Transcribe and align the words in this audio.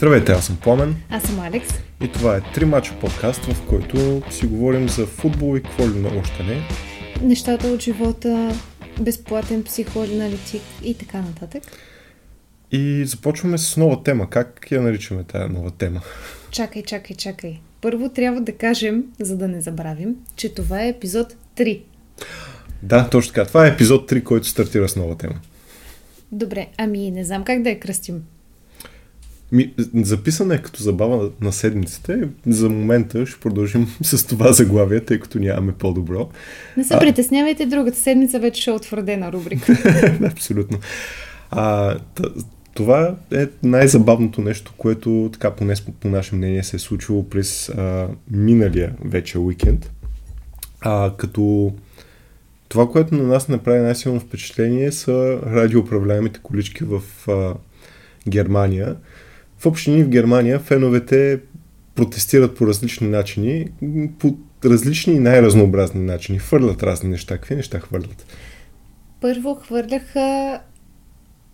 Здравейте, 0.00 0.32
аз 0.32 0.46
съм 0.46 0.56
Пламен. 0.56 0.96
Аз 1.10 1.22
съм 1.22 1.40
Алекс. 1.40 1.68
И 2.00 2.12
това 2.12 2.36
е 2.36 2.40
Три 2.54 2.64
мача 2.64 2.94
подкаст, 3.00 3.44
в 3.44 3.66
който 3.66 4.22
си 4.30 4.46
говорим 4.46 4.88
за 4.88 5.06
футбол 5.06 5.56
и 5.56 5.62
какво 5.62 5.88
ли 5.88 5.94
на 5.94 6.08
още 6.20 6.42
не. 6.42 6.62
Нещата 7.22 7.66
от 7.66 7.82
живота, 7.82 8.54
безплатен 9.00 9.64
психоаналитик 9.64 10.62
и 10.84 10.94
така 10.94 11.20
нататък. 11.20 11.62
И 12.72 13.04
започваме 13.06 13.58
с 13.58 13.76
нова 13.76 14.02
тема. 14.02 14.30
Как 14.30 14.70
я 14.70 14.82
наричаме 14.82 15.24
тази 15.24 15.52
нова 15.52 15.70
тема? 15.70 16.00
Чакай, 16.50 16.82
чакай, 16.82 17.16
чакай. 17.16 17.60
Първо 17.80 18.08
трябва 18.08 18.40
да 18.40 18.52
кажем, 18.52 19.04
за 19.20 19.36
да 19.36 19.48
не 19.48 19.60
забравим, 19.60 20.16
че 20.36 20.54
това 20.54 20.82
е 20.82 20.88
епизод 20.88 21.34
3. 21.56 21.82
Да, 22.82 23.08
точно 23.10 23.32
така. 23.32 23.48
Това 23.48 23.66
е 23.66 23.70
епизод 23.70 24.10
3, 24.10 24.22
който 24.22 24.48
стартира 24.48 24.88
с 24.88 24.96
нова 24.96 25.16
тема. 25.16 25.34
Добре, 26.32 26.66
ами 26.76 27.10
не 27.10 27.24
знам 27.24 27.44
как 27.44 27.62
да 27.62 27.70
я 27.70 27.80
кръстим. 27.80 28.22
Ми, 29.52 29.74
записана 29.94 30.54
е 30.54 30.62
като 30.62 30.82
забава 30.82 31.30
на 31.40 31.52
седмиците. 31.52 32.28
За 32.46 32.68
момента 32.68 33.26
ще 33.26 33.40
продължим 33.40 33.86
с 34.02 34.26
това 34.26 34.52
заглавие, 34.52 35.00
тъй 35.00 35.20
като 35.20 35.38
нямаме 35.38 35.72
по-добро. 35.72 36.28
Не 36.76 36.84
се 36.84 36.94
а... 36.94 36.98
притеснявайте, 36.98 37.66
другата 37.66 37.98
седмица 37.98 38.38
вече 38.38 38.62
ще 38.62 38.70
е 38.70 38.74
утвърдена 38.74 39.32
рубрика. 39.32 39.76
Абсолютно. 40.32 40.78
А, 41.50 41.96
това 42.74 43.16
е 43.32 43.46
най-забавното 43.62 44.40
нещо, 44.40 44.72
което 44.76 45.30
така 45.32 45.50
поне 45.50 45.74
по 46.00 46.08
наше 46.08 46.34
мнение 46.34 46.62
се 46.62 46.76
е 46.76 46.78
случило 46.78 47.28
през 47.28 47.68
а, 47.68 48.08
миналия 48.30 48.94
вече 49.04 49.38
уикенд. 49.38 49.90
А, 50.80 51.12
като 51.16 51.72
това, 52.68 52.88
което 52.88 53.14
на 53.14 53.22
нас 53.22 53.48
направи 53.48 53.78
най-силно 53.78 54.20
впечатление 54.20 54.92
са 54.92 55.40
радиоуправляемите 55.46 56.40
колички 56.42 56.84
в 56.84 57.02
а, 57.28 57.54
Германия. 58.28 58.96
В 59.60 59.66
общини 59.66 60.04
в 60.04 60.08
Германия 60.08 60.58
феновете 60.58 61.40
протестират 61.94 62.56
по 62.56 62.66
различни 62.66 63.08
начини, 63.08 63.68
по 64.18 64.36
различни 64.64 65.14
и 65.14 65.18
най-разнообразни 65.18 66.04
начини. 66.04 66.38
Хвърлят 66.38 66.82
разни 66.82 67.10
неща. 67.10 67.34
Какви 67.34 67.56
неща 67.56 67.80
хвърлят? 67.80 68.26
Първо 69.20 69.54
хвърляха 69.54 70.60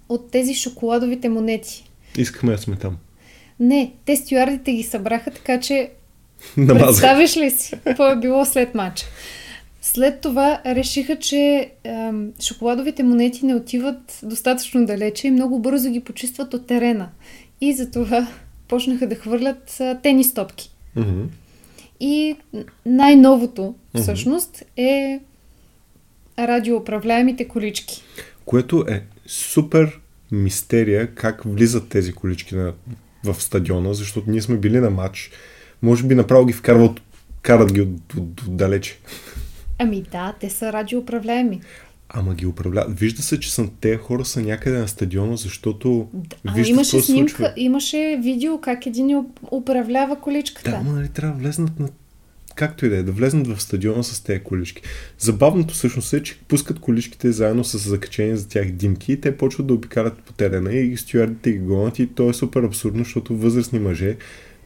от 0.08 0.30
тези 0.30 0.54
шоколадовите 0.54 1.28
монети. 1.28 1.90
Искахме 2.18 2.52
да 2.52 2.58
сме 2.58 2.76
там. 2.76 2.96
Не, 3.60 3.92
те 4.04 4.16
стюардите 4.16 4.72
ги 4.72 4.82
събраха, 4.82 5.30
така 5.30 5.60
че 5.60 5.90
Намазах. 6.56 6.86
представиш 6.86 7.36
ли 7.36 7.50
си 7.50 7.74
какво 7.84 8.06
е 8.06 8.16
било 8.16 8.44
след 8.44 8.74
матча? 8.74 9.06
След 9.82 10.20
това 10.20 10.60
решиха, 10.66 11.16
че 11.18 11.36
е, 11.36 12.10
шоколадовите 12.42 13.02
монети 13.02 13.46
не 13.46 13.54
отиват 13.54 14.18
достатъчно 14.22 14.86
далече 14.86 15.26
и 15.26 15.30
много 15.30 15.58
бързо 15.58 15.90
ги 15.90 16.00
почистват 16.00 16.54
от 16.54 16.66
терена. 16.66 17.08
И 17.60 17.74
затова 17.74 18.28
почнаха 18.68 19.08
да 19.08 19.14
хвърлят 19.14 19.80
тенис 20.02 20.34
топки. 20.34 20.70
Mm-hmm. 20.96 21.24
И 22.00 22.36
най-новото, 22.86 23.74
всъщност, 23.94 24.62
е 24.76 25.20
радиоуправляемите 26.38 27.48
колички. 27.48 28.02
Което 28.44 28.84
е 28.88 29.04
супер 29.26 30.00
мистерия 30.32 31.14
как 31.14 31.42
влизат 31.44 31.88
тези 31.88 32.12
колички 32.12 32.54
на, 32.54 32.72
в 33.24 33.42
стадиона, 33.42 33.94
защото 33.94 34.30
ние 34.30 34.42
сме 34.42 34.56
били 34.56 34.80
на 34.80 34.90
матч. 34.90 35.30
Може 35.82 36.04
би 36.04 36.14
направо 36.14 36.46
ги 36.46 36.52
вкарват, 36.52 37.00
карат 37.42 37.72
ги 37.72 37.80
от, 37.80 38.14
от, 38.16 38.40
от 38.40 38.56
далече. 38.56 38.98
Ами 39.78 40.02
да, 40.02 40.34
те 40.40 40.50
са 40.50 40.72
радиоуправляеми. 40.72 41.60
Ама 42.08 42.34
ги 42.34 42.46
управляват. 42.46 42.98
Вижда 42.98 43.22
се, 43.22 43.40
че 43.40 43.54
са, 43.54 43.68
те 43.80 43.96
хора 43.96 44.24
са 44.24 44.42
някъде 44.42 44.78
на 44.78 44.88
стадиона, 44.88 45.36
защото 45.36 46.08
А, 46.44 46.52
вижда 46.54 46.70
имаше 46.70 46.90
се 46.90 47.00
случва. 47.00 47.12
снимка, 47.36 47.54
имаше 47.56 48.20
видео 48.22 48.60
как 48.60 48.86
един 48.86 49.06
уп- 49.06 49.48
управлява 49.52 50.20
количката. 50.20 50.70
Да, 50.70 50.76
ама 50.76 50.92
нали 50.92 51.08
трябва 51.08 51.36
да 51.36 51.42
влезнат 51.42 51.80
на 51.80 51.88
както 52.54 52.86
и 52.86 52.88
да 52.88 52.96
е, 52.96 53.02
да 53.02 53.12
влезнат 53.12 53.46
в 53.46 53.62
стадиона 53.62 54.04
с 54.04 54.20
тези 54.20 54.40
колички. 54.40 54.82
Забавното 55.18 55.74
всъщност 55.74 56.12
е, 56.12 56.22
че 56.22 56.38
пускат 56.48 56.78
количките 56.78 57.32
заедно 57.32 57.64
с 57.64 57.78
закачени 57.78 58.36
за 58.36 58.48
тях 58.48 58.70
димки 58.70 59.12
и 59.12 59.20
те 59.20 59.36
почват 59.36 59.66
да 59.66 59.74
обикарат 59.74 60.18
по 60.18 60.32
терена 60.32 60.72
и 60.72 60.96
стюардите 60.96 61.52
ги 61.52 61.58
гонят 61.58 61.98
и 61.98 62.06
то 62.06 62.30
е 62.30 62.34
супер 62.34 62.62
абсурдно, 62.62 63.04
защото 63.04 63.36
възрастни 63.36 63.78
мъже 63.78 64.16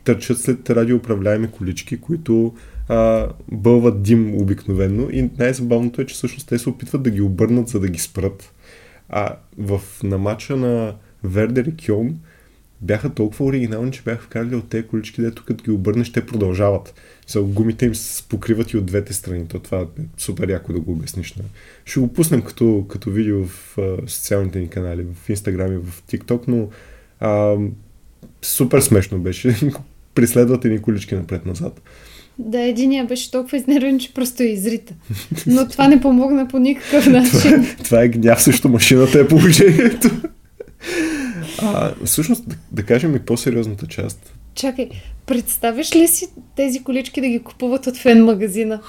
търчат 0.05 0.41
след 0.41 0.71
радиоуправляеми 0.71 1.51
колички, 1.51 2.01
които 2.01 2.55
а, 2.91 3.29
бълват 3.53 4.03
дим 4.03 4.35
обикновенно 4.35 5.09
и 5.13 5.31
най-забавното 5.39 6.01
е, 6.01 6.07
че 6.07 6.15
всъщност 6.15 6.49
те 6.49 6.59
се 6.59 6.69
опитват 6.69 7.03
да 7.03 7.11
ги 7.11 7.21
обърнат, 7.21 7.69
за 7.69 7.81
да 7.81 7.89
ги 7.89 7.99
спрат. 7.99 8.53
А 9.09 9.37
в, 9.59 9.81
на 10.03 10.19
матча 10.19 10.57
на 10.57 10.95
Вердер 11.25 11.65
и 11.65 11.87
Кьон 11.87 12.17
бяха 12.81 13.15
толкова 13.15 13.45
оригинални, 13.45 13.93
че 13.93 14.03
бяха 14.03 14.23
вкарали 14.23 14.55
от 14.55 14.69
тези 14.69 14.87
колички, 14.87 15.23
дето 15.23 15.45
като 15.45 15.65
ги 15.65 15.71
обърнеш, 15.71 16.13
те 16.13 16.27
продължават. 16.27 16.95
За 17.27 17.43
гумите 17.43 17.87
им 17.87 17.95
се 17.95 18.23
покриват 18.23 18.73
и 18.73 18.77
от 18.77 18.87
двете 18.87 19.13
страни. 19.13 19.49
То 19.49 19.59
това 19.59 19.81
е 19.81 20.03
супер 20.19 20.49
яко 20.49 20.73
да 20.73 20.81
го 20.81 20.93
обясниш. 20.93 21.35
Не? 21.35 21.45
Ще 21.85 22.01
го 22.01 22.13
пуснем 22.13 22.43
като, 22.43 22.87
като 22.89 23.11
видео 23.11 23.45
в 23.45 23.79
а, 23.79 23.97
социалните 24.09 24.61
ни 24.61 24.69
канали, 24.69 25.07
в 25.15 25.29
Инстаграм 25.29 25.73
и 25.73 25.77
в 25.77 26.03
ТикТок, 26.03 26.49
но 26.49 26.69
а, 27.21 27.57
супер 28.43 28.81
смешно 28.81 29.19
беше. 29.19 29.57
Преследват 30.15 30.65
едни 30.65 30.83
колички 30.83 31.15
напред-назад. 31.15 31.81
Да, 32.39 32.61
единия 32.61 33.05
беше 33.05 33.31
толкова 33.31 33.57
изнервен, 33.57 33.99
че 33.99 34.15
просто 34.15 34.43
я 34.43 34.53
изрита. 34.53 34.95
Но 35.47 35.69
това 35.69 35.89
не 35.89 36.01
помогна 36.01 36.49
по 36.49 36.59
никакъв 36.59 37.07
начин. 37.13 37.31
това, 37.31 37.65
това 37.85 38.03
е 38.03 38.09
гняв 38.09 38.43
срещу 38.43 38.69
машината 38.69 39.21
е 39.21 39.29
положението. 39.29 40.11
А, 41.63 41.95
всъщност, 42.05 42.49
да, 42.49 42.57
да 42.73 42.83
кажем 42.83 43.17
и 43.17 43.19
по-сериозната 43.19 43.87
част. 43.87 44.35
Чакай, 44.55 44.89
представяш 45.27 45.97
ли 45.97 46.09
си 46.09 46.27
тези 46.57 46.83
колички 46.83 47.21
да 47.21 47.29
ги 47.29 47.39
купуват 47.39 47.87
от 47.87 47.97
фен 47.97 48.25
магазина? 48.25 48.81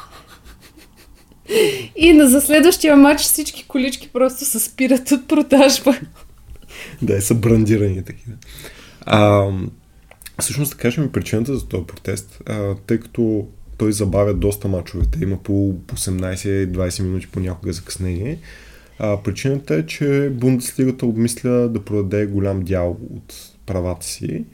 И 1.96 2.14
на 2.14 2.30
за 2.30 2.42
следващия 2.42 2.98
матч 2.98 3.22
всички 3.22 3.66
колички 3.68 4.10
просто 4.14 4.46
се 4.46 4.60
спират 4.60 5.12
от 5.12 5.28
продажба. 5.28 5.96
Да, 7.02 7.22
са 7.22 7.36
брандирани 7.36 8.04
такива. 8.04 8.36
А, 9.02 9.50
всъщност 10.42 10.72
да 10.72 10.78
кажем 10.78 11.12
причината 11.12 11.58
за 11.58 11.68
този 11.68 11.86
протест, 11.86 12.42
а, 12.46 12.76
тъй 12.88 13.00
като 13.00 13.48
той 13.78 13.94
забавя 13.94 14.34
доста 14.34 14.68
мачовете, 14.68 15.24
има 15.24 15.44
по 15.44 15.74
18-20 15.88 17.04
минути 17.04 17.28
понякога 17.28 17.74
закъснение. 17.74 18.40
А, 19.00 19.18
причината 19.24 19.76
е, 19.76 19.86
че 19.86 20.32
Бундеслигата 20.34 21.06
обмисля 21.06 21.70
да 21.70 21.86
продаде 21.86 22.26
голям 22.26 22.62
дял 22.62 22.98
от 23.16 23.36
правата 23.66 24.06
си 24.06 24.46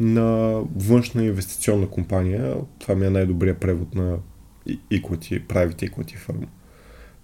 на 0.00 0.60
външна 0.76 1.24
инвестиционна 1.24 1.88
компания. 1.88 2.54
Това 2.78 2.94
ми 2.94 3.06
е 3.06 3.10
най-добрият 3.10 3.58
превод 3.58 3.94
на 3.94 4.16
equity, 4.68 5.46
private 5.46 5.90
equity 5.90 6.16
firm. 6.28 6.46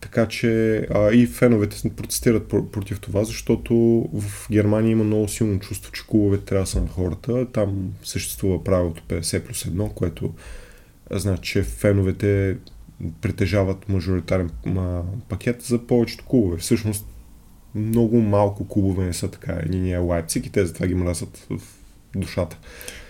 Така 0.07 0.29
че 0.29 0.77
а, 0.95 1.13
и 1.13 1.27
феновете 1.27 1.91
протестират 1.97 2.49
против 2.49 3.01
това, 3.01 3.25
защото 3.25 3.75
в 4.13 4.47
Германия 4.51 4.91
има 4.93 5.05
много 5.05 5.29
силно 5.29 5.61
чувство, 5.61 5.93
че 5.93 6.07
клубовете 6.07 6.45
трябва 6.45 6.63
да 6.63 6.71
са 6.71 6.81
на 6.81 6.89
хората. 6.89 7.47
Там 7.53 7.93
съществува 8.05 8.65
правилото 8.65 9.03
50 9.09 9.41
плюс 9.41 9.65
1, 9.65 9.95
което 9.95 10.35
значи, 11.11 11.53
че 11.53 11.63
феновете 11.63 12.57
притежават 13.21 13.89
мажоритарен 13.89 14.51
пакет 15.29 15.63
за 15.63 15.87
повечето 15.87 16.25
клубове. 16.25 16.57
Всъщност 16.57 17.07
много 17.75 18.21
малко 18.21 18.69
клубове 18.69 19.05
не 19.05 19.13
са 19.13 19.31
така. 19.31 19.59
Един 19.63 19.87
е 19.87 19.97
Лайпциг 19.97 20.47
и 20.47 20.51
те 20.51 20.67
затова 20.67 20.87
ги 20.87 20.95
мразят 20.95 21.47
в 21.51 21.61
душата. 22.17 22.59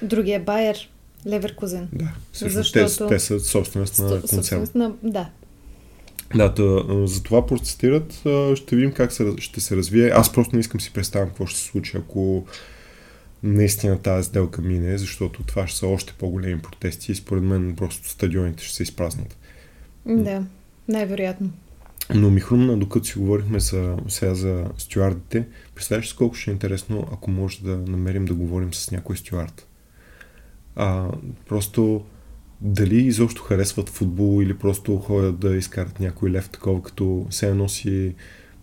Другия 0.03 0.37
е 0.37 0.43
Байер, 0.43 0.91
Леверкузен. 1.27 1.89
Да, 1.93 2.13
всъщност 2.33 2.73
Защото... 2.73 3.09
те, 3.09 3.15
те 3.15 3.19
са 3.19 3.41
собственост 3.41 3.99
на 3.99 4.23
концерн. 4.23 4.67
На... 4.75 5.31
Да. 6.35 6.49
Да, 6.49 7.07
за 7.07 7.23
това 7.23 7.47
протестират. 7.47 8.13
Ще 8.55 8.77
видим 8.77 8.93
как 8.93 9.13
се, 9.13 9.33
ще 9.39 9.61
се 9.61 9.77
развие. 9.77 10.09
Аз 10.09 10.33
просто 10.33 10.57
не 10.57 10.61
искам 10.61 10.81
си 10.81 10.93
представям 10.93 11.29
какво 11.29 11.47
ще 11.47 11.59
се 11.59 11.65
случи, 11.65 11.97
ако 11.97 12.47
наистина 13.43 13.99
тази 13.99 14.29
сделка 14.29 14.63
мине, 14.63 14.99
защото 14.99 15.43
това 15.43 15.67
ще 15.67 15.79
са 15.79 15.87
още 15.87 16.13
по-големи 16.19 16.63
протести 16.63 17.13
и 17.13 17.15
според 17.15 17.43
мен 17.43 17.77
просто 17.77 18.09
стадионите 18.09 18.65
ще 18.65 18.75
се 18.75 18.83
изпразнат. 18.83 19.37
Да, 20.07 20.43
най-вероятно. 20.89 21.51
Но 22.15 22.31
ми 22.31 22.41
хрумна, 22.41 22.77
докато 22.77 23.07
си 23.07 23.19
говорихме 23.19 23.61
за, 23.61 23.97
сега 24.09 24.35
за 24.35 24.65
стюардите, 24.79 25.47
представяш 25.75 26.13
колко 26.13 26.35
ще 26.35 26.51
е 26.51 26.53
интересно, 26.53 27.09
ако 27.13 27.31
може 27.31 27.63
да 27.63 27.77
намерим 27.77 28.25
да 28.25 28.35
говорим 28.35 28.75
с 28.75 28.91
някой 28.91 29.17
стюард. 29.17 29.67
А, 30.77 31.09
просто 31.49 32.05
дали 32.61 32.97
изобщо 32.97 33.43
харесват 33.43 33.89
футбол 33.89 34.43
или 34.43 34.55
просто 34.55 34.97
ходят 34.97 35.39
да 35.39 35.57
изкарат 35.57 36.01
някой 36.01 36.31
лев 36.31 36.49
такова, 36.49 36.83
като 36.83 37.27
се 37.31 37.55
носи 37.55 38.15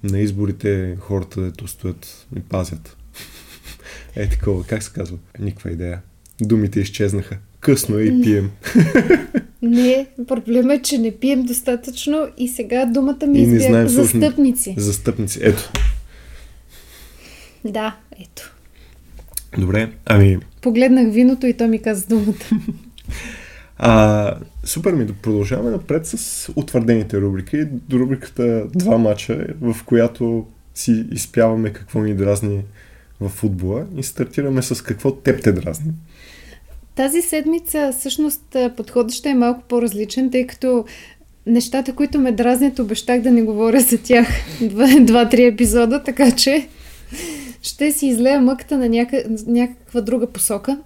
на 0.03 0.19
изборите 0.19 0.97
хората, 0.99 1.41
дето 1.41 1.67
стоят 1.67 2.27
и 2.37 2.39
пазят. 2.39 2.97
Е 4.15 4.29
такова, 4.29 4.63
как 4.63 4.83
се 4.83 4.93
казва? 4.93 5.17
Никаква 5.39 5.71
идея. 5.71 6.01
Думите 6.41 6.79
изчезнаха. 6.79 7.37
Късно 7.59 7.97
е 7.97 8.03
и 8.03 8.21
пием. 8.21 8.51
Не, 9.61 10.07
проблема 10.27 10.73
е, 10.73 10.81
че 10.81 10.97
не 10.97 11.11
пием 11.11 11.43
достатъчно 11.43 12.27
и 12.37 12.47
сега 12.47 12.85
думата 12.85 13.27
ми 13.27 13.39
избяга. 13.39 13.89
Застъпници. 13.89 14.75
Застъпници, 14.77 15.39
ето. 15.41 15.71
Да, 17.65 17.97
ето. 18.19 18.55
Добре, 19.57 19.91
ами... 20.05 20.37
Погледнах 20.61 21.13
виното 21.13 21.47
и 21.47 21.53
той 21.53 21.67
ми 21.67 21.81
каза 21.81 22.07
думата. 22.07 22.33
А, 23.77 24.35
супер 24.63 24.93
ми, 24.93 25.05
да 25.05 25.13
продължаваме 25.13 25.69
напред 25.69 26.05
с 26.05 26.51
утвърдените 26.55 27.21
рубрики. 27.21 27.67
Рубриката 27.93 28.65
Два 28.75 28.97
мача, 28.97 29.47
в 29.61 29.75
която 29.85 30.45
си 30.75 31.05
изпяваме 31.11 31.73
какво 31.73 32.01
ни 32.01 32.13
дразни 32.13 32.63
в 33.21 33.29
футбола 33.29 33.85
и 33.97 34.03
стартираме 34.03 34.61
с 34.61 34.83
какво 34.83 35.11
теб 35.11 35.43
те 35.43 35.51
дразни. 35.51 35.91
Тази 36.95 37.21
седмица 37.21 37.91
всъщност 37.99 38.55
подходът 38.77 39.25
е 39.25 39.33
малко 39.33 39.63
по-различен, 39.67 40.31
тъй 40.31 40.47
като 40.47 40.85
нещата, 41.45 41.95
които 41.95 42.19
ме 42.19 42.31
дразнят, 42.31 42.79
обещах 42.79 43.21
да 43.21 43.31
не 43.31 43.43
говоря 43.43 43.79
за 43.79 43.97
тях 43.97 44.27
два-три 45.01 45.45
епизода, 45.45 46.03
така 46.03 46.31
че 46.31 46.67
ще 47.61 47.91
си 47.91 48.07
излея 48.07 48.41
мъката 48.41 48.77
на 48.77 48.89
няка... 48.89 49.23
някаква 49.47 50.01
друга 50.01 50.27
посока. 50.27 50.77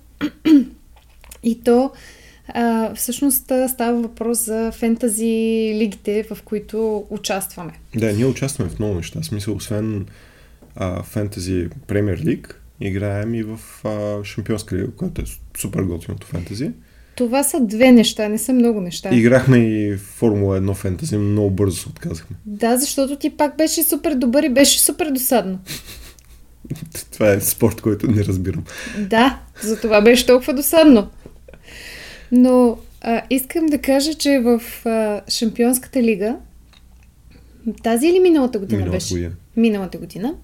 И 1.44 1.64
то 1.64 1.92
а, 2.48 2.96
всъщност 2.96 3.52
става 3.68 4.02
въпрос 4.02 4.46
за 4.46 4.72
фентази 4.72 5.72
лигите, 5.76 6.24
в 6.32 6.44
които 6.44 7.06
участваме. 7.10 7.74
Да, 7.96 8.14
ние 8.14 8.26
участваме 8.26 8.70
в 8.70 8.80
много 8.80 8.96
неща. 8.96 9.24
Смисъл, 9.24 9.56
освен 9.56 10.06
а, 10.76 11.04
фентази 11.04 11.68
премьер 11.88 12.20
лиг, 12.26 12.62
играем 12.82 13.34
и 13.34 13.44
в 13.44 13.60
а, 13.84 14.24
Шампионска 14.24 14.76
лига, 14.76 14.92
която 14.92 15.22
е 15.22 15.26
супер 15.58 15.82
готиното 15.82 16.28
фентази. 16.28 16.72
Това 17.16 17.44
са 17.44 17.60
две 17.62 17.92
неща, 17.92 18.30
не 18.30 18.38
са 18.38 18.54
много 18.54 18.82
неща. 18.82 19.10
Играхме 19.16 19.58
и 19.58 19.98
Формула 19.98 20.62
1 20.62 20.74
фентази, 20.74 21.18
много 21.18 21.50
бързо 21.50 21.78
се 21.78 21.90
отказахме. 21.90 22.36
Да, 22.46 22.78
защото 22.78 23.16
ти 23.16 23.30
пак 23.30 23.58
беше 23.58 23.84
супер 23.84 24.16
добър 24.16 24.44
и 24.44 24.50
беше 24.50 24.80
супер 24.80 25.12
досадно. 25.12 25.60
това 27.12 27.32
е 27.32 27.42
спорт, 27.42 27.82
който 27.82 28.12
не 28.12 28.24
разбирам. 28.24 28.64
Да, 28.98 29.40
за 29.64 29.80
това 29.80 30.02
беше 30.02 30.26
толкова 30.26 30.54
досадно. 30.54 31.08
Но 32.32 32.78
а, 33.02 33.22
искам 33.30 33.66
да 33.66 33.78
кажа, 33.78 34.14
че 34.14 34.40
в 34.40 34.62
а, 34.86 35.22
Шампионската 35.30 36.04
лига 36.04 36.36
тази 37.84 38.08
или 38.08 38.20
миналата 38.20 38.60
година 38.60 38.78
Миналата 38.78 38.98
беше? 38.98 39.14
година. 39.14 39.32
Миналата 39.58 39.98
година. 39.98 40.36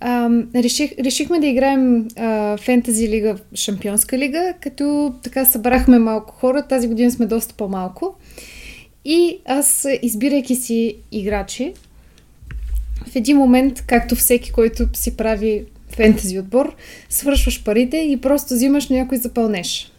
А, 0.00 0.30
реших, 0.54 0.92
решихме 0.98 1.40
да 1.40 1.46
играем 1.46 2.08
а, 2.16 2.56
фентази 2.56 3.08
лига, 3.08 3.36
шампионска 3.54 4.18
лига, 4.18 4.54
като 4.60 5.14
така 5.22 5.44
събрахме 5.44 5.98
малко 5.98 6.34
хора. 6.34 6.62
Тази 6.62 6.88
година 6.88 7.10
сме 7.10 7.26
доста 7.26 7.54
по-малко. 7.54 8.14
И 9.04 9.38
аз, 9.44 9.86
избирайки 10.02 10.56
си 10.56 10.96
играчи, 11.12 11.74
в 13.06 13.16
един 13.16 13.36
момент, 13.36 13.84
както 13.86 14.14
всеки, 14.14 14.52
който 14.52 14.88
си 14.94 15.16
прави 15.16 15.64
фентази 15.88 16.38
отбор, 16.38 16.76
свършваш 17.08 17.64
парите 17.64 17.96
и 17.96 18.16
просто 18.16 18.54
взимаш 18.54 18.88
някой 18.88 19.18
запълнеш. 19.18 19.89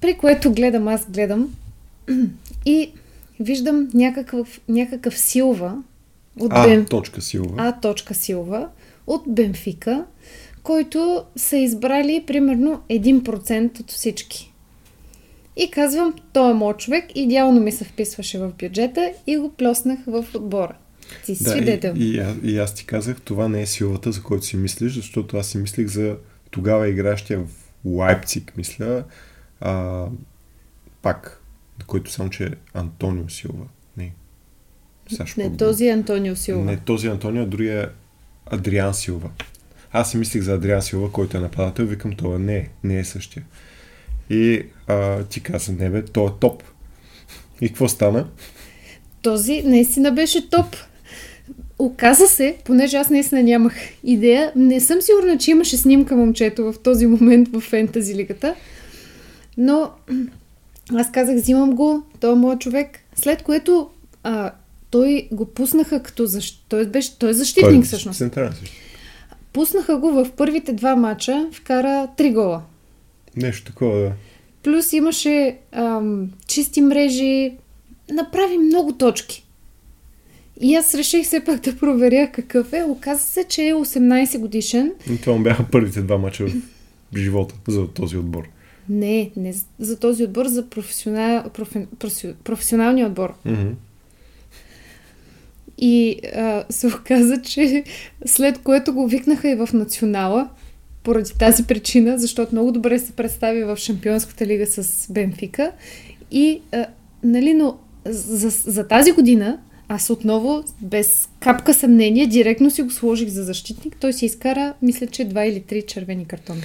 При 0.00 0.14
което 0.14 0.52
гледам, 0.52 0.88
аз 0.88 1.10
гледам 1.10 1.54
и 2.66 2.90
виждам 3.40 3.88
някакъв, 3.94 4.60
някакъв 4.68 5.18
Силва 5.18 5.82
от 6.40 6.52
А, 6.54 6.66
Бен... 6.68 6.84
точка 6.86 7.20
силва. 7.22 7.54
А. 7.58 7.80
Точка 7.80 8.14
Силва 8.14 8.68
от 9.06 9.22
Бенфика, 9.28 10.04
който 10.62 11.24
са 11.36 11.56
избрали 11.56 12.24
примерно 12.26 12.80
1% 12.90 13.80
от 13.80 13.90
всички. 13.90 14.52
И 15.56 15.70
казвам, 15.70 16.14
той 16.32 16.50
е 16.50 16.54
моят 16.54 16.78
човек, 16.78 17.04
идеално 17.14 17.60
ми 17.60 17.72
се 17.72 17.84
вписваше 17.84 18.38
в 18.38 18.52
бюджета 18.58 19.12
и 19.26 19.36
го 19.36 19.50
плеснах 19.52 19.98
в 20.06 20.24
отбора. 20.34 20.74
Ти 21.26 21.34
си 21.36 21.44
Да, 21.44 21.50
свидетел. 21.50 21.92
и, 21.96 22.22
и, 22.44 22.50
и 22.52 22.58
аз 22.58 22.74
ти 22.74 22.86
казах, 22.86 23.20
това 23.20 23.48
не 23.48 23.62
е 23.62 23.66
силата, 23.66 24.12
за 24.12 24.22
който 24.22 24.44
си 24.46 24.56
мислиш, 24.56 24.92
защото 24.94 25.36
аз 25.36 25.46
си 25.46 25.58
мислих 25.58 25.86
за 25.86 26.16
тогава 26.50 26.88
игращия 26.88 27.38
в 27.40 27.46
Лайпциг, 27.84 28.52
мисля, 28.56 29.04
а, 29.60 30.06
пак, 31.02 31.42
на 31.78 31.84
който 31.86 32.12
само, 32.12 32.30
че 32.30 32.44
е 32.44 32.50
Антонио 32.74 33.28
Силва. 33.28 33.66
Не. 33.96 34.12
Ще 35.26 35.48
Не, 35.48 35.56
този 35.56 35.86
е 35.86 35.92
Антонио 35.92 36.36
Силва. 36.36 36.64
Не 36.64 36.76
този 36.76 37.08
Антонио, 37.08 37.42
а 37.42 37.46
другия 37.46 37.82
е 37.82 37.86
Адриан 38.46 38.94
Силва. 38.94 39.30
Аз 39.92 40.10
си 40.10 40.16
мислих 40.16 40.42
за 40.42 40.54
Адриан 40.54 40.82
Силва, 40.82 41.12
който 41.12 41.36
е 41.36 41.40
нападател, 41.40 41.84
викам 41.84 42.12
това 42.12 42.38
не 42.38 42.56
е, 42.56 42.68
не 42.84 42.98
е 42.98 43.04
същия. 43.04 43.44
И 44.30 44.62
а, 44.86 45.24
ти 45.24 45.40
каза, 45.40 45.72
не 45.72 45.90
бе, 45.90 46.04
той 46.04 46.26
е 46.26 46.30
топ. 46.40 46.62
И 47.60 47.68
какво 47.68 47.88
стана? 47.88 48.28
Този 49.22 49.62
наистина 49.62 50.12
беше 50.12 50.50
топ. 50.50 50.76
Оказа 51.78 52.26
се, 52.26 52.56
понеже 52.64 52.96
аз 52.96 53.10
наистина 53.10 53.42
нямах 53.42 53.74
идея, 54.04 54.52
не 54.56 54.80
съм 54.80 55.00
сигурна, 55.00 55.38
че 55.38 55.50
имаше 55.50 55.76
снимка 55.76 56.16
момчето 56.16 56.72
в 56.72 56.78
този 56.78 57.06
момент 57.06 57.48
в 57.48 57.60
фентази 57.60 58.14
лигата, 58.14 58.54
но 59.56 59.90
аз 60.94 61.12
казах, 61.12 61.36
взимам 61.36 61.74
го, 61.74 62.02
той 62.20 62.32
е 62.32 62.34
моят 62.34 62.60
човек, 62.60 62.98
след 63.14 63.42
което 63.42 63.90
а, 64.22 64.52
той 64.90 65.28
го 65.32 65.46
пуснаха 65.46 66.02
като 66.02 66.26
защ... 66.26 66.64
той, 66.68 66.86
беше... 66.86 67.18
той 67.18 67.30
е 67.30 67.32
защитник 67.32 67.70
Той 67.70 67.78
е 67.78 67.82
всъщност. 67.82 68.18
Централен. 68.18 68.54
Пуснаха 69.52 69.96
го 69.96 70.10
в 70.10 70.30
първите 70.36 70.72
два 70.72 70.96
мача, 70.96 71.48
вкара 71.52 72.08
три 72.16 72.32
гола. 72.32 72.62
Нещо 73.36 73.64
такова, 73.64 74.00
да. 74.00 74.12
Плюс 74.62 74.92
имаше 74.92 75.58
ам, 75.72 76.30
чисти 76.46 76.80
мрежи, 76.80 77.52
направи 78.12 78.58
много 78.58 78.92
точки. 78.92 79.44
И 80.60 80.74
аз 80.74 80.94
реших 80.94 81.26
все 81.26 81.44
пак 81.44 81.60
да 81.60 81.76
проверя 81.76 82.30
какъв 82.32 82.72
е. 82.72 82.84
Оказа 82.84 83.22
се, 83.22 83.44
че 83.44 83.62
е 83.62 83.74
18 83.74 84.38
годишен. 84.38 84.92
И 85.10 85.20
това 85.20 85.36
му 85.36 85.42
бяха 85.42 85.64
първите 85.72 86.02
два 86.02 86.18
мача 86.18 86.46
в 87.12 87.16
живота 87.16 87.54
за 87.68 87.88
този 87.88 88.16
отбор. 88.16 88.48
Не, 88.88 89.30
не 89.36 89.54
за 89.78 89.98
този 89.98 90.24
отбор, 90.24 90.46
за 90.46 90.66
професионал, 90.66 91.50
профи, 91.54 91.86
профи, 91.98 92.34
професионалния 92.44 93.06
отбор. 93.06 93.34
Мгм. 93.44 93.68
И 95.78 96.20
а, 96.36 96.64
се 96.70 96.86
оказа, 96.86 97.42
че 97.42 97.84
след 98.26 98.58
което 98.58 98.92
го 98.92 99.08
викнаха 99.08 99.48
и 99.48 99.54
в 99.54 99.68
национала, 99.72 100.48
поради 101.02 101.32
тази 101.38 101.66
причина, 101.66 102.18
защото 102.18 102.54
много 102.54 102.72
добре 102.72 102.98
се 102.98 103.12
представи 103.12 103.64
в 103.64 103.76
Шампионската 103.76 104.46
лига 104.46 104.66
с 104.66 105.06
Бенфика. 105.12 105.72
И, 106.30 106.60
а, 106.72 106.86
нали, 107.24 107.54
но 107.54 107.78
за, 108.04 108.50
за 108.50 108.88
тази 108.88 109.12
година 109.12 109.58
аз 109.92 110.10
отново, 110.10 110.64
без 110.80 111.28
капка 111.40 111.74
съмнение, 111.74 112.26
директно 112.26 112.70
си 112.70 112.82
го 112.82 112.90
сложих 112.90 113.28
за 113.28 113.44
защитник. 113.44 113.96
Той 114.00 114.12
си 114.12 114.26
изкара, 114.26 114.74
мисля, 114.82 115.06
че 115.06 115.24
два 115.24 115.44
или 115.44 115.60
три 115.60 115.82
червени 115.82 116.24
картона. 116.24 116.60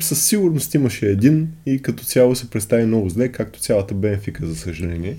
Със 0.00 0.24
сигурност 0.26 0.74
имаше 0.74 1.06
един 1.06 1.48
и 1.66 1.82
като 1.82 2.04
цяло 2.04 2.34
се 2.34 2.50
представи 2.50 2.84
много 2.84 3.08
зле, 3.08 3.28
както 3.28 3.60
цялата 3.60 3.94
Бенфика, 3.94 4.46
за 4.46 4.56
съжаление. 4.56 5.16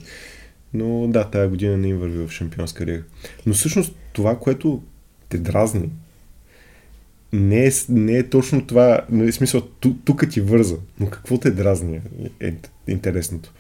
Но 0.73 1.07
да, 1.07 1.29
тая 1.29 1.49
година 1.49 1.77
не 1.77 1.87
им 1.87 1.97
върви 1.97 2.27
в 2.27 2.31
Шампионска 2.31 2.85
лига. 2.85 3.03
Но 3.45 3.53
всъщност 3.53 3.95
това, 4.13 4.39
което 4.39 4.81
те 5.29 5.37
дразни, 5.37 5.89
не 7.33 7.65
е, 7.65 7.71
не 7.89 8.17
е 8.17 8.29
точно 8.29 8.65
това, 8.65 9.01
в 9.09 9.31
смисъл, 9.31 9.61
ту- 9.61 9.95
тук 10.05 10.29
ти 10.29 10.41
върза, 10.41 10.75
но 10.99 11.09
какво 11.09 11.37
те 11.37 11.51
дразни 11.51 12.01
е, 12.41 12.47
е 12.47 12.53
интересното. 12.87 13.53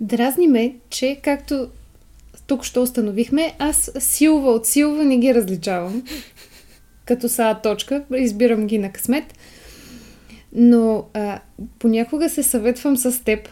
Дразни 0.00 0.48
ме, 0.48 0.74
че 0.90 1.20
както 1.22 1.68
тук 2.46 2.64
ще 2.64 2.78
установихме, 2.78 3.54
аз 3.58 3.92
силва 3.98 4.52
от 4.52 4.66
силва 4.66 5.04
не 5.04 5.18
ги 5.18 5.34
различавам. 5.34 6.02
Като 7.04 7.28
са 7.28 7.56
точка, 7.62 8.04
избирам 8.16 8.66
ги 8.66 8.78
на 8.78 8.92
късмет. 8.92 9.34
Но 10.52 11.04
а, 11.14 11.40
понякога 11.78 12.28
се 12.28 12.42
съветвам 12.42 12.96
с 12.96 13.24
теб, 13.24 13.48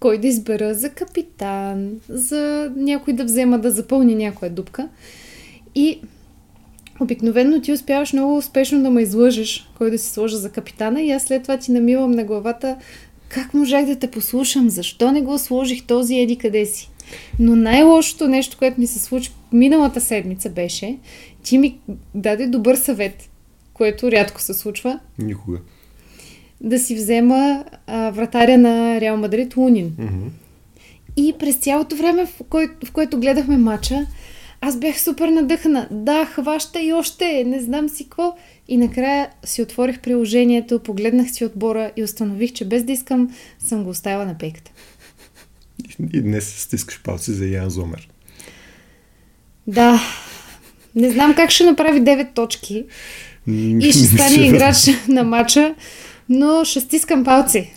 кой 0.00 0.18
да 0.18 0.28
избера 0.28 0.74
за 0.74 0.90
капитан, 0.90 1.90
за 2.08 2.72
някой 2.76 3.14
да 3.14 3.24
взема 3.24 3.58
да 3.58 3.70
запълни 3.70 4.14
някоя 4.14 4.50
дупка. 4.50 4.88
И 5.74 6.00
обикновено 7.00 7.60
ти 7.60 7.72
успяваш 7.72 8.12
много 8.12 8.36
успешно 8.36 8.82
да 8.82 8.90
ме 8.90 9.02
излъжеш, 9.02 9.70
кой 9.78 9.90
да 9.90 9.98
си 9.98 10.10
сложа 10.10 10.36
за 10.36 10.50
капитана 10.50 11.02
и 11.02 11.10
аз 11.10 11.22
след 11.22 11.42
това 11.42 11.56
ти 11.56 11.72
намивам 11.72 12.10
на 12.10 12.24
главата 12.24 12.76
как 13.28 13.54
можах 13.54 13.86
да 13.86 13.98
те 13.98 14.10
послушам, 14.10 14.70
защо 14.70 15.12
не 15.12 15.22
го 15.22 15.38
сложих 15.38 15.86
този 15.86 16.18
еди 16.18 16.38
къде 16.38 16.66
си. 16.66 16.90
Но 17.38 17.56
най-лошото 17.56 18.28
нещо, 18.28 18.56
което 18.58 18.80
ми 18.80 18.86
се 18.86 18.98
случи 18.98 19.32
миналата 19.52 20.00
седмица 20.00 20.50
беше, 20.50 20.98
ти 21.42 21.58
ми 21.58 21.78
даде 22.14 22.46
добър 22.46 22.76
съвет, 22.76 23.28
което 23.74 24.12
рядко 24.12 24.40
се 24.40 24.54
случва, 24.54 24.98
Никога. 25.18 25.58
да 26.60 26.78
си 26.78 26.94
взема 26.94 27.64
а, 27.86 28.10
вратаря 28.10 28.58
на 28.58 29.00
Реал 29.00 29.16
Мадрид 29.16 29.56
Лунин. 29.56 29.94
Мгм. 29.98 30.28
И 31.16 31.34
през 31.38 31.56
цялото 31.56 31.96
време, 31.96 32.26
в, 32.26 32.40
кое, 32.50 32.68
в 32.84 32.92
което 32.92 33.20
гледахме 33.20 33.56
матча, 33.56 34.06
аз 34.60 34.78
бях 34.78 35.00
супер 35.00 35.28
надъхана. 35.28 35.88
Да, 35.90 36.26
хваща 36.26 36.80
и 36.80 36.92
още, 36.92 37.44
не 37.44 37.60
знам 37.60 37.88
си 37.88 38.04
какво. 38.04 38.36
И 38.68 38.76
накрая 38.76 39.28
си 39.44 39.62
отворих 39.62 40.00
приложението, 40.00 40.78
погледнах 40.78 41.30
си 41.30 41.44
отбора 41.44 41.90
и 41.96 42.02
установих, 42.02 42.52
че 42.52 42.64
без 42.64 42.84
да 42.84 42.92
искам 42.92 43.30
съм 43.58 43.84
го 43.84 43.90
оставила 43.90 44.26
на 44.26 44.38
пейката. 44.38 44.70
И 46.12 46.20
днес 46.20 46.62
стискаш 46.62 47.02
палци 47.02 47.32
за 47.32 47.46
Ян 47.46 47.70
Зомер. 47.70 48.08
Да, 49.66 50.00
Не 50.94 51.10
знам 51.10 51.34
как 51.34 51.50
ще 51.50 51.64
направи 51.64 52.00
9 52.00 52.34
точки 52.34 52.84
и 53.48 53.92
ще 53.92 54.04
стане 54.04 54.46
играч 54.46 54.76
на 55.08 55.24
матча, 55.24 55.74
но 56.28 56.64
ще 56.64 56.80
стискам 56.80 57.24
палци. 57.24 57.72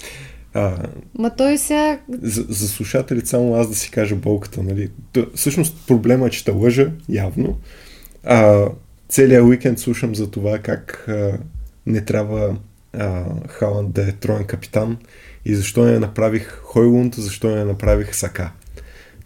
А, 0.54 0.78
Ма 1.18 1.36
той 1.36 1.58
сега... 1.58 2.00
за, 2.10 2.46
за 2.50 2.68
слушателите 2.68 3.28
само 3.28 3.56
аз 3.56 3.70
да 3.70 3.76
си 3.76 3.92
кажа 3.92 4.16
болката, 4.16 4.64
нали? 4.64 4.90
Т, 5.14 5.26
всъщност 5.36 5.88
проблема 5.88 6.28
е, 6.28 6.30
че 6.30 6.46
те 6.46 6.52
лъжа, 6.52 6.92
явно. 7.10 7.58
А, 8.24 8.66
целият 9.10 9.46
уикенд 9.46 9.80
слушам 9.80 10.16
за 10.16 10.32
това 10.32 10.60
как 10.60 11.06
а, 11.08 11.38
не 11.86 12.02
трябва 12.02 12.56
а, 12.94 13.24
Халанд 13.48 13.94
да 13.94 14.10
е 14.10 14.12
троен 14.12 14.44
капитан 14.46 14.98
и 15.46 15.56
защо 15.56 15.84
не 15.84 16.00
направих 16.00 16.62
Хойлунд, 16.64 17.16
защо 17.16 17.56
не 17.56 17.64
направих 17.64 18.16
Сака. 18.16 18.52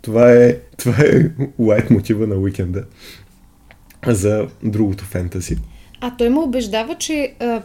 Това 0.01 0.33
е, 0.33 0.55
това 0.77 0.95
е 0.99 1.31
лайт 1.59 1.89
мотива 1.89 2.27
на 2.27 2.35
уикенда 2.35 2.83
за 4.07 4.47
другото 4.63 5.05
фентази. 5.05 5.57
А 6.01 6.17
той 6.17 6.29
ме 6.29 6.39
убеждава, 6.39 6.95
че 6.95 7.33
а, 7.39 7.61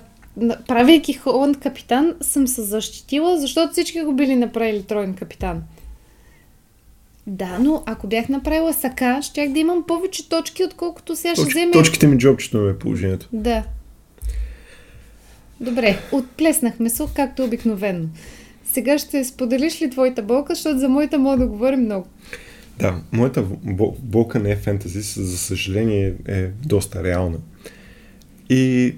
правейки 0.68 1.12
Холанд 1.12 1.60
капитан, 1.60 2.14
съм 2.20 2.46
се 2.46 2.62
защитила, 2.62 3.40
защото 3.40 3.72
всички 3.72 4.02
го 4.02 4.12
били 4.12 4.36
направили 4.36 4.82
троен 4.82 5.14
капитан. 5.14 5.62
Да, 7.26 7.58
но 7.58 7.82
ако 7.86 8.06
бях 8.06 8.28
направила 8.28 8.72
Сака, 8.72 9.20
щях 9.22 9.52
да 9.52 9.58
имам 9.58 9.84
повече 9.86 10.28
точки, 10.28 10.64
отколкото 10.64 11.16
сега 11.16 11.34
ще 11.34 11.44
Точ, 11.44 11.52
вземе... 11.52 11.72
точките 11.72 12.06
ми 12.06 12.18
джобчето 12.18 12.68
е 12.68 12.78
положението. 12.78 13.28
Да. 13.32 13.62
Добре, 15.60 15.98
отплеснахме 16.12 16.90
се, 16.90 17.04
както 17.16 17.44
обикновено. 17.44 18.04
Сега 18.74 18.98
ще 18.98 19.24
споделиш 19.24 19.82
ли 19.82 19.90
твоята 19.90 20.22
болка, 20.22 20.54
защото 20.54 20.78
за 20.78 20.88
моята 20.88 21.18
мога 21.18 21.36
да 21.38 21.46
говорим 21.46 21.80
много. 21.80 22.06
Да, 22.78 23.02
моята 23.12 23.42
бо- 23.64 23.96
болка 23.98 24.38
не 24.38 24.50
е 24.50 24.56
фентази, 24.56 25.00
за 25.00 25.38
съжаление 25.38 26.14
е 26.28 26.46
доста 26.46 27.04
реална. 27.04 27.38
И 28.50 28.94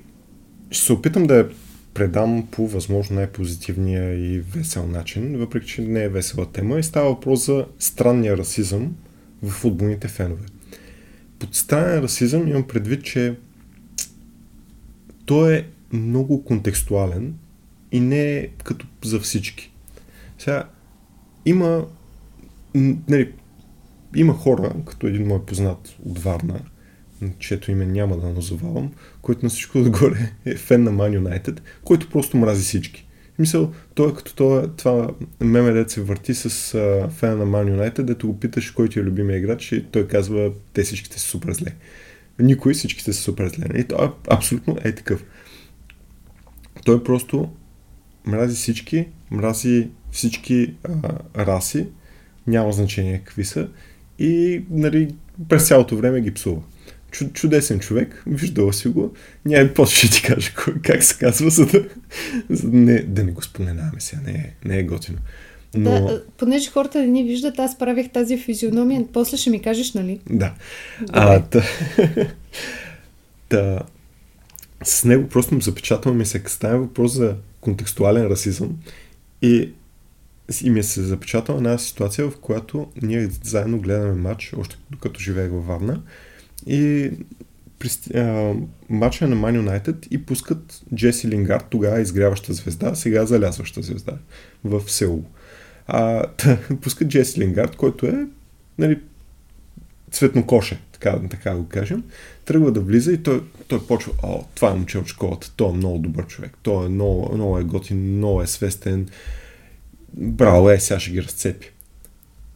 ще 0.71 0.85
се 0.85 0.93
опитам 0.93 1.27
да 1.27 1.37
я 1.37 1.49
предам 1.95 2.47
по 2.51 2.69
възможно 2.69 3.17
най-позитивния 3.17 4.35
и 4.35 4.41
весел 4.41 4.87
начин, 4.87 5.39
въпреки 5.39 5.67
че 5.67 5.83
не 5.83 6.05
е 6.05 6.09
весела 6.09 6.47
тема 6.53 6.79
и 6.79 6.83
става 6.83 7.09
въпрос 7.09 7.47
за 7.47 7.67
странния 7.79 8.37
расизъм 8.37 8.97
в 9.43 9.51
футболните 9.51 10.09
фенове. 10.09 10.45
Под 11.39 11.55
странен 11.55 11.99
расизъм 11.99 12.49
имам 12.49 12.67
предвид, 12.67 13.05
че 13.05 13.35
той 15.27 15.55
е 15.55 15.65
много 15.93 16.45
контекстуален 16.45 17.35
и 17.97 18.01
не 18.01 18.37
е 18.37 18.49
като 18.49 18.87
за 19.05 19.21
всички. 19.21 19.73
Сега, 20.39 20.65
има 21.45 21.87
нали, 23.09 23.33
има 24.17 24.35
хора, 24.35 24.73
като 24.87 25.07
един 25.07 25.27
мой 25.27 25.45
познат 25.45 25.97
от 26.05 26.19
Варна, 26.19 26.61
чието 27.39 27.71
име 27.71 27.87
няма 27.87 28.17
да 28.17 28.29
назовавам, 28.29 28.93
който 29.23 29.45
на 29.45 29.49
всичко 29.51 29.79
отгоре 29.79 30.33
е 30.45 30.57
фен 30.57 30.83
на 30.83 30.93
Man 30.93 31.21
United, 31.21 31.61
който 31.85 32.11
просто 32.11 32.37
мрази 32.37 32.63
всички. 32.63 33.07
Мисъл, 33.39 33.73
той 33.95 34.11
е 34.11 34.15
като 34.15 34.35
това, 34.35 34.69
това 34.77 35.11
меме, 35.41 35.73
дето 35.73 35.93
се 35.93 36.01
върти 36.01 36.35
с 36.35 36.75
а, 36.75 37.09
фена 37.09 37.37
на 37.37 37.45
Man 37.45 37.77
United, 37.77 38.03
дето 38.03 38.27
го 38.27 38.41
питаш 38.41 38.71
кой 38.71 38.89
ти 38.89 38.99
е 38.99 39.03
любимия 39.03 39.39
играч 39.39 39.73
и 39.73 39.85
той 39.85 40.09
казва, 40.09 40.53
те 40.73 40.83
всичките 40.83 41.21
са 41.21 41.27
супер 41.27 41.53
зле. 41.53 41.75
Никой, 42.39 42.75
всичките 42.75 43.13
са 43.13 43.23
супер 43.23 43.49
зле. 43.49 43.67
И 43.79 43.85
той 43.85 44.07
е 44.07 44.11
абсолютно 44.31 44.77
е 44.85 44.93
такъв. 44.93 45.25
Той 46.85 47.05
просто 47.05 47.51
мрази 48.27 48.57
всички, 48.57 49.07
мрази 49.31 49.89
всички 50.13 50.75
а, 50.85 51.47
раси, 51.47 51.87
няма 52.47 52.73
значение 52.73 53.23
какви 53.25 53.45
са 53.45 53.69
и 54.19 54.63
нали, 54.71 55.15
през 55.49 55.69
цялото 55.69 55.97
време 55.97 56.21
ги 56.21 56.35
псува. 56.35 56.63
Чу, 57.11 57.29
чудесен 57.33 57.81
човек, 57.81 58.23
виждала 58.27 58.73
си 58.73 58.89
го. 58.89 59.13
Няма 59.45 59.71
после 59.75 59.97
ще 59.97 60.11
ти 60.11 60.23
кажа 60.23 60.53
как 60.83 61.03
се 61.03 61.19
казва, 61.19 61.51
за 61.51 61.67
да, 61.67 61.85
за 62.51 62.71
да, 62.71 62.77
не, 62.77 63.03
да 63.03 63.25
не 63.25 63.33
го 63.33 63.43
споменаваме 63.43 64.01
сега. 64.01 64.23
Не, 64.27 64.33
е- 64.33 64.69
не 64.69 64.79
е 64.79 64.83
готино. 64.83 65.19
Но, 65.75 65.91
Да, 65.91 66.23
понеже 66.39 66.71
хората 66.71 66.99
не 66.99 67.07
ни 67.07 67.25
виждат, 67.25 67.59
аз 67.59 67.79
правих 67.79 68.13
тази 68.13 68.39
физиономия. 68.39 69.05
После 69.13 69.37
ще 69.37 69.51
ми 69.51 69.63
кажеш, 69.63 69.95
нали? 69.95 70.21
Да. 70.31 70.55
А, 71.13 71.43
та, 71.43 71.63
та, 73.49 73.83
с 74.85 75.05
него 75.05 75.29
просто 75.29 75.55
му 75.55 75.61
запечатваме 75.61 76.25
се, 76.25 76.43
става 76.47 76.79
въпрос 76.79 77.13
за 77.13 77.37
контекстуален 77.67 78.27
расизъм 78.27 78.79
и, 79.43 79.73
и 80.63 80.71
ми 80.71 80.83
се 80.83 81.03
запечатала 81.03 81.59
една 81.59 81.79
ситуация, 81.79 82.31
в 82.31 82.39
която 82.41 82.91
ние 83.03 83.29
заедно 83.43 83.81
гледаме 83.81 84.15
матч, 84.15 84.55
още 84.57 84.77
докато 84.91 85.21
живеех 85.21 85.51
във 85.51 85.67
Варна 85.67 86.03
и 86.67 87.11
при, 87.79 88.19
а, 88.19 88.55
матча 88.89 89.29
на 89.29 89.37
Man 89.37 89.61
United 89.61 90.09
и 90.11 90.27
пускат 90.27 90.83
Джеси 90.95 91.29
Лингард, 91.29 91.67
тогава 91.71 92.01
изгряваща 92.01 92.53
звезда, 92.53 92.95
сега 92.95 93.27
залязваща 93.27 93.83
звезда 93.83 94.13
в 94.65 94.91
Сеул. 94.91 95.25
А, 95.87 96.27
та, 96.37 96.59
пускат 96.81 97.09
Джеси 97.09 97.41
Лингард, 97.41 97.77
който 97.77 98.07
е 98.07 98.27
нали, 98.79 99.01
цветнокоше, 100.11 100.81
така, 100.93 101.21
така 101.31 101.55
го 101.55 101.69
кажем, 101.69 102.05
тръгва 102.47 102.73
да 102.73 102.81
влиза 102.81 103.13
и 103.13 103.23
той, 103.23 103.43
той 103.69 103.87
почва, 103.87 104.13
о, 104.23 104.45
това 104.55 104.71
е 104.71 104.75
момче 104.75 104.99
от 104.99 105.07
школата, 105.07 105.53
той 105.57 105.71
е 105.71 105.77
много 105.77 105.99
добър 105.99 106.27
човек, 106.27 106.53
той 106.63 106.87
е 106.87 106.89
много, 106.89 107.35
много 107.35 107.59
е 107.59 107.65
готин, 107.65 108.17
много 108.17 108.43
е 108.43 108.47
свестен, 108.47 109.09
браво, 110.15 110.71
е, 110.71 110.81
сега 110.81 111.01
ще 111.01 111.11
ги 111.11 111.23
разцепи. 111.23 111.71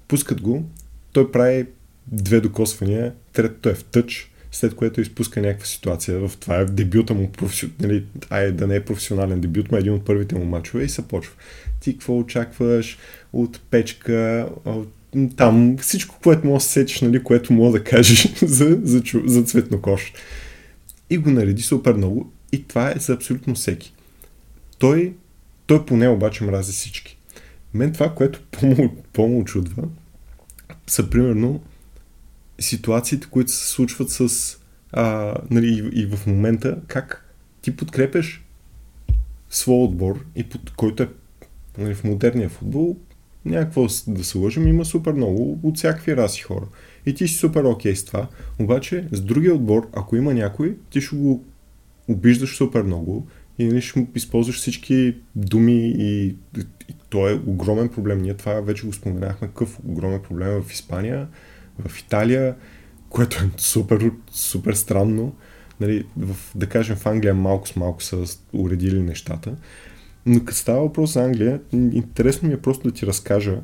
Пускат 0.08 0.40
го, 0.40 0.64
той 1.12 1.32
прави 1.32 1.66
две 2.06 2.40
докосвания, 2.40 3.14
третото 3.32 3.68
е 3.68 3.74
в 3.74 3.84
тъч, 3.84 4.30
след 4.52 4.74
което 4.74 5.00
изпуска 5.00 5.40
някаква 5.40 5.66
ситуация. 5.66 6.28
В 6.28 6.36
това 6.36 6.56
е 6.56 6.64
дебюта 6.64 7.14
му, 7.14 7.32
професион... 7.32 7.72
нали, 7.80 8.04
ай, 8.30 8.52
да 8.52 8.66
не 8.66 8.76
е 8.76 8.84
професионален 8.84 9.40
дебют, 9.40 9.70
но 9.70 9.76
е 9.76 9.80
един 9.80 9.92
от 9.92 10.04
първите 10.04 10.34
му 10.34 10.44
мачове 10.44 10.84
и 10.84 10.88
се 10.88 11.08
почва. 11.08 11.34
Ти 11.80 11.92
какво 11.92 12.18
очакваш 12.18 12.98
от 13.32 13.60
печка, 13.70 14.48
от 14.64 14.88
там 15.36 15.76
всичко, 15.78 16.16
което 16.22 16.46
можеш 16.46 16.66
да 16.66 16.72
сетиш, 16.72 17.00
нали, 17.00 17.22
което 17.22 17.52
мога 17.52 17.78
да 17.78 17.84
кажеш 17.84 18.34
за, 18.42 18.78
за, 18.82 19.02
за 19.24 19.42
цветнокош. 19.42 20.12
И 21.10 21.18
го 21.18 21.30
нареди 21.30 21.62
супер 21.62 21.94
много 21.94 22.32
и 22.52 22.64
това 22.64 22.90
е 22.90 22.98
за 22.98 23.12
абсолютно 23.12 23.54
всеки. 23.54 23.94
Той, 24.78 25.14
той 25.66 25.86
поне 25.86 26.08
обаче 26.08 26.44
мрази 26.44 26.72
всички. 26.72 27.18
Мен 27.74 27.92
това, 27.92 28.14
което 28.14 28.40
по-му 29.12 29.40
очудва, 29.40 29.82
са 30.86 31.10
примерно 31.10 31.60
ситуациите, 32.58 33.26
които 33.30 33.52
се 33.52 33.68
случват 33.68 34.10
с 34.10 34.56
а, 34.92 35.34
нали, 35.50 35.66
и, 35.66 36.00
и 36.00 36.06
в 36.06 36.26
момента, 36.26 36.78
как 36.86 37.34
ти 37.62 37.76
подкрепяш 37.76 38.44
своя 39.50 39.84
отбор, 39.84 40.24
и 40.36 40.44
под, 40.44 40.70
който 40.70 41.02
е 41.02 41.08
нали, 41.78 41.94
в 41.94 42.04
модерния 42.04 42.48
футбол, 42.48 42.96
някакво 43.44 43.86
да 44.06 44.24
се 44.24 44.38
лъжим, 44.38 44.68
има 44.68 44.84
супер 44.84 45.12
много 45.12 45.58
от 45.62 45.76
всякакви 45.76 46.16
раси 46.16 46.42
хора. 46.42 46.66
И 47.06 47.14
ти 47.14 47.28
си 47.28 47.34
супер 47.34 47.64
окей 47.64 47.96
с 47.96 48.04
това. 48.04 48.28
Обаче 48.58 49.08
с 49.12 49.20
другия 49.20 49.54
отбор, 49.54 49.88
ако 49.92 50.16
има 50.16 50.34
някой, 50.34 50.76
ти 50.90 51.00
ще 51.00 51.16
го 51.16 51.44
обиждаш 52.08 52.56
супер 52.56 52.82
много 52.82 53.26
и 53.58 53.64
нали, 53.64 53.80
ще 53.80 53.98
му 53.98 54.06
използваш 54.14 54.56
всички 54.56 55.16
думи 55.36 55.88
и, 55.88 56.26
и, 56.26 56.60
и 56.88 56.94
то 57.08 57.28
е 57.28 57.40
огромен 57.46 57.88
проблем. 57.88 58.22
Ние 58.22 58.34
това 58.34 58.60
вече 58.60 58.86
го 58.86 58.92
споменахме, 58.92 59.48
какъв 59.48 59.78
огромен 59.84 60.22
проблем 60.22 60.62
в 60.62 60.72
Испания, 60.72 61.28
в 61.88 61.98
Италия, 61.98 62.56
което 63.08 63.44
е 63.44 63.50
супер, 63.56 64.10
супер 64.30 64.72
странно. 64.72 65.34
Нали, 65.80 66.06
в, 66.16 66.36
да 66.54 66.66
кажем 66.66 66.96
в 66.96 67.06
Англия 67.06 67.34
малко 67.34 67.68
с 67.68 67.76
малко 67.76 68.02
са 68.02 68.24
уредили 68.52 69.00
нещата. 69.00 69.56
Но 70.26 70.44
като 70.44 70.58
става 70.58 70.80
въпрос 70.80 71.12
за 71.12 71.24
Англия, 71.24 71.60
интересно 71.72 72.48
ми 72.48 72.54
е 72.54 72.60
просто 72.60 72.88
да 72.88 72.94
ти 72.94 73.06
разкажа, 73.06 73.60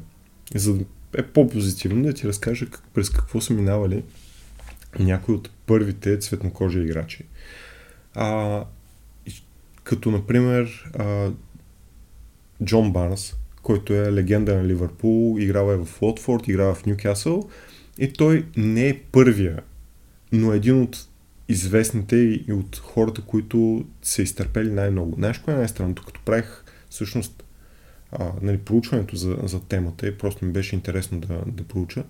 за 0.55 0.75
да 0.75 0.85
е 1.17 1.23
по-позитивно, 1.23 2.03
да 2.03 2.13
ти 2.13 2.29
разкажа 2.29 2.67
как, 2.67 2.83
през 2.95 3.11
какво 3.11 3.41
са 3.41 3.55
минавали 3.55 4.05
някои 4.99 5.35
от 5.35 5.51
първите 5.67 6.19
цветнокожи 6.19 6.81
играчи. 6.81 7.25
А, 8.15 8.65
като, 9.85 10.11
например, 10.11 10.91
а, 10.99 11.31
Джон 12.65 12.93
Барнс, 12.93 13.35
който 13.63 13.93
е 13.93 14.13
легенда 14.13 14.57
на 14.57 14.65
Ливърпул, 14.65 15.37
играл 15.39 15.73
е 15.73 15.77
в 15.77 16.03
Уотфорд, 16.03 16.49
играл 16.49 16.71
е 16.71 16.75
в 16.75 16.87
Нюкасъл 16.87 17.49
и 17.99 18.13
той 18.13 18.47
не 18.57 18.89
е 18.89 19.01
първия, 19.13 19.63
но 20.33 20.53
един 20.53 20.83
от 20.83 21.09
известните 21.49 22.17
и 22.17 22.53
от 22.53 22.77
хората, 22.77 23.23
които 23.23 23.87
са 24.03 24.23
изтърпели 24.23 24.71
най-много. 24.71 25.15
Знаеш 25.17 25.39
кое 25.39 25.55
е 25.55 25.57
най-странното? 25.57 26.05
Като 26.07 26.21
правих 26.25 26.65
всъщност 26.91 27.45
а, 28.13 28.33
нали, 28.43 28.59
проучването 28.59 29.17
за, 29.17 29.37
за 29.43 29.61
темата 29.61 30.09
и 30.09 30.19
просто 30.19 30.45
ми 30.45 30.53
беше 30.53 30.77
интересно 30.77 31.21
да, 31.21 31.43
да 31.47 31.65
проуча. 31.65 32.05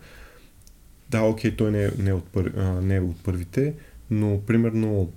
Да, 1.11 1.23
окей, 1.23 1.57
той 1.57 1.71
не 1.71 1.85
е, 1.85 1.91
не, 1.99 2.11
е 2.11 2.13
от 2.13 2.25
пър, 2.25 2.53
а, 2.57 2.81
не 2.81 2.97
е 2.97 3.01
от 3.01 3.23
първите, 3.23 3.75
но 4.11 4.41
примерно 4.41 5.13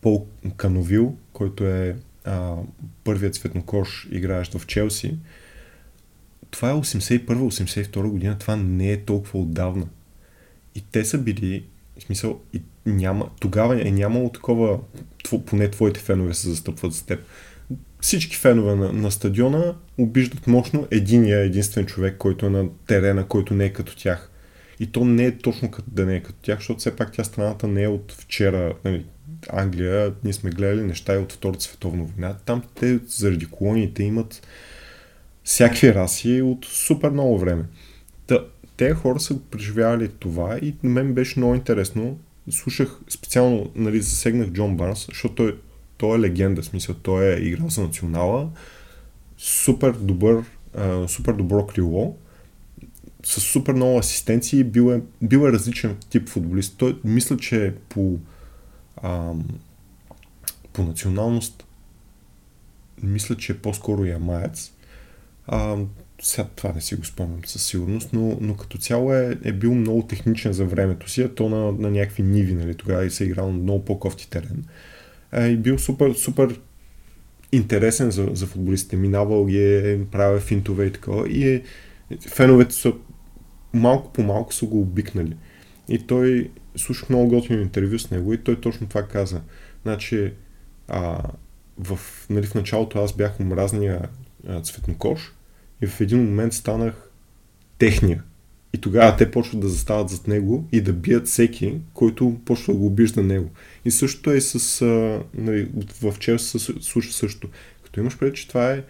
Пол 0.00 0.26
Кановил, 0.56 1.16
който 1.32 1.64
е 1.64 1.96
а, 2.24 2.56
първият 3.04 3.34
цветнокош, 3.34 4.08
играещ 4.10 4.54
в 4.54 4.66
Челси, 4.66 5.18
това 6.50 6.70
е 6.70 6.74
81-82 6.74 8.08
година, 8.08 8.38
това 8.38 8.56
не 8.56 8.92
е 8.92 9.04
толкова 9.04 9.38
отдавна. 9.38 9.86
И 10.74 10.80
те 10.80 11.04
са 11.04 11.18
били, 11.18 11.64
в 11.98 12.02
смисъл, 12.02 12.40
и 12.52 12.62
няма, 12.86 13.28
тогава 13.40 13.88
е 13.88 13.90
нямало 13.90 14.28
такова, 14.32 14.78
поне 15.46 15.70
твоите 15.70 16.00
фенове 16.00 16.34
се 16.34 16.48
застъпват 16.48 16.92
за 16.92 17.06
теб. 17.06 17.20
Всички 18.00 18.36
фенове 18.36 18.74
на, 18.74 18.92
на 18.92 19.10
стадиона 19.10 19.74
обиждат 19.98 20.46
мощно 20.46 20.86
единия 20.90 21.38
единствен 21.38 21.86
човек, 21.86 22.16
който 22.18 22.46
е 22.46 22.50
на 22.50 22.68
терена, 22.86 23.26
който 23.26 23.54
не 23.54 23.64
е 23.64 23.72
като 23.72 23.96
тях. 23.96 24.30
И 24.80 24.86
то 24.86 25.04
не 25.04 25.24
е 25.24 25.38
точно 25.38 25.70
като 25.70 25.90
да 25.90 26.06
не 26.06 26.16
е 26.16 26.22
като 26.22 26.38
тях, 26.42 26.58
защото 26.58 26.80
все 26.80 26.96
пак 26.96 27.12
тя 27.12 27.24
страната 27.24 27.68
не 27.68 27.82
е 27.82 27.88
от 27.88 28.12
вчера. 28.12 28.74
Нали, 28.84 29.06
Англия, 29.48 30.12
ние 30.24 30.32
сме 30.32 30.50
гледали 30.50 30.82
неща 30.82 31.14
и 31.14 31.18
от 31.18 31.32
Втората 31.32 31.64
световна 31.64 32.04
война. 32.04 32.36
Там 32.44 32.62
те 32.74 32.98
заради 33.06 33.46
колониите 33.46 34.02
имат 34.02 34.46
всякакви 35.44 35.94
раси 35.94 36.42
от 36.42 36.64
супер 36.64 37.10
много 37.10 37.38
време. 37.38 37.64
Та, 38.26 38.44
те 38.76 38.94
хора 38.94 39.20
са 39.20 39.40
преживявали 39.50 40.08
това 40.08 40.58
и 40.62 40.74
на 40.82 40.90
мен 40.90 41.14
беше 41.14 41.38
много 41.38 41.54
интересно. 41.54 42.18
Слушах 42.50 43.00
специално, 43.08 43.70
нали, 43.74 44.02
засегнах 44.02 44.48
Джон 44.48 44.76
Барнс, 44.76 45.06
защото 45.06 45.34
той, 45.34 45.58
той 45.96 46.16
е 46.16 46.20
легенда, 46.20 46.62
смисъл, 46.62 46.94
той 46.94 47.26
е 47.26 47.40
играл 47.40 47.68
за 47.68 47.82
национала, 47.82 48.50
супер 49.38 49.92
добър, 49.92 50.44
а, 50.74 51.08
супер 51.08 51.32
добро 51.32 51.66
крило, 51.66 52.16
с 53.24 53.40
супер 53.40 53.72
много 53.72 53.98
асистенции, 53.98 54.64
бил 54.64 54.92
е, 54.92 55.02
бил 55.22 55.38
е 55.38 55.52
различен 55.52 55.96
тип 56.10 56.28
футболист. 56.28 56.74
Той 56.78 56.98
мисля, 57.04 57.36
че 57.36 57.74
по, 57.88 58.18
а, 58.96 59.32
по 60.72 60.82
националност 60.82 61.64
мисля, 63.02 63.36
че 63.36 63.52
е 63.52 63.58
по-скоро 63.58 64.04
ямаец. 64.04 64.72
А, 65.46 65.76
сега 66.26 66.48
това 66.56 66.72
не 66.72 66.80
си 66.80 66.94
го 66.94 67.04
спомням 67.04 67.40
със 67.44 67.64
сигурност, 67.64 68.12
но, 68.12 68.38
но 68.40 68.56
като 68.56 68.78
цяло 68.78 69.14
е, 69.14 69.38
е 69.44 69.52
бил 69.52 69.74
много 69.74 70.02
техничен 70.02 70.52
за 70.52 70.64
времето 70.64 71.10
си, 71.10 71.22
а 71.22 71.34
то 71.34 71.48
на, 71.48 71.72
на 71.72 71.90
някакви 71.90 72.22
ниви, 72.22 72.54
нали, 72.54 72.74
тогава 72.74 73.04
и 73.04 73.10
се 73.10 73.24
е 73.24 73.26
играл 73.26 73.52
на 73.52 73.58
много 73.58 73.84
по-кофти 73.84 74.30
терен. 74.30 74.64
Е, 75.32 75.46
и 75.46 75.56
бил 75.56 75.78
супер, 75.78 76.14
супер 76.14 76.60
интересен 77.52 78.10
за, 78.10 78.28
за 78.32 78.46
футболистите. 78.46 78.96
Минавал 78.96 79.46
ги 79.46 79.76
е, 79.76 80.06
правил 80.10 80.40
финтове 80.40 80.84
и 80.84 80.92
такова. 80.92 81.28
И 81.28 81.48
е, 81.48 81.62
феновете 82.28 82.74
са 82.74 82.92
малко 83.72 84.12
по 84.12 84.22
малко 84.22 84.54
са 84.54 84.66
го 84.66 84.80
обикнали. 84.80 85.36
И 85.88 85.98
той, 85.98 86.50
слушах 86.76 87.08
много 87.08 87.28
готино 87.28 87.62
интервю 87.62 87.98
с 87.98 88.10
него 88.10 88.32
и 88.32 88.38
той 88.38 88.60
точно 88.60 88.88
това 88.88 89.02
каза. 89.02 89.40
Значи, 89.82 90.32
а, 90.88 91.22
в, 91.78 91.98
нали, 92.30 92.46
в 92.46 92.54
началото 92.54 92.98
аз 92.98 93.12
бях 93.12 93.40
омразния 93.40 94.08
цветнокош 94.62 95.35
и 95.82 95.86
в 95.86 96.00
един 96.00 96.24
момент 96.24 96.52
станах 96.52 97.10
техния. 97.78 98.22
И 98.72 98.78
тогава 98.78 99.16
те 99.16 99.30
почват 99.30 99.60
да 99.60 99.68
застават 99.68 100.08
зад 100.08 100.28
него 100.28 100.68
и 100.72 100.80
да 100.80 100.92
бият 100.92 101.26
всеки, 101.26 101.74
който 101.94 102.36
почва 102.44 102.72
да 102.72 102.78
го 102.78 102.86
обижда 102.86 103.22
него. 103.22 103.50
И 103.84 103.90
също 103.90 104.30
е 104.30 104.40
с... 104.40 104.82
А, 104.82 105.22
нали, 105.34 105.68
в 106.02 106.14
Челси 106.18 106.58
се 106.58 106.72
слуша 106.80 107.12
също. 107.12 107.48
Като 107.84 108.00
имаш 108.00 108.18
преди, 108.18 108.36
че 108.36 108.48
това 108.48 108.72
е 108.72 108.84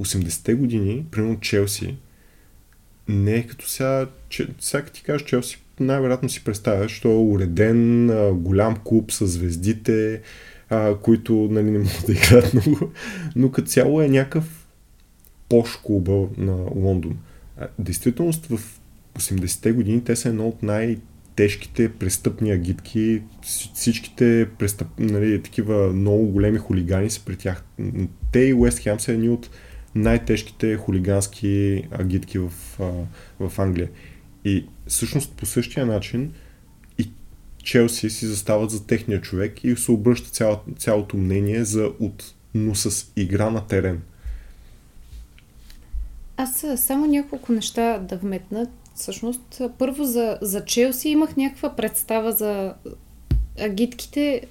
80-те 0.00 0.54
години, 0.54 1.06
примерно 1.10 1.40
Челси, 1.40 1.96
не 3.08 3.34
е 3.34 3.46
като 3.46 3.68
сега, 3.68 4.06
че, 4.28 4.48
сега 4.60 4.84
ти 4.84 5.02
кажеш 5.02 5.26
Челси, 5.26 5.62
най-вероятно 5.80 6.28
си 6.28 6.44
представяш, 6.44 6.92
що 6.92 7.08
е 7.10 7.16
уреден, 7.16 8.10
а, 8.10 8.32
голям 8.32 8.76
клуб 8.84 9.12
с 9.12 9.26
звездите, 9.26 10.22
а, 10.70 10.94
които 10.94 11.48
нали, 11.50 11.70
не 11.70 11.78
могат 11.78 12.04
да 12.06 12.12
играят 12.12 12.54
много, 12.54 12.90
но 13.36 13.50
като 13.50 13.68
цяло 13.68 14.02
е 14.02 14.08
някакъв 14.08 14.63
пош 15.48 15.76
клуба 15.76 16.28
на 16.36 16.56
Лондон. 16.74 17.18
Действителност 17.78 18.46
в 18.46 18.80
80-те 19.18 19.72
години 19.72 20.04
те 20.04 20.16
са 20.16 20.28
едно 20.28 20.48
от 20.48 20.62
най- 20.62 20.98
тежките 21.36 21.92
престъпни 21.92 22.50
агитки, 22.50 23.22
всичките 23.74 24.48
престъп, 24.58 24.88
нали, 24.98 25.42
такива 25.42 25.92
много 25.92 26.26
големи 26.26 26.58
хулигани 26.58 27.10
са 27.10 27.24
при 27.24 27.36
тях. 27.36 27.64
Те 28.32 28.40
и 28.40 28.54
Уест 28.54 28.78
Хем 28.78 29.00
са 29.00 29.12
едни 29.12 29.28
от 29.28 29.50
най-тежките 29.94 30.76
хулигански 30.76 31.82
агитки 31.90 32.38
в, 32.38 32.52
в 33.40 33.58
Англия. 33.58 33.90
И 34.44 34.66
всъщност 34.86 35.32
по 35.36 35.46
същия 35.46 35.86
начин 35.86 36.32
и 36.98 37.10
Челси 37.62 38.10
си 38.10 38.26
застават 38.26 38.70
за 38.70 38.86
техния 38.86 39.20
човек 39.20 39.64
и 39.64 39.76
се 39.76 39.92
обръща 39.92 40.30
цяло, 40.30 40.60
цялото 40.78 41.16
мнение 41.16 41.64
за 41.64 41.90
от, 42.00 42.34
но 42.54 42.74
с 42.74 43.12
игра 43.16 43.50
на 43.50 43.66
терен. 43.66 44.02
Аз 46.36 46.66
само 46.76 47.06
няколко 47.06 47.52
неща 47.52 47.98
да 47.98 48.16
вметна. 48.16 48.66
Всъщност, 48.94 49.62
първо 49.78 50.04
за, 50.04 50.38
за 50.42 50.64
Челси 50.64 51.08
имах 51.08 51.36
някаква 51.36 51.76
представа 51.76 52.32
за 52.32 52.74
агитките, 53.60 54.42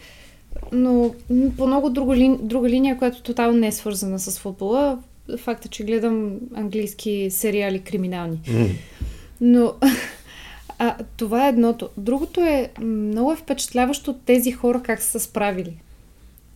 но 0.72 1.16
по 1.58 1.68
много 1.68 1.90
друга, 1.90 2.16
ли, 2.16 2.38
друга 2.42 2.70
линия, 2.70 2.98
която 2.98 3.22
тотално 3.22 3.58
не 3.58 3.68
е 3.68 3.72
свързана 3.72 4.20
с 4.20 4.40
футбола. 4.40 5.00
Факта, 5.38 5.68
че 5.68 5.84
гледам 5.84 6.40
английски 6.56 7.28
сериали 7.32 7.80
криминални. 7.80 8.42
Mm. 8.46 8.72
Но 9.42 9.74
а, 10.80 10.96
това 11.18 11.46
е 11.46 11.50
едното. 11.50 11.90
Другото 11.98 12.42
е 12.42 12.72
много 12.82 13.32
е 13.32 13.36
впечатляващо 13.36 14.14
тези 14.14 14.52
хора 14.52 14.82
как 14.84 15.02
са 15.02 15.10
се 15.10 15.20
справили 15.20 15.78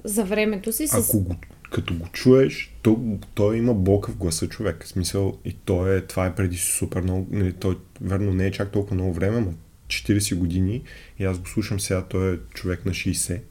за 0.04 0.24
времето 0.24 0.72
си. 0.72 0.88
С... 0.88 0.94
Ако 0.94 1.20
го 1.20 1.36
като 1.72 1.94
го 1.94 2.08
чуеш, 2.08 2.74
то, 2.82 3.20
той 3.34 3.58
има 3.58 3.74
блока 3.74 4.12
в 4.12 4.18
гласа 4.18 4.48
човек. 4.48 4.84
В 4.84 4.88
смисъл, 4.88 5.38
и 5.46 5.54
то 5.54 5.88
е, 5.88 6.02
това 6.02 6.26
е 6.26 6.36
преди 6.36 6.58
супер 6.58 7.02
много, 7.02 7.28
нали, 7.32 7.54
той 7.54 7.78
верно 8.02 8.34
не 8.34 8.46
е 8.46 8.52
чак 8.52 8.72
толкова 8.72 8.96
много 8.96 9.14
време, 9.14 9.40
но 9.42 9.54
40 9.88 10.36
години 10.36 10.82
и 11.20 11.26
аз 11.26 11.40
го 11.40 11.48
слушам 11.48 11.80
сега, 11.80 12.06
той 12.06 12.34
е 12.34 12.38
човек 12.54 12.86
на 12.86 12.92
60 12.92 13.42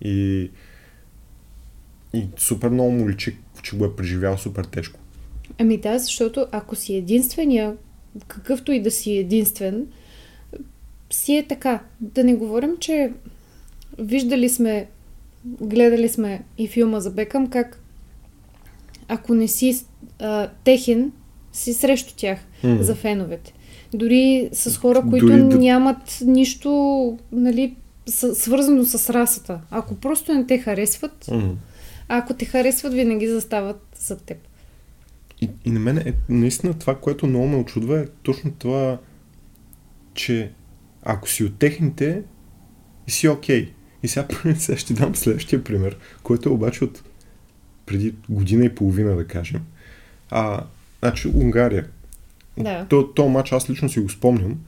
и, 0.00 0.50
и 2.14 2.28
супер 2.36 2.68
много 2.68 2.90
му 2.90 3.10
личи, 3.10 3.36
че 3.62 3.76
го 3.76 3.84
е 3.84 3.96
преживял 3.96 4.38
супер 4.38 4.64
тежко. 4.64 5.00
Ами 5.58 5.78
да, 5.78 5.98
защото 5.98 6.46
ако 6.52 6.76
си 6.76 6.94
единствения, 6.94 7.76
какъвто 8.28 8.72
и 8.72 8.82
да 8.82 8.90
си 8.90 9.12
единствен, 9.12 9.86
си 11.10 11.36
е 11.36 11.46
така. 11.46 11.80
Да 12.00 12.24
не 12.24 12.34
говорим, 12.34 12.76
че 12.80 13.12
виждали 13.98 14.48
сме 14.48 14.88
гледали 15.44 16.08
сме 16.08 16.42
и 16.58 16.68
филма 16.68 17.00
за 17.00 17.10
Бекъм, 17.10 17.46
как 17.46 17.82
ако 19.08 19.34
не 19.34 19.48
си 19.48 19.84
а, 20.18 20.48
техен, 20.64 21.12
си 21.52 21.72
срещу 21.72 22.14
тях 22.16 22.38
mm. 22.64 22.80
за 22.80 22.94
феновете. 22.94 23.52
Дори 23.94 24.48
с 24.52 24.76
хора, 24.76 25.02
които 25.10 25.26
Дори 25.26 25.42
да... 25.42 25.58
нямат 25.58 26.18
нищо 26.26 27.18
нали, 27.32 27.76
свързано 28.34 28.84
с 28.84 29.10
расата. 29.10 29.60
Ако 29.70 29.94
просто 29.94 30.34
не 30.34 30.46
те 30.46 30.58
харесват, 30.58 31.24
mm. 31.24 31.54
а 32.08 32.18
ако 32.18 32.34
те 32.34 32.44
харесват, 32.44 32.92
винаги 32.92 33.28
застават 33.28 33.82
за 33.96 34.18
теб. 34.18 34.38
И, 35.40 35.50
и 35.64 35.70
на 35.70 35.80
мен 35.80 35.98
е 35.98 36.14
наистина 36.28 36.74
това, 36.74 36.94
което 36.94 37.26
много 37.26 37.46
ме 37.46 37.56
очудва 37.56 38.00
е 38.00 38.06
точно 38.22 38.52
това, 38.58 38.98
че 40.14 40.52
ако 41.02 41.28
си 41.28 41.44
от 41.44 41.58
техните, 41.58 42.22
си 43.08 43.28
окей. 43.28 43.64
Okay. 43.64 43.70
И 44.02 44.08
сега, 44.08 44.26
сега 44.58 44.78
ще 44.78 44.94
дам 44.94 45.16
следващия 45.16 45.64
пример, 45.64 45.96
който 46.22 46.48
е 46.48 46.52
обаче 46.52 46.84
от 46.84 47.02
преди 47.86 48.14
година 48.28 48.64
и 48.64 48.74
половина, 48.74 49.16
да 49.16 49.26
кажем. 49.26 49.60
А, 50.30 50.64
значи, 51.02 51.28
Унгария. 51.28 51.86
Да. 52.58 52.86
То, 52.88 53.06
то 53.06 53.28
матч 53.28 53.52
аз 53.52 53.70
лично 53.70 53.88
си 53.88 54.00
го 54.00 54.08
спомням. 54.08 54.60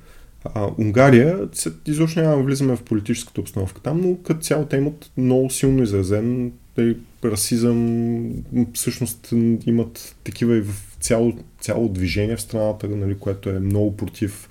А, 0.44 0.68
Унгария, 0.78 1.48
изобщо 1.86 2.20
няма 2.20 2.42
влизаме 2.42 2.76
в 2.76 2.82
политическата 2.82 3.40
обстановка 3.40 3.80
там, 3.80 4.00
но 4.00 4.16
като 4.16 4.40
цяло 4.40 4.66
те 4.66 4.76
имат 4.76 5.10
много 5.16 5.50
силно 5.50 5.82
изразен 5.82 6.52
тъй, 6.74 6.96
расизъм, 7.24 8.30
всъщност 8.74 9.28
имат 9.66 10.16
такива 10.24 10.56
и 10.56 10.60
в 10.60 10.96
цяло, 11.00 11.32
цяло 11.60 11.88
движение 11.88 12.36
в 12.36 12.40
страната, 12.40 12.88
нали, 12.88 13.18
което 13.18 13.50
е 13.50 13.60
много 13.60 13.96
против 13.96 14.48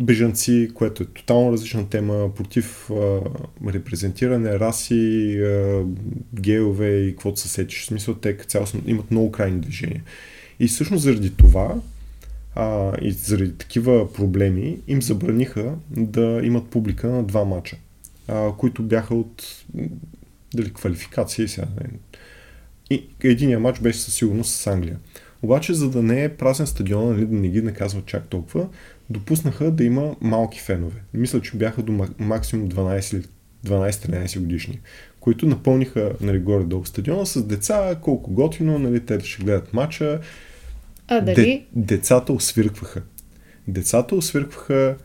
бежанци, 0.00 0.70
което 0.74 1.02
е 1.02 1.06
тотално 1.06 1.52
различна 1.52 1.88
тема, 1.88 2.34
против 2.34 2.90
а, 2.90 3.20
репрезентиране, 3.72 4.60
раси, 4.60 5.38
а, 5.40 5.84
геове 6.34 6.96
и 6.96 7.10
каквото 7.10 7.40
се 7.40 7.48
сечеш. 7.48 7.82
В 7.82 7.86
смисъл, 7.86 8.14
те 8.14 8.36
цялостно 8.36 8.82
имат 8.86 9.10
много 9.10 9.32
крайни 9.32 9.60
движения. 9.60 10.02
И 10.60 10.68
всъщност 10.68 11.02
заради 11.02 11.30
това 11.36 11.74
а, 12.54 12.92
и 13.02 13.12
заради 13.12 13.52
такива 13.52 14.12
проблеми 14.12 14.78
им 14.88 15.02
забраниха 15.02 15.74
да 15.90 16.40
имат 16.42 16.68
публика 16.68 17.08
на 17.08 17.22
два 17.22 17.44
мача, 17.44 17.76
а, 18.28 18.52
които 18.58 18.82
бяха 18.82 19.14
от 19.14 19.64
дали 20.54 20.72
квалификации 20.72 21.48
сега. 21.48 21.66
И 22.90 23.04
единия 23.22 23.60
матч 23.60 23.80
беше 23.80 23.98
със 23.98 24.14
сигурност 24.14 24.50
с 24.50 24.66
Англия. 24.66 24.98
Обаче, 25.42 25.74
за 25.74 25.90
да 25.90 26.02
не 26.02 26.24
е 26.24 26.36
празен 26.36 26.66
стадион, 26.66 27.08
нали, 27.08 27.26
да 27.26 27.36
не 27.36 27.48
ги 27.48 27.62
наказват 27.62 28.06
чак 28.06 28.28
толкова, 28.28 28.68
допуснаха 29.10 29.70
да 29.70 29.84
има 29.84 30.16
малки 30.20 30.60
фенове. 30.60 31.02
Мисля, 31.14 31.40
че 31.40 31.56
бяха 31.56 31.82
до 31.82 32.06
максимум 32.18 32.68
12 32.68 33.26
12-13 33.66 34.38
годишни, 34.38 34.80
които 35.20 35.46
напълниха 35.46 36.12
нали, 36.20 36.38
горе-долу 36.38 36.84
стадиона 36.84 37.26
с 37.26 37.46
деца, 37.46 37.96
колко 38.02 38.30
готино, 38.30 38.78
нали, 38.78 39.00
те 39.00 39.20
ще 39.20 39.44
гледат 39.44 39.72
матча. 39.72 40.20
А 41.08 41.20
дали? 41.20 41.34
Де, 41.34 41.66
децата 41.72 42.32
освиркваха. 42.32 43.02
Децата 43.68 44.14
освиркваха 44.14 44.96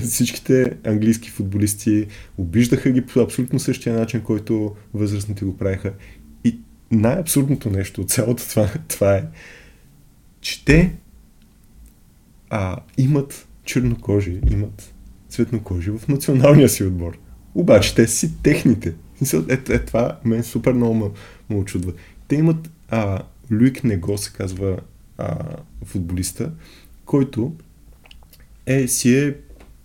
всичките 0.00 0.76
английски 0.84 1.30
футболисти 1.30 2.06
обиждаха 2.38 2.90
ги 2.90 3.06
по 3.06 3.20
абсолютно 3.20 3.58
същия 3.58 3.94
начин, 3.94 4.20
който 4.20 4.76
възрастните 4.94 5.44
го 5.44 5.56
правиха. 5.56 5.92
И 6.44 6.58
най-абсурдното 6.90 7.70
нещо 7.70 8.00
от 8.00 8.10
цялото 8.10 8.48
това, 8.48 8.70
това 8.88 9.16
е, 9.16 9.24
че 10.40 10.64
те 10.64 10.92
а, 12.50 12.76
имат 12.98 13.48
чернокожи, 13.64 14.40
имат 14.50 14.94
цветнокожи 15.28 15.90
в 15.90 16.08
националния 16.08 16.68
си 16.68 16.84
отбор. 16.84 17.18
Обаче 17.54 17.94
те 17.94 18.06
си 18.06 18.42
техните. 18.42 18.94
Е, 19.48 19.52
е, 19.68 19.78
това 19.78 20.18
мен 20.24 20.42
супер 20.42 20.72
много 20.72 20.94
ме, 20.94 21.10
ме 21.50 21.56
очудва. 21.56 21.92
Те 22.28 22.36
имат 22.36 22.70
а, 22.88 23.22
Люик 23.52 23.84
Него 23.84 24.18
се 24.18 24.32
казва 24.32 24.76
а, 25.18 25.38
футболиста, 25.84 26.52
който 27.04 27.52
е, 28.66 28.88
си 28.88 29.18
е 29.18 29.36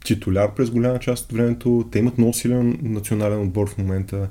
титуляр 0.05 0.53
през 0.55 0.69
голяма 0.69 0.99
част 0.99 1.25
от 1.25 1.37
времето. 1.37 1.87
Те 1.91 1.99
имат 1.99 2.17
много 2.17 2.33
силен 2.33 2.79
национален 2.81 3.41
отбор 3.41 3.69
в 3.69 3.77
момента. 3.77 4.29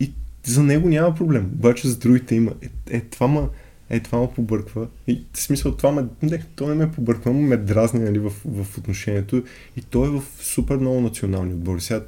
И 0.00 0.12
за 0.44 0.62
него 0.62 0.88
няма 0.88 1.14
проблем. 1.14 1.50
Обаче 1.54 1.88
за 1.88 1.98
другите 1.98 2.34
има. 2.34 2.52
Е, 2.62 2.96
е 2.96 3.00
това 3.00 3.26
ма, 3.26 3.48
е, 3.90 4.00
това 4.00 4.20
ме 4.20 4.28
побърква. 4.34 4.88
И 5.06 5.24
в 5.32 5.38
смисъл, 5.38 5.76
това 5.76 5.92
ме, 5.92 6.04
не, 6.22 6.42
то 6.56 6.68
не 6.68 6.74
ме 6.74 6.92
побърква, 6.92 7.32
но 7.32 7.40
ме 7.40 7.56
дразни 7.56 8.00
нали, 8.00 8.18
в, 8.18 8.32
в 8.44 8.78
отношението. 8.78 9.44
И 9.76 9.82
той 9.82 10.06
е 10.06 10.10
в 10.10 10.22
супер 10.40 10.76
много 10.76 11.00
национални 11.00 11.54
отбори. 11.54 11.80
Сега, 11.80 12.04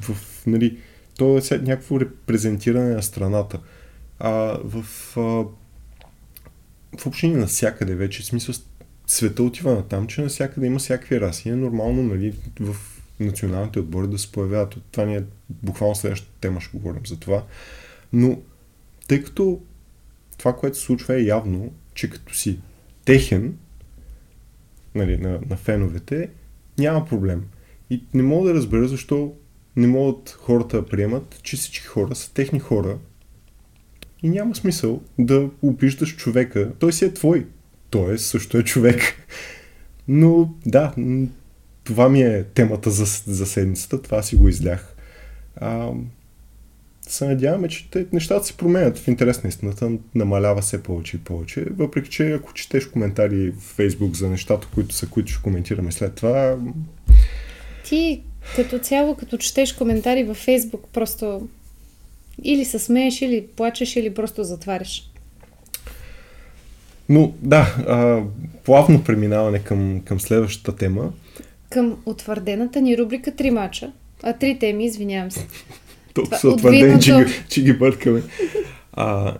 в, 0.00 0.16
нали, 0.46 0.78
то 1.18 1.38
е 1.38 1.40
сега 1.40 1.62
някакво 1.62 2.00
репрезентиране 2.00 2.94
на 2.94 3.02
страната. 3.02 3.58
А, 4.18 4.58
в, 4.64 4.84
а, 5.16 5.20
в 6.98 7.06
общини 7.06 7.34
навсякъде 7.34 7.94
вече, 7.94 8.22
в 8.22 8.26
смисъл, 8.26 8.54
света 9.06 9.42
отива 9.42 9.74
на 9.74 9.82
там, 9.82 10.06
че 10.06 10.22
навсякъде 10.22 10.66
има 10.66 10.78
всякакви 10.78 11.20
раси. 11.20 11.48
Е 11.48 11.56
нормално, 11.56 12.02
нали, 12.02 12.34
в 12.60 12.76
националните 13.20 13.80
отбори 13.80 14.08
да 14.08 14.18
се 14.18 14.32
появяват. 14.32 14.76
Това 14.90 15.04
ни 15.04 15.16
е 15.16 15.24
буквално 15.48 15.94
следващата 15.94 16.32
тема, 16.40 16.60
ще 16.60 16.78
говорим 16.78 17.06
за 17.06 17.16
това. 17.16 17.44
Но, 18.12 18.38
тъй 19.08 19.22
като 19.22 19.60
това, 20.40 20.56
което 20.56 20.78
се 20.78 20.84
случва 20.84 21.14
е 21.14 21.24
явно, 21.24 21.72
че 21.94 22.10
като 22.10 22.34
си 22.34 22.58
техен, 23.04 23.56
нали, 24.94 25.16
на, 25.16 25.40
на 25.50 25.56
феновете, 25.56 26.30
няма 26.78 27.04
проблем. 27.04 27.44
И 27.90 28.04
не 28.14 28.22
мога 28.22 28.48
да 28.48 28.54
разбера 28.54 28.88
защо 28.88 29.34
не 29.76 29.86
могат 29.86 30.30
хората 30.40 30.76
да 30.76 30.86
приемат, 30.86 31.40
че 31.42 31.56
всички 31.56 31.86
хора 31.86 32.14
са 32.14 32.34
техни 32.34 32.60
хора 32.60 32.98
и 34.22 34.28
няма 34.28 34.54
смисъл 34.54 35.02
да 35.18 35.50
обиждаш 35.62 36.16
човека. 36.16 36.72
Той 36.78 36.92
си 36.92 37.04
е 37.04 37.14
твой. 37.14 37.46
Той 37.90 38.18
също 38.18 38.58
е 38.58 38.64
човек. 38.64 39.00
Но 40.08 40.54
да, 40.66 40.94
това 41.84 42.08
ми 42.08 42.22
е 42.22 42.44
темата 42.44 42.90
за, 42.90 43.04
за 43.32 43.46
седмицата. 43.46 44.02
Това 44.02 44.22
си 44.22 44.36
го 44.36 44.48
излях. 44.48 44.96
А, 45.56 45.90
се 47.12 47.26
надяваме, 47.26 47.68
че 47.68 47.90
те, 47.90 48.06
нещата 48.12 48.46
се 48.46 48.56
променят 48.56 48.98
в 48.98 49.08
интерес 49.08 49.42
на 49.42 49.48
истината, 49.48 49.90
намалява 50.14 50.60
все 50.60 50.82
повече 50.82 51.16
и 51.16 51.20
повече. 51.20 51.64
Въпреки, 51.76 52.10
че 52.10 52.32
ако 52.32 52.52
четеш 52.52 52.86
коментари 52.86 53.50
в 53.50 53.60
Фейсбук 53.60 54.14
за 54.14 54.28
нещата, 54.28 54.68
които 54.74 54.94
са, 54.94 55.06
които 55.06 55.32
ще 55.32 55.42
коментираме 55.42 55.92
след 55.92 56.14
това... 56.14 56.56
Ти 57.84 58.22
като 58.56 58.78
цяло, 58.78 59.14
като 59.14 59.36
четеш 59.36 59.72
коментари 59.72 60.24
във 60.24 60.36
Фейсбук, 60.36 60.88
просто 60.92 61.48
или 62.42 62.64
се 62.64 62.78
смееш, 62.78 63.22
или 63.22 63.46
плачеш, 63.56 63.96
или 63.96 64.14
просто 64.14 64.44
затваряш. 64.44 65.10
Но 67.08 67.32
да, 67.42 67.76
а, 67.88 68.22
плавно 68.64 69.04
преминаване 69.04 69.58
към, 69.58 70.00
към 70.04 70.20
следващата 70.20 70.76
тема. 70.76 71.12
Към 71.70 71.96
утвърдената 72.06 72.80
ни 72.80 72.98
рубрика 72.98 73.36
Три 73.36 73.50
мача. 73.50 73.92
А 74.22 74.32
три 74.32 74.58
теми, 74.58 74.84
извинявам 74.84 75.30
се. 75.30 75.46
Толкова 76.14 76.38
са 76.38 76.48
утвърдени, 76.48 77.00
че, 77.00 77.26
че 77.48 77.62
ги 77.62 77.72
бъркаме. 77.72 78.22
А, 78.92 79.36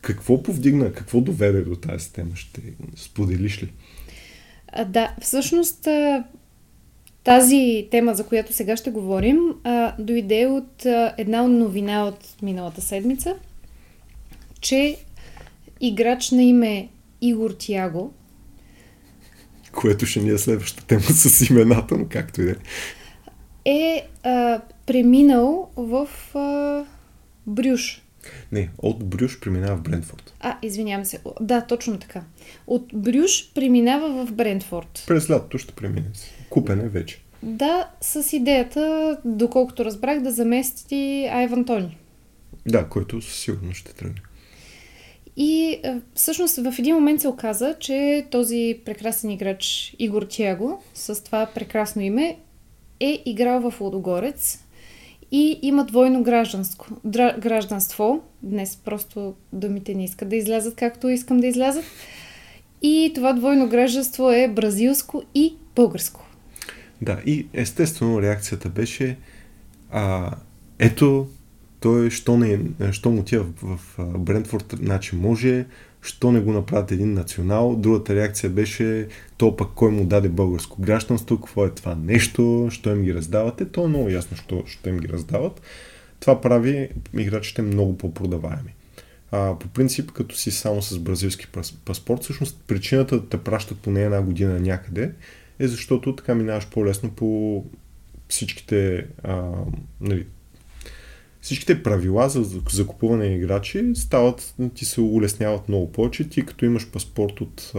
какво 0.00 0.42
повдигна, 0.42 0.92
какво 0.92 1.20
доведе 1.20 1.60
до 1.60 1.76
тази 1.76 2.12
тема? 2.12 2.36
Ще 2.36 2.60
споделиш 2.96 3.62
ли? 3.62 3.72
А, 4.72 4.84
да, 4.84 5.14
всъщност 5.20 5.88
тази 7.24 7.88
тема, 7.90 8.14
за 8.14 8.26
която 8.26 8.52
сега 8.52 8.76
ще 8.76 8.90
говорим, 8.90 9.38
а, 9.64 9.94
дойде 9.98 10.46
от 10.46 10.86
а, 10.86 11.14
една 11.18 11.42
новина 11.42 12.04
от 12.04 12.42
миналата 12.42 12.80
седмица, 12.80 13.34
че 14.60 14.96
играч 15.80 16.30
на 16.30 16.42
име 16.42 16.88
Игор 17.20 17.50
Тиаго. 17.50 18.12
Което 19.72 20.06
ще 20.06 20.20
ни 20.20 20.30
е 20.30 20.38
следващата 20.38 20.86
тема 20.86 21.02
с 21.02 21.50
имената, 21.50 21.98
но 21.98 22.06
както 22.08 22.42
и 22.42 22.44
да 22.44 22.50
е. 22.50 22.54
Е 23.64 24.06
а, 24.22 24.60
преминал 24.90 25.70
в 25.76 26.08
а, 26.34 26.84
Брюш. 27.46 28.02
Не, 28.52 28.70
от 28.78 29.04
Брюш 29.04 29.40
преминава 29.40 29.76
в 29.76 29.82
Брентфорд. 29.82 30.34
А, 30.40 30.58
извинявам 30.62 31.04
се. 31.04 31.20
Да, 31.40 31.60
точно 31.60 31.98
така. 31.98 32.22
От 32.66 32.90
Брюш 32.94 33.52
преминава 33.54 34.26
в 34.26 34.32
Брентфорд. 34.32 35.04
През 35.06 35.30
лятото 35.30 35.58
ще 35.58 35.72
премине. 35.72 36.06
Купен 36.50 36.80
е 36.80 36.88
вече. 36.88 37.20
Да, 37.42 37.90
с 38.00 38.32
идеята, 38.32 39.16
доколкото 39.24 39.84
разбрах, 39.84 40.20
да 40.20 40.32
замести 40.32 41.28
Айван 41.32 41.64
Тони. 41.64 41.98
Да, 42.66 42.88
който 42.88 43.22
със 43.22 43.34
сигурност 43.34 43.78
ще 43.78 43.94
тръгне. 43.94 44.22
И 45.36 45.80
всъщност 46.14 46.56
в 46.56 46.74
един 46.78 46.94
момент 46.94 47.20
се 47.20 47.28
оказа, 47.28 47.74
че 47.80 48.26
този 48.30 48.80
прекрасен 48.84 49.30
играч 49.30 49.94
Игор 49.98 50.22
Тяго 50.22 50.82
с 50.94 51.24
това 51.24 51.46
прекрасно 51.54 52.02
име 52.02 52.38
е 53.00 53.22
играл 53.26 53.70
в 53.70 53.80
Лодогорец 53.80 54.58
и 55.32 55.58
има 55.62 55.84
двойно 55.84 56.22
гражданство. 56.22 56.96
Дра, 57.04 57.36
гражданство. 57.38 58.22
Днес 58.42 58.76
просто 58.84 59.34
думите 59.52 59.94
не 59.94 60.04
искат 60.04 60.28
да 60.28 60.36
излязат 60.36 60.76
както 60.76 61.08
искам 61.08 61.40
да 61.40 61.46
излязат. 61.46 61.84
И 62.82 63.12
това 63.14 63.32
двойно 63.32 63.68
гражданство 63.68 64.30
е 64.30 64.48
бразилско 64.48 65.22
и 65.34 65.54
българско. 65.76 66.26
Да, 67.02 67.20
и 67.26 67.46
естествено 67.52 68.22
реакцията 68.22 68.68
беше 68.68 69.16
а, 69.90 70.30
ето 70.78 71.28
той, 71.80 72.10
що, 72.10 72.36
не, 72.36 72.58
що 72.92 73.10
му 73.10 73.20
отива 73.20 73.44
в, 73.62 73.78
в 73.98 74.18
Брентфорд, 74.18 74.74
значи 74.82 75.16
може, 75.16 75.64
що 76.02 76.32
не 76.32 76.40
го 76.40 76.52
направят 76.52 76.92
един 76.92 77.14
национал. 77.14 77.76
Другата 77.76 78.14
реакция 78.14 78.50
беше, 78.50 79.08
то 79.36 79.56
пък 79.56 79.68
кой 79.74 79.90
му 79.90 80.04
даде 80.04 80.28
българско 80.28 80.82
гражданство, 80.82 81.40
какво 81.40 81.66
е 81.66 81.70
това 81.70 81.94
нещо, 81.94 82.68
що 82.70 82.90
им 82.90 83.02
ги 83.02 83.14
раздавате. 83.14 83.64
То 83.64 83.84
е 83.84 83.88
много 83.88 84.08
ясно, 84.08 84.36
що, 84.36 84.62
що 84.66 84.88
им 84.88 84.98
ги 84.98 85.08
раздават. 85.08 85.62
Това 86.20 86.40
прави 86.40 86.88
играчите 87.18 87.62
много 87.62 87.98
по-продаваеми. 87.98 88.74
А, 89.32 89.58
по 89.58 89.68
принцип, 89.68 90.10
като 90.10 90.36
си 90.36 90.50
само 90.50 90.82
с 90.82 90.98
бразилски 90.98 91.46
паспорт, 91.84 92.22
всъщност 92.22 92.62
причината 92.66 93.20
да 93.20 93.28
те 93.28 93.38
пращат 93.38 93.78
поне 93.78 94.02
една 94.02 94.22
година 94.22 94.60
някъде 94.60 95.12
е 95.58 95.68
защото 95.68 96.16
така 96.16 96.34
минаваш 96.34 96.66
по-лесно 96.66 97.10
по 97.10 97.64
всичките 98.28 99.06
а, 99.22 99.52
нали, 100.00 100.26
всичките 101.40 101.82
правила 101.82 102.28
за 102.28 102.60
закупуване 102.70 103.28
на 103.28 103.34
играчи 103.34 103.92
стават, 103.94 104.54
ти 104.74 104.84
се 104.84 105.00
улесняват 105.00 105.68
много 105.68 105.92
повече. 105.92 106.28
Ти 106.28 106.46
като 106.46 106.64
имаш 106.64 106.90
паспорт 106.90 107.40
от, 107.40 107.72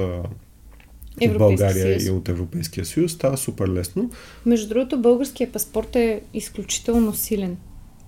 от 1.21 1.37
България 1.37 1.99
съюз. 1.99 2.05
и 2.05 2.11
от 2.11 2.29
Европейския 2.29 2.85
съюз, 2.85 3.11
става 3.11 3.37
супер 3.37 3.67
лесно. 3.67 4.09
Между 4.45 4.69
другото, 4.69 5.01
българския 5.01 5.51
паспорт 5.51 5.95
е 5.95 6.21
изключително 6.33 7.13
силен. 7.13 7.57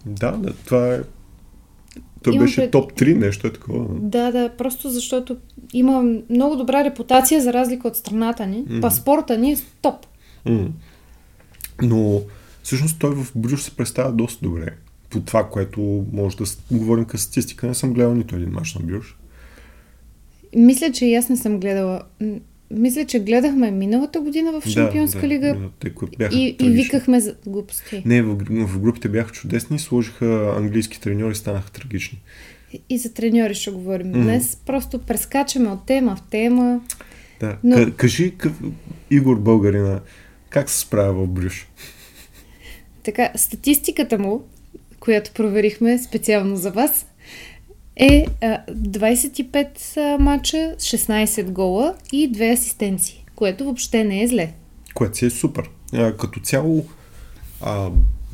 Да, 0.05 0.31
да, 0.31 0.53
това 0.53 0.95
е 0.95 1.01
той 2.23 2.33
Имам 2.33 2.45
беше 2.45 2.55
пред... 2.55 2.71
топ 2.71 2.93
3, 2.93 3.17
нещо 3.17 3.47
е 3.47 3.53
такова. 3.53 3.85
Да, 3.99 4.31
да, 4.31 4.49
просто 4.57 4.89
защото 4.89 5.37
има 5.73 6.03
много 6.29 6.55
добра 6.55 6.83
репутация 6.83 7.41
за 7.41 7.53
разлика 7.53 7.87
от 7.87 7.95
страната 7.95 8.47
ни. 8.47 8.65
Mm. 8.65 8.81
Паспорта 8.81 9.37
ни 9.37 9.51
е 9.51 9.57
топ. 9.81 10.05
Mm. 10.47 10.67
Но 11.81 12.21
всъщност 12.63 12.99
той 12.99 13.15
в 13.15 13.31
Брюш 13.35 13.61
се 13.61 13.75
представя 13.75 14.11
доста 14.11 14.45
добре 14.45 14.75
по 15.13 15.21
това, 15.21 15.49
което 15.49 16.05
може 16.13 16.37
да 16.37 16.45
говорим 16.71 17.05
като 17.05 17.23
статистика, 17.23 17.67
не 17.67 17.73
съм 17.73 17.93
гледал 17.93 18.15
нито 18.15 18.35
един 18.35 18.49
мач 18.49 18.75
на 18.75 18.81
Бюрш. 18.81 19.17
Мисля, 20.55 20.91
че 20.91 21.05
и 21.05 21.15
аз 21.15 21.29
не 21.29 21.37
съм 21.37 21.59
гледала. 21.59 22.01
Мисля, 22.71 23.05
че 23.05 23.19
гледахме 23.19 23.71
миналата 23.71 24.21
година 24.21 24.61
в 24.61 24.69
Шампионска 24.69 25.21
да, 25.21 25.27
лига 25.27 25.57
те, 25.79 25.93
бяха 26.17 26.35
и, 26.35 26.55
и 26.61 26.69
викахме 26.69 27.19
за 27.19 27.35
глупости. 27.47 28.03
Не, 28.05 28.21
в, 28.21 28.37
в 28.67 28.79
групите 28.79 29.09
бяха 29.09 29.31
чудесни, 29.31 29.79
сложиха 29.79 30.55
английски 30.57 31.01
треньори, 31.01 31.35
станаха 31.35 31.71
трагични. 31.71 32.21
И, 32.73 32.81
и 32.89 32.97
за 32.97 33.13
треньори 33.13 33.55
ще 33.55 33.71
говорим. 33.71 34.07
Mm. 34.07 34.23
Днес 34.23 34.57
просто 34.65 34.99
прескачаме 34.99 35.69
от 35.69 35.85
тема 35.85 36.15
в 36.15 36.29
тема. 36.29 36.81
Да. 37.39 37.57
Но... 37.63 37.91
Кажи, 37.97 38.35
къв... 38.37 38.61
Игор 39.11 39.39
Българина, 39.39 39.99
как 40.49 40.69
се 40.69 40.79
справя 40.79 41.13
в 41.13 41.27
Брюш? 41.27 41.67
Така, 43.03 43.31
статистиката 43.35 44.19
му 44.19 44.43
която 45.03 45.31
проверихме 45.33 45.99
специално 45.99 46.55
за 46.55 46.71
вас, 46.71 47.05
е 47.95 48.25
25 48.41 50.17
мача, 50.17 50.75
16 50.77 51.43
гола 51.43 51.95
и 52.11 52.31
2 52.31 52.53
асистенции, 52.53 53.25
което 53.35 53.63
въобще 53.63 54.03
не 54.03 54.23
е 54.23 54.27
зле. 54.27 54.53
което 54.93 55.17
си 55.17 55.25
е 55.25 55.29
супер. 55.29 55.69
Като 56.19 56.39
цяло, 56.39 56.85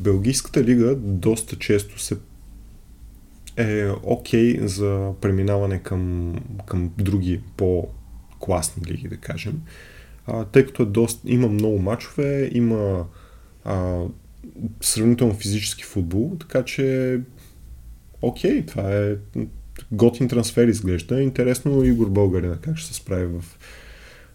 Белгийската 0.00 0.64
лига 0.64 0.94
доста 0.96 1.56
често 1.56 1.98
се 1.98 2.16
е 3.56 3.88
окей 4.02 4.56
okay 4.56 4.64
за 4.64 5.12
преминаване 5.20 5.78
към, 5.78 6.34
към 6.66 6.90
други 6.98 7.40
по-класни 7.56 8.86
лиги, 8.86 9.08
да 9.08 9.16
кажем. 9.16 9.60
А, 10.26 10.44
тъй 10.44 10.66
като 10.66 10.82
е 10.82 10.86
доста, 10.86 11.20
има 11.24 11.48
много 11.48 11.78
мачове, 11.78 12.50
има 12.52 13.06
а, 13.64 14.02
сравнително 14.80 15.34
физически 15.34 15.84
футбол, 15.84 16.36
така 16.40 16.64
че 16.64 17.20
окей, 18.22 18.66
това 18.66 18.96
е 18.96 19.16
готин 19.92 20.28
трансфер 20.28 20.68
изглежда. 20.68 21.22
Интересно 21.22 21.84
Игор 21.84 22.08
Българина 22.08 22.56
как 22.60 22.76
ще 22.76 22.88
се 22.88 22.94
справи 22.94 23.26
в, 23.26 23.44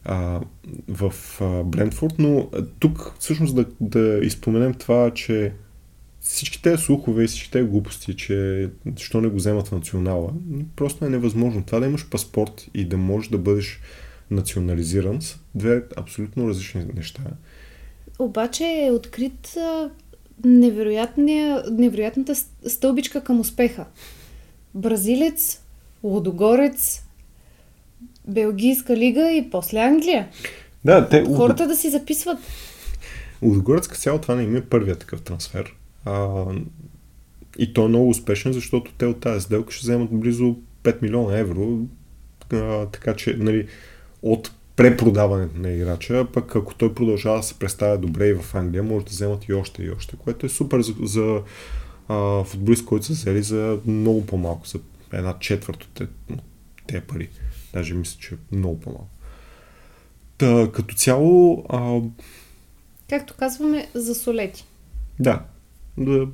а, 0.03 0.41
в 0.87 1.13
а, 1.41 1.63
Брентфорд, 1.63 2.13
но 2.19 2.49
тук 2.79 3.15
всъщност 3.19 3.55
да, 3.55 3.65
да 3.81 4.19
изпоменем 4.23 4.73
това, 4.73 5.11
че 5.13 5.53
всички 6.19 6.61
тези 6.61 6.83
слухове 6.83 7.23
и 7.23 7.27
всички 7.27 7.51
тези 7.51 7.67
глупости, 7.67 8.15
че 8.15 8.69
защо 8.97 9.21
не 9.21 9.27
го 9.27 9.35
вземат 9.35 9.67
в 9.67 9.71
национала, 9.71 10.33
просто 10.75 11.05
е 11.05 11.09
невъзможно. 11.09 11.63
Това 11.63 11.79
да 11.79 11.85
имаш 11.85 12.09
паспорт 12.09 12.69
и 12.73 12.85
да 12.85 12.97
можеш 12.97 13.29
да 13.29 13.37
бъдеш 13.37 13.79
национализиран 14.31 15.21
са 15.21 15.39
две 15.55 15.83
абсолютно 15.97 16.49
различни 16.49 16.85
неща. 16.95 17.21
Обаче 18.19 18.63
е 18.63 18.91
открит 18.91 19.57
невероятната 20.43 22.35
стълбичка 22.67 23.23
към 23.23 23.39
успеха. 23.39 23.85
Бразилец, 24.75 25.61
Лодогорец, 26.03 27.03
Белгийска 28.27 28.97
лига 28.97 29.31
и 29.31 29.49
после 29.49 29.79
Англия. 29.79 30.27
Да, 30.85 31.09
те... 31.09 31.25
Хората 31.25 31.67
да 31.67 31.75
си 31.75 31.89
записват. 31.89 32.37
Лудогорец 33.41 33.87
цяло 33.87 34.19
това 34.19 34.35
не 34.35 34.43
има 34.43 34.57
е 34.57 34.61
първият 34.61 34.99
такъв 34.99 35.21
трансфер. 35.21 35.75
А, 36.05 36.45
и 37.57 37.73
то 37.73 37.85
е 37.85 37.87
много 37.87 38.09
успешен, 38.09 38.53
защото 38.53 38.91
те 38.97 39.05
от 39.05 39.19
тази 39.19 39.41
сделка 39.41 39.73
ще 39.73 39.83
вземат 39.83 40.09
близо 40.11 40.55
5 40.83 41.01
милиона 41.01 41.37
евро. 41.37 41.79
А, 42.53 42.85
така 42.85 43.13
че, 43.13 43.35
нали, 43.39 43.67
от 44.21 44.51
препродаването 44.75 45.59
на 45.59 45.71
играча, 45.71 46.27
пък 46.33 46.55
ако 46.55 46.75
той 46.75 46.93
продължава 46.93 47.37
да 47.37 47.43
се 47.43 47.59
представя 47.59 47.97
добре 47.97 48.27
и 48.27 48.33
в 48.33 48.55
Англия, 48.55 48.83
може 48.83 49.05
да 49.05 49.09
вземат 49.09 49.47
и 49.47 49.53
още 49.53 49.83
и 49.83 49.91
още, 49.91 50.15
което 50.15 50.45
е 50.45 50.49
супер 50.49 50.81
за, 50.81 50.93
за 51.03 51.41
а, 52.07 52.43
футболист, 52.43 52.85
който 52.85 53.05
са 53.05 53.13
взели 53.13 53.43
за 53.43 53.79
много 53.85 54.25
по-малко, 54.25 54.67
за 54.67 54.79
една 55.13 55.39
четвърт 55.39 55.83
от 55.83 56.01
тези 56.87 57.01
пари. 57.01 57.29
Даже 57.73 57.93
мисля, 57.93 58.19
че 58.19 58.35
е 58.35 58.55
много 58.55 58.79
по-малко. 58.79 59.09
Та, 60.37 60.71
като 60.71 60.95
цяло... 60.95 61.65
А... 61.69 62.01
Както 63.09 63.33
казваме, 63.33 63.87
за 63.93 64.15
солети. 64.15 64.65
Да, 65.19 65.43
за, 65.97 66.27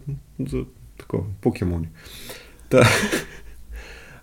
за 0.49 0.63
такова, 0.97 1.23
покемони. 1.41 1.89
Та, 2.69 2.89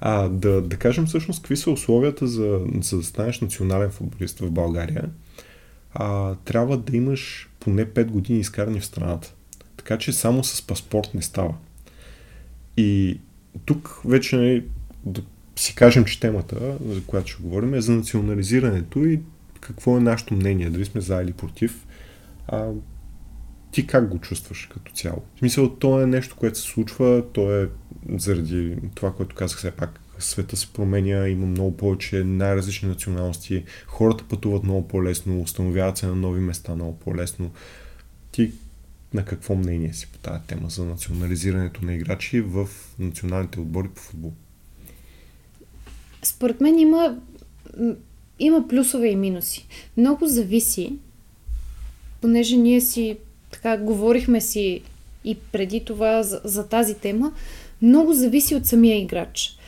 а, 0.00 0.28
да, 0.28 0.62
да 0.62 0.76
кажем 0.76 1.06
всъщност 1.06 1.42
какви 1.42 1.56
са 1.56 1.70
условията 1.70 2.26
за, 2.26 2.60
за 2.82 2.96
да 2.96 3.02
станеш 3.02 3.40
национален 3.40 3.90
футболист 3.90 4.38
в 4.38 4.50
България. 4.50 5.04
А, 5.94 6.34
трябва 6.34 6.78
да 6.78 6.96
имаш 6.96 7.50
поне 7.60 7.86
5 7.86 8.04
години 8.04 8.40
изкарани 8.40 8.80
в 8.80 8.86
страната. 8.86 9.34
Така 9.76 9.98
че 9.98 10.12
само 10.12 10.44
с 10.44 10.66
паспорт 10.66 11.14
не 11.14 11.22
става. 11.22 11.54
И 12.76 13.20
тук 13.64 14.00
вече 14.04 14.36
нали, 14.36 14.64
да 15.04 15.22
си 15.56 15.74
кажем, 15.74 16.04
че 16.04 16.20
темата, 16.20 16.78
за 16.86 17.02
която 17.06 17.30
ще 17.30 17.42
говорим, 17.42 17.74
е 17.74 17.80
за 17.80 17.92
национализирането 17.92 19.04
и 19.04 19.20
какво 19.60 19.96
е 19.96 20.00
нашето 20.00 20.34
мнение, 20.34 20.70
дали 20.70 20.84
сме 20.84 21.00
за 21.00 21.22
или 21.22 21.32
против. 21.32 21.86
А, 22.48 22.68
ти 23.70 23.86
как 23.86 24.08
го 24.08 24.18
чувстваш 24.18 24.68
като 24.72 24.92
цяло? 24.92 25.22
В 25.34 25.38
смисъл, 25.38 25.76
то 25.76 26.02
е 26.02 26.06
нещо, 26.06 26.36
което 26.36 26.58
се 26.58 26.64
случва, 26.64 27.24
то 27.32 27.62
е 27.62 27.68
заради 28.08 28.76
това, 28.94 29.12
което 29.12 29.36
казах 29.36 29.58
все 29.58 29.70
пак, 29.70 30.00
света 30.18 30.56
се 30.56 30.72
променя, 30.72 31.28
има 31.28 31.46
много 31.46 31.76
повече 31.76 32.24
най-различни 32.24 32.88
националности, 32.88 33.64
хората 33.86 34.24
пътуват 34.24 34.62
много 34.64 34.88
по-лесно, 34.88 35.40
установяват 35.40 35.98
се 35.98 36.06
на 36.06 36.14
нови 36.14 36.40
места 36.40 36.74
много 36.74 36.98
по-лесно. 36.98 37.50
Ти 38.32 38.52
на 39.14 39.24
какво 39.24 39.54
мнение 39.54 39.92
си 39.92 40.08
по 40.12 40.18
тази 40.18 40.42
тема 40.46 40.70
за 40.70 40.84
национализирането 40.84 41.84
на 41.84 41.94
играчи 41.94 42.40
в 42.40 42.68
националните 42.98 43.60
отбори 43.60 43.88
по 43.88 44.00
футбол? 44.00 44.32
Според 46.22 46.60
мен 46.60 46.78
има, 46.78 47.18
има 48.38 48.68
плюсове 48.68 49.08
и 49.08 49.16
минуси. 49.16 49.66
Много 49.96 50.26
зависи, 50.26 50.98
понеже 52.20 52.56
ние 52.56 52.80
си 52.80 53.18
така 53.50 53.76
говорихме 53.76 54.40
си 54.40 54.80
и 55.24 55.34
преди 55.52 55.84
това 55.84 56.22
за, 56.22 56.40
за 56.44 56.68
тази 56.68 56.94
тема, 56.94 57.32
много 57.82 58.12
зависи 58.12 58.54
от 58.54 58.66
самия 58.66 58.98
играч. 58.98 59.58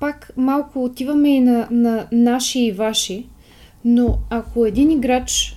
Пак 0.00 0.32
малко 0.36 0.84
отиваме 0.84 1.36
и 1.36 1.40
на, 1.40 1.68
на 1.70 2.06
наши 2.12 2.60
и 2.60 2.72
ваши, 2.72 3.26
но 3.84 4.18
ако 4.30 4.66
един 4.66 4.90
играч 4.90 5.56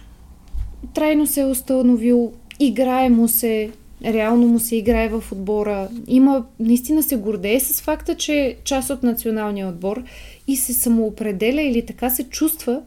трайно 0.93 1.27
се 1.27 1.41
е 1.41 1.45
установил, 1.45 2.33
играе 2.59 3.09
му 3.09 3.27
се, 3.27 3.71
реално 4.05 4.47
му 4.47 4.59
се 4.59 4.75
играе 4.75 5.09
в 5.09 5.23
отбора, 5.31 5.89
има, 6.07 6.45
наистина 6.59 7.03
се 7.03 7.15
гордее 7.15 7.59
с 7.59 7.81
факта, 7.81 8.15
че 8.15 8.33
е 8.33 8.55
част 8.63 8.89
от 8.89 9.03
националния 9.03 9.67
отбор 9.67 10.03
и 10.47 10.55
се 10.55 10.73
самоопределя 10.73 11.61
или 11.61 11.85
така 11.85 12.09
се 12.09 12.23
чувства, 12.23 12.81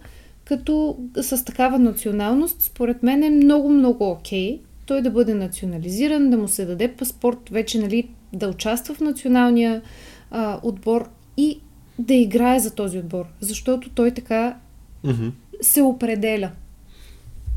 като 0.52 0.96
с 1.22 1.44
такава 1.44 1.78
националност, 1.78 2.62
според 2.62 3.02
мен 3.02 3.22
е 3.22 3.30
много-много 3.30 4.10
окей 4.10 4.60
той 4.86 5.02
да 5.02 5.10
бъде 5.10 5.34
национализиран, 5.34 6.30
да 6.30 6.36
му 6.36 6.48
се 6.48 6.64
даде 6.64 6.88
паспорт, 6.88 7.38
вече 7.50 7.78
нали, 7.78 8.08
да 8.32 8.48
участва 8.48 8.94
в 8.94 9.00
националния 9.00 9.82
а, 10.30 10.60
отбор 10.62 11.08
и 11.36 11.60
да 11.98 12.14
играе 12.14 12.58
за 12.58 12.74
този 12.74 12.98
отбор, 12.98 13.24
защото 13.40 13.90
той 13.90 14.10
така 14.10 14.56
mm-hmm. 15.04 15.32
се 15.60 15.82
определя. 15.82 16.50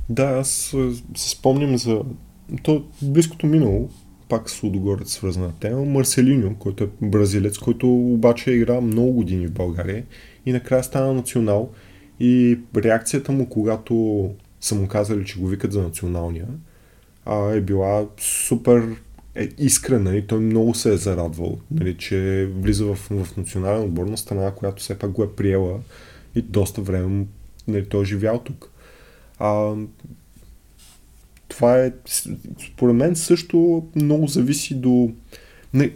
Да, 0.10 0.24
аз 0.24 0.76
се 1.16 1.30
спомням 1.30 1.78
за 1.78 2.02
то 2.64 2.84
близкото 3.02 3.48
минало, 3.48 3.90
пак 4.30 4.50
с 4.50 4.64
Лудогорец 4.64 5.12
свързана 5.12 5.52
тема, 5.60 5.86
Марселиньо, 5.86 6.56
който 6.60 6.84
е 6.84 6.90
бразилец, 7.02 7.58
който 7.58 7.94
обаче 7.94 8.52
е 8.52 8.56
играл 8.56 8.82
много 8.82 9.12
години 9.12 9.48
в 9.48 9.54
България 9.54 10.04
и 10.46 10.52
накрая 10.52 10.84
стана 10.84 11.14
национал 11.14 11.70
и 12.20 12.60
реакцията 12.76 13.32
му, 13.32 13.50
когато 13.50 14.30
са 14.62 14.76
му 14.76 14.88
казали, 14.88 15.26
че 15.26 15.40
го 15.40 15.48
викат 15.48 15.72
за 15.72 15.82
националния, 15.82 16.48
а, 17.26 17.52
е 17.52 17.62
била 17.62 18.06
супер 18.18 18.96
е, 19.36 19.50
искрена 19.58 20.16
и 20.16 20.28
той 20.28 20.40
много 20.40 20.74
се 20.74 20.94
е 20.94 20.98
зарадвал, 20.98 21.58
нали, 21.72 21.98
че 21.98 22.50
влиза 22.56 22.86
в, 22.86 22.96
в 22.96 23.38
национален 23.38 23.84
отбор 23.84 24.06
на 24.06 24.18
страна, 24.18 24.52
която 24.52 24.84
все 24.84 25.00
пак 25.00 25.12
го 25.12 25.24
е 25.24 25.32
приела 25.36 25.80
и 26.36 26.42
доста 26.42 26.82
време 26.82 27.26
нали, 27.68 27.86
той 27.86 28.02
е 28.02 28.06
живял 28.06 28.40
тук. 28.40 28.70
А, 29.40 29.74
това 31.48 31.80
е, 31.80 31.94
според 32.72 32.96
мен 32.96 33.16
също 33.16 33.88
много 33.96 34.28
зависи 34.28 34.76
до... 34.76 35.12
Не, 35.74 35.92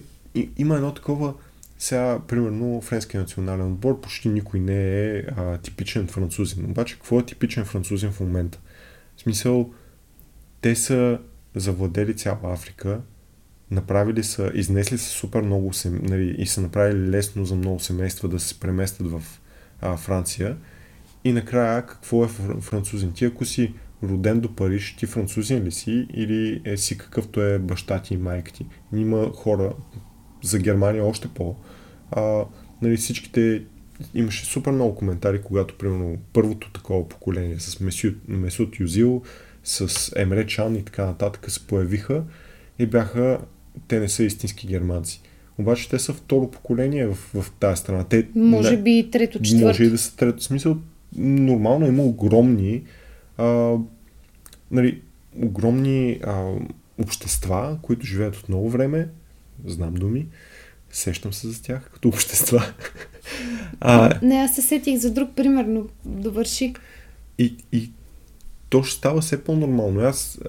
има 0.58 0.76
едно 0.76 0.94
такова 0.94 1.34
сега, 1.80 2.20
примерно, 2.28 2.82
френския 2.82 3.22
национален 3.22 3.72
отбор 3.72 4.02
почти 4.02 4.30
никой 4.30 4.60
не 4.60 5.06
е 5.06 5.24
а, 5.38 5.58
типичен 5.58 6.08
французин. 6.08 6.66
Обаче, 6.66 6.96
какво 6.96 7.20
е 7.20 7.26
типичен 7.26 7.66
французин 7.66 8.12
в 8.12 8.20
момента? 8.20 8.60
В 9.18 9.22
смисъл, 9.22 9.74
те 10.62 10.76
са 10.76 11.20
завладели 11.56 12.16
цяла 12.16 12.40
Африка, 12.44 13.02
направили 13.72 14.24
са, 14.24 14.52
изнесли 14.54 14.98
са 14.98 15.10
супер 15.10 15.42
много 15.42 15.72
нали, 15.86 16.36
и 16.38 16.46
са 16.46 16.62
направили 16.62 17.10
лесно 17.10 17.46
за 17.46 17.56
много 17.56 17.80
семейства 17.80 18.30
да 18.30 18.40
се 18.40 18.60
преместят 18.60 19.12
в 19.12 19.24
а, 19.82 19.98
Франция. 19.98 20.58
И 21.24 21.34
накрая, 21.34 21.86
какво 21.86 22.26
е 22.26 22.28
французин? 22.62 23.14
Ти 23.14 23.26
ако 23.26 23.46
си 23.46 23.74
роден 24.04 24.40
до 24.40 24.56
Париж, 24.56 24.96
ти 24.96 25.06
французин 25.06 25.64
ли 25.64 25.72
си 25.72 26.08
или 26.14 26.62
е 26.66 26.78
си 26.78 26.98
какъвто 26.98 27.42
е 27.42 27.60
баща 27.60 28.02
ти 28.02 28.14
и 28.14 28.18
майка 28.18 28.52
ти? 28.54 28.66
Има 28.94 29.32
хора, 29.34 29.74
за 30.44 30.60
Германия 30.60 31.06
още 31.06 31.28
по- 31.28 31.56
а, 32.12 32.46
нали, 32.82 32.98
всичките 32.98 33.62
имаше 34.14 34.46
супер 34.46 34.72
много 34.72 34.96
коментари, 34.96 35.42
когато 35.42 35.78
примерно 35.78 36.18
първото 36.34 36.72
такова 36.72 37.10
поколение 37.10 37.60
с 37.60 37.80
Месут 38.28 38.80
Юзил, 38.80 39.22
с 39.64 40.12
Емре 40.16 40.48
Чан 40.48 40.76
и 40.76 40.86
така 40.86 41.06
нататък 41.06 41.52
се 41.52 41.68
появиха 41.68 42.24
и 42.80 42.86
бяха, 42.86 43.40
те 43.88 44.00
не 44.00 44.10
са 44.10 44.24
истински 44.24 44.68
германци. 44.68 45.22
Обаче 45.58 45.90
те 45.90 46.00
са 46.00 46.14
второ 46.14 46.52
поколение 46.52 47.08
в, 47.08 47.14
в 47.16 47.52
тази 47.60 47.82
страна. 47.82 48.04
Те, 48.04 48.28
може 48.36 48.76
не, 48.76 48.82
би 48.84 49.00
и 49.00 49.12
трето, 49.12 49.42
четвърто. 49.42 49.68
Може 49.68 49.84
и 49.84 49.90
да 49.90 49.98
са 49.98 50.16
трето. 50.16 50.44
Смисъл, 50.44 50.78
нормално 51.18 51.88
има 51.88 52.04
огромни 52.04 52.84
а, 53.38 53.76
нали, 54.72 55.02
огромни 55.42 56.20
а, 56.24 56.52
общества, 57.02 57.78
които 57.82 58.06
живеят 58.06 58.36
от 58.36 58.50
много 58.50 58.70
време, 58.70 59.08
знам 59.66 59.94
думи, 59.94 60.28
Сещам 60.92 61.34
се 61.34 61.48
за 61.48 61.64
тях 61.64 61.90
като 61.94 62.08
общества. 62.08 62.64
а, 63.80 64.20
не, 64.22 64.36
аз 64.36 64.56
се 64.56 64.62
сетих 64.62 64.98
за 64.98 65.12
друг 65.12 65.30
пример, 65.36 65.66
но 65.66 65.84
довърши. 66.06 66.74
И, 67.38 67.56
и 67.72 67.92
то 68.70 68.84
ще 68.84 68.98
става 68.98 69.22
все 69.22 69.44
по-нормално. 69.44 70.00
Аз 70.00 70.40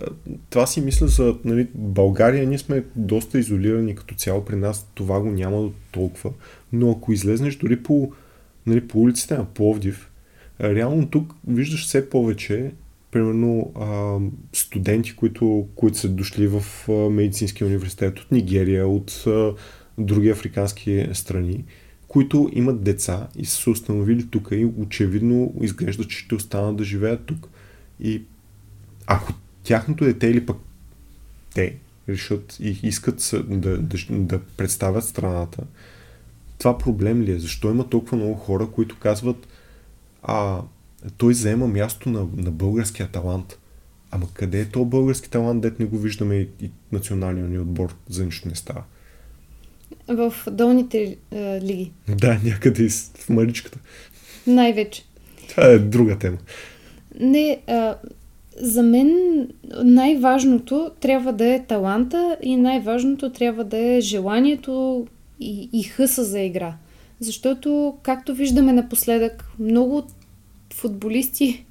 това 0.51 0.67
си 0.67 0.81
мисля 0.81 1.07
за 1.09 1.37
нали, 1.45 1.69
България. 1.75 2.47
Ние 2.47 2.59
сме 2.59 2.85
доста 2.97 3.39
изолирани 3.39 3.95
като 3.95 4.15
цяло. 4.15 4.45
При 4.45 4.57
нас 4.57 4.87
това 4.95 5.21
го 5.21 5.31
няма 5.31 5.71
толкова. 5.93 6.31
Но 6.73 6.91
ако 6.91 7.13
излезнеш 7.13 7.57
дори 7.57 7.83
по, 7.83 8.13
нали, 8.67 8.89
по 8.89 9.01
улиците 9.01 9.37
на 9.37 9.45
Пловдив, 9.45 10.11
реално 10.61 11.09
тук 11.09 11.35
виждаш 11.47 11.87
все 11.87 12.11
повече 12.11 12.73
примерно 13.11 13.73
а, 13.75 14.19
студенти, 14.53 15.17
които, 15.17 15.69
които 15.75 15.99
са 15.99 16.09
дошли 16.09 16.47
в 16.47 16.65
а, 16.89 16.93
медицинския 16.93 17.67
университет 17.67 18.19
от 18.19 18.33
Нигерия, 18.33 18.89
от 18.89 19.11
а, 19.27 19.55
други 19.99 20.31
африкански 20.31 21.09
страни, 21.13 21.65
които 22.09 22.51
имат 22.53 22.83
деца 22.83 23.29
и 23.37 23.45
са 23.45 23.57
се 23.57 23.71
установили 23.71 24.27
тук 24.31 24.49
и 24.53 24.65
очевидно 24.77 25.55
изглежда, 25.61 26.05
че 26.05 26.19
ще 26.19 26.35
останат 26.35 26.77
да 26.77 26.85
живеят 26.85 27.25
тук. 27.27 27.49
И 28.01 28.23
ако 29.07 29.33
тяхното 29.63 30.05
дете 30.05 30.27
или 30.27 30.47
пък 30.47 30.57
те 31.55 31.77
решат 32.09 32.57
и 32.61 32.81
искат 32.83 33.31
да, 33.49 33.79
да, 33.79 33.99
да 34.11 34.41
представят 34.41 35.05
страната, 35.05 35.63
това 36.59 36.79
проблем 36.79 37.23
ли 37.23 37.33
е? 37.33 37.39
Защо 37.39 37.71
има 37.71 37.89
толкова 37.89 38.17
много 38.17 38.35
хора, 38.35 38.67
които 38.67 38.99
казват 38.99 39.49
а, 40.23 40.63
той 41.17 41.35
заема 41.35 41.67
място 41.67 42.09
на, 42.09 42.27
на 42.37 42.51
българския 42.51 43.09
талант. 43.09 43.59
Ама 44.11 44.27
къде 44.35 44.61
е 44.61 44.65
то 44.65 44.85
български 44.85 45.31
талант, 45.31 45.61
дет 45.61 45.81
не 45.81 45.87
го 45.87 45.99
виждаме 45.99 46.35
и, 46.35 46.49
и 46.61 46.71
националния 46.93 47.49
ни 47.49 47.59
отбор 47.59 47.95
за 48.09 48.25
нищо 48.25 48.49
не 48.49 48.55
става? 48.55 48.83
В 50.09 50.35
долните 50.51 51.17
е, 51.31 51.61
лиги. 51.61 51.93
Да, 52.09 52.41
някъде 52.45 52.89
в 52.89 53.29
Маричката. 53.29 53.79
Най-вече. 54.47 55.05
Това 55.49 55.67
е 55.67 55.79
друга 55.79 56.19
тема. 56.19 56.39
Не, 57.21 57.61
а, 57.67 57.97
за 58.57 58.83
мен 58.83 59.11
най-важното 59.85 60.91
трябва 61.01 61.33
да 61.33 61.55
е 61.55 61.65
таланта 61.67 62.37
и 62.43 62.57
най-важното 62.57 63.33
трябва 63.33 63.65
да 63.65 63.79
е 63.79 64.01
желанието 64.01 65.07
и, 65.41 65.69
и 65.73 65.83
хъса 65.83 66.25
за 66.25 66.41
игра. 66.41 66.75
Защото, 67.21 67.95
както 68.03 68.35
виждаме 68.35 68.73
напоследък, 68.73 69.45
много 69.59 70.07
футболисти 70.81 71.65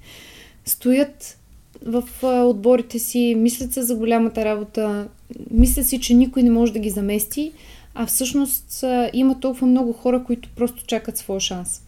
стоят 0.65 1.37
в 1.85 2.03
отборите 2.23 2.99
си, 2.99 3.35
мислят 3.37 3.73
се 3.73 3.81
за 3.81 3.95
голямата 3.95 4.45
работа, 4.45 5.07
мислят 5.51 5.87
си, 5.87 5.99
че 5.99 6.13
никой 6.13 6.43
не 6.43 6.49
може 6.49 6.73
да 6.73 6.79
ги 6.79 6.89
замести, 6.89 7.51
а 7.95 8.05
всъщност 8.05 8.83
има 9.13 9.39
толкова 9.39 9.67
много 9.67 9.93
хора, 9.93 10.23
които 10.23 10.49
просто 10.55 10.85
чакат 10.85 11.17
своя 11.17 11.39
шанс. 11.39 11.81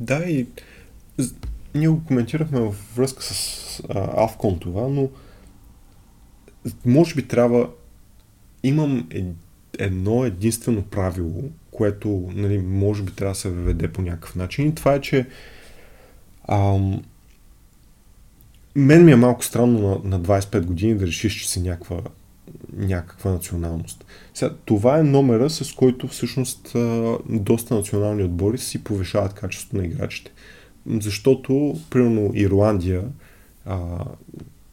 Да, 0.00 0.24
и 0.24 0.46
ние 1.74 1.88
го 1.88 2.04
коментирахме 2.04 2.60
във 2.60 2.96
връзка 2.96 3.22
с 3.22 3.82
Авкон 3.94 4.58
това, 4.58 4.88
но 4.88 5.08
може 6.86 7.14
би 7.14 7.28
трябва 7.28 7.68
имам 8.62 9.08
едно 9.78 10.24
единствено 10.24 10.82
правило, 10.82 11.42
което 11.70 12.30
нали, 12.34 12.58
може 12.58 13.02
би 13.02 13.12
трябва 13.12 13.32
да 13.32 13.38
се 13.38 13.50
въведе 13.50 13.88
по 13.88 14.02
някакъв 14.02 14.36
начин 14.36 14.68
и 14.68 14.74
това 14.74 14.94
е, 14.94 15.00
че 15.00 15.26
ам, 16.48 17.02
мен 18.76 19.04
ми 19.04 19.12
е 19.12 19.16
малко 19.16 19.44
странно 19.44 20.00
на, 20.04 20.18
на 20.18 20.24
25 20.24 20.64
години 20.64 20.94
да 20.94 21.06
решиш, 21.06 21.34
че 21.34 21.50
си 21.50 21.60
някаква, 21.60 22.00
някаква 22.76 23.30
националност. 23.30 24.04
Сега, 24.34 24.54
това 24.64 24.98
е 24.98 25.02
номера, 25.02 25.50
с 25.50 25.72
който 25.72 26.08
всъщност 26.08 26.74
а, 26.74 27.18
доста 27.28 27.74
национални 27.74 28.22
отбори 28.22 28.58
си 28.58 28.84
повишават 28.84 29.34
качеството 29.34 29.76
на 29.76 29.84
играчите. 29.84 30.30
Защото, 30.86 31.76
примерно, 31.90 32.30
Ирландия, 32.34 33.02
а, 33.66 34.04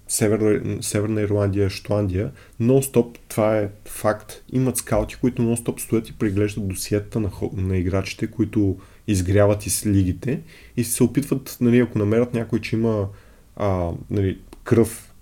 Северна, 0.07 0.83
Северна 0.83 1.21
Ирландия, 1.21 1.69
Шотландия, 1.69 2.31
нон-стоп, 2.61 3.17
това 3.27 3.57
е 3.57 3.69
факт, 3.85 4.43
имат 4.51 4.77
скаути, 4.77 5.15
които 5.15 5.41
нон-стоп 5.41 5.79
стоят 5.79 6.09
и 6.09 6.13
преглеждат 6.13 6.67
досиета 6.67 7.19
на, 7.19 7.29
на 7.53 7.77
играчите, 7.77 8.27
които 8.27 8.77
изгряват 9.07 9.65
из 9.65 9.85
лигите 9.85 10.41
и 10.77 10.83
се 10.83 11.03
опитват, 11.03 11.57
нали, 11.61 11.79
ако 11.79 11.99
намерят 11.99 12.33
някой, 12.33 12.61
че 12.61 12.75
има 12.75 13.07
а, 13.55 13.91
нали, 14.09 14.39
кръв 14.63 15.13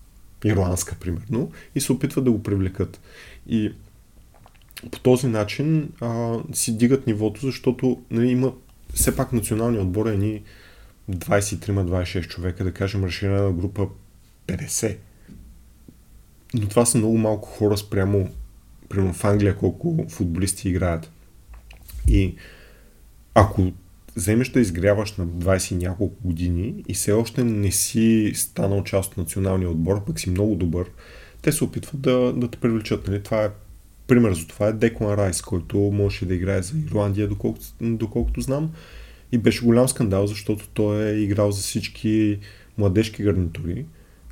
ирландска, 0.46 0.96
примерно, 0.96 1.52
и 1.76 1.82
се 1.82 1.91
опитват 1.91 2.26
да 2.26 2.32
го 2.32 2.43
привлекат. 2.43 3.02
И 3.48 3.74
по 4.91 5.00
този 5.00 5.28
начин 5.28 5.89
а, 6.02 6.39
си 6.54 6.78
дигат 6.78 7.08
нивото, 7.08 7.41
защото 7.41 8.02
нали, 8.12 8.28
има 8.28 8.54
все 8.93 9.15
пак 9.15 9.34
национални 9.34 9.80
отбор 9.80 10.06
е 10.06 10.17
ни 10.17 10.43
23-26 11.12 12.28
човека, 12.28 12.63
да 12.63 12.72
кажем 12.72 13.04
разширена 13.04 13.52
група 13.52 13.88
50. 14.48 14.98
Но 16.54 16.67
това 16.67 16.86
са 16.86 16.98
много 16.98 17.17
малко 17.17 17.50
хора 17.50 17.78
спрямо, 17.78 18.30
примерно 18.89 19.13
в 19.13 19.24
Англия, 19.24 19.58
колко 19.58 20.06
футболисти 20.10 20.69
играят. 20.69 21.12
И 22.08 22.36
ако 23.36 23.72
вземеш 24.15 24.50
да 24.50 24.60
изгряваш 24.60 25.17
на 25.17 25.28
20 25.28 25.76
няколко 25.76 26.28
години 26.28 26.84
и 26.88 26.93
все 26.93 27.12
още 27.12 27.43
не 27.43 27.72
си 27.72 28.32
станал 28.36 28.84
част 28.84 29.12
от 29.12 29.17
националния 29.17 29.69
отбор, 29.69 30.06
пък 30.06 30.19
си 30.19 30.30
много 30.30 30.56
добър, 30.56 30.89
те 31.41 31.52
се 31.52 31.63
опитват 31.63 32.02
да, 32.02 32.34
да 32.34 32.48
те 32.48 32.58
привлечат. 32.58 33.08
Нали? 33.08 33.24
Това 33.24 33.43
е 33.43 33.50
пример 34.08 34.34
за 34.34 34.48
това 34.48 34.67
е 34.67 34.74
Деклан 34.74 35.13
Райс, 35.13 35.41
който 35.41 35.78
можеше 35.78 36.26
да 36.26 36.36
играе 36.36 36.62
за 36.62 36.78
Ирландия, 36.78 37.28
доколкото, 37.28 37.65
доколкото 37.82 38.41
знам. 38.41 38.72
И 39.32 39.38
беше 39.38 39.65
голям 39.65 39.89
скандал, 39.89 40.28
защото 40.28 40.67
той 40.74 41.06
е 41.06 41.19
играл 41.19 41.52
за 41.52 41.62
всички 41.62 42.39
младежки 42.78 43.24
гарнитури. 43.24 43.86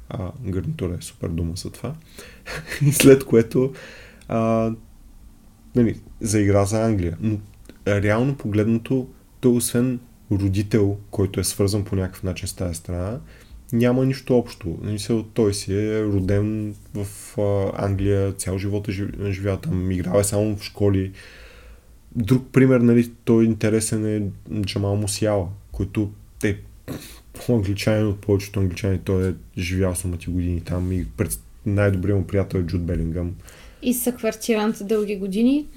А, 0.10 0.32
гарнитура 0.42 0.98
е 1.00 1.02
супер 1.02 1.28
дума 1.28 1.54
за 1.56 1.72
това. 1.72 1.96
и 2.82 2.92
след 2.92 3.24
което 3.24 3.74
а, 4.28 4.72
нали, 5.76 6.02
заигра 6.22 6.66
за 6.66 6.86
Англия. 6.86 7.18
Но 7.22 7.38
реално 7.88 8.36
погледнато, 8.36 9.08
той 9.40 9.52
освен 9.52 10.00
родител, 10.32 10.98
който 11.12 11.40
е 11.40 11.44
свързан 11.44 11.84
по 11.84 11.96
някакъв 11.96 12.24
начин 12.24 12.48
с 12.48 12.54
тази 12.54 12.76
страна, 12.76 13.20
няма 13.74 14.06
нищо 14.06 14.38
общо. 14.38 14.78
Мисъл, 14.82 15.24
той 15.24 15.54
си 15.54 15.74
е 15.74 16.04
роден 16.04 16.76
в 16.96 17.38
Англия, 17.74 18.32
цял 18.32 18.58
живот 18.58 18.88
е 18.88 18.92
живял 19.32 19.58
там, 19.58 19.92
играл 19.92 20.20
е 20.20 20.24
само 20.24 20.58
в 20.58 20.64
школи. 20.64 21.12
Друг 22.16 22.48
пример, 22.52 22.80
нали, 22.80 23.12
той 23.26 23.46
интересен 23.46 24.16
е 24.16 24.30
Джамал 24.62 24.96
Мусиала, 24.96 25.48
който 25.72 26.12
е 26.44 26.58
по-англичанин 27.34 28.08
от 28.08 28.22
повечето 28.22 28.60
англичани. 28.60 29.00
Той 29.00 29.30
е 29.30 29.34
живял 29.58 29.96
самати 29.96 30.30
години 30.30 30.62
там 30.62 30.92
и 30.92 31.06
пред 31.18 31.40
най-добрият 31.66 32.20
му 32.20 32.28
приятел 32.28 32.58
е 32.58 32.64
Джуд 32.64 32.82
Белингъм. 32.82 33.36
И 33.82 33.94
са 33.94 34.12
квартирант 34.12 34.76
дълги 34.82 35.16
години. 35.16 35.68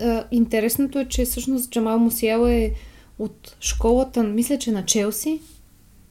А, 0.00 0.24
интересното 0.30 0.98
е, 0.98 1.04
че 1.04 1.24
всъщност 1.24 1.70
Джамал 1.70 1.98
Мусиала 1.98 2.52
е 2.52 2.70
от 3.18 3.56
школата, 3.60 4.22
мисля, 4.22 4.58
че 4.58 4.72
на 4.72 4.84
Челси. 4.84 5.40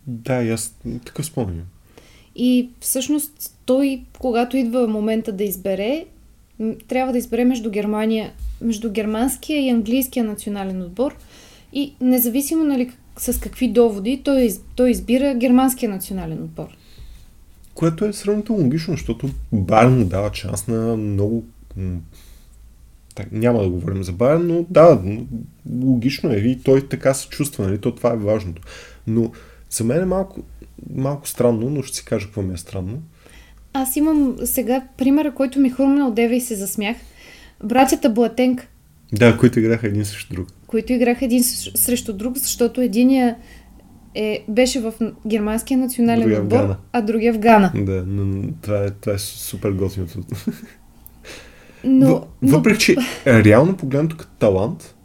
Да, 0.07 0.43
и 0.43 0.49
аз 0.49 0.75
такъв 1.05 1.25
спомням. 1.25 1.65
И 2.35 2.69
всъщност 2.79 3.57
той, 3.65 4.01
когато 4.19 4.57
идва 4.57 4.87
момента 4.87 5.31
да 5.31 5.43
избере, 5.43 6.05
трябва 6.87 7.11
да 7.11 7.17
избере 7.17 7.45
между 7.45 7.69
Германия, 7.69 8.31
между 8.61 8.91
германския 8.91 9.65
и 9.65 9.69
английския 9.69 10.25
национален 10.25 10.81
отбор. 10.81 11.15
И 11.73 11.93
независимо 12.01 12.63
нали, 12.63 12.91
с 13.17 13.39
какви 13.39 13.67
доводи, 13.67 14.21
той, 14.23 14.49
той 14.75 14.91
избира 14.91 15.35
германския 15.35 15.89
национален 15.89 16.43
отбор. 16.43 16.67
Което 17.73 18.05
е 18.05 18.13
сравнително 18.13 18.63
логично, 18.63 18.93
защото 18.93 19.29
Барн 19.51 20.07
дава 20.07 20.33
шанс 20.33 20.67
на 20.67 20.97
много 20.97 21.43
так, 23.15 23.31
няма 23.31 23.63
да 23.63 23.69
говорим 23.69 24.03
за 24.03 24.11
Байерн, 24.11 24.47
но 24.47 24.65
да, 24.69 25.01
логично 25.83 26.31
е 26.31 26.35
и 26.35 26.59
той 26.63 26.87
така 26.87 27.13
се 27.13 27.29
чувства, 27.29 27.65
нали? 27.65 27.77
То 27.77 27.95
това 27.95 28.13
е 28.13 28.17
важното. 28.17 28.61
Но 29.07 29.31
за 29.69 29.83
мен 29.83 30.01
е 30.01 30.05
малко, 30.05 30.43
малко 30.95 31.27
странно, 31.27 31.69
но 31.69 31.81
ще 31.81 31.97
си 31.97 32.05
кажа 32.05 32.25
какво 32.25 32.41
ми 32.41 32.53
е 32.53 32.57
странно. 32.57 33.01
Аз 33.73 33.95
имам 33.95 34.35
сега 34.45 34.83
примера, 34.97 35.33
който 35.33 35.59
ми 35.59 35.69
хрумна 35.69 36.07
от 36.07 36.15
Дева 36.15 36.35
и 36.35 36.41
се 36.41 36.55
засмях. 36.55 36.97
Братята 37.63 38.09
Блатенк. 38.09 38.67
Да, 39.13 39.37
които 39.37 39.59
играха 39.59 39.87
един 39.87 40.05
срещу 40.05 40.33
друг. 40.33 40.47
Които 40.67 40.93
играха 40.93 41.25
един 41.25 41.43
срещу 41.43 42.13
друг, 42.13 42.37
защото 42.37 42.81
единия 42.81 43.35
е, 44.15 44.45
беше 44.49 44.79
в 44.79 44.93
германския 45.27 45.77
национален 45.77 46.21
другия 46.21 46.41
отбор, 46.41 46.75
а 46.91 47.01
другия 47.01 47.33
в 47.33 47.39
Гана. 47.39 47.71
Да, 47.75 48.03
но 48.07 48.51
това 48.61 48.77
е, 48.77 48.89
това 48.89 49.13
е 49.13 49.17
супер 49.17 49.71
готиното. 49.71 50.19
Но, 51.85 52.27
Въпреки, 52.41 52.79
че 52.79 52.95
реално 53.27 53.77
погледнато 53.77 54.17
като 54.17 54.31
талант, 54.39 54.95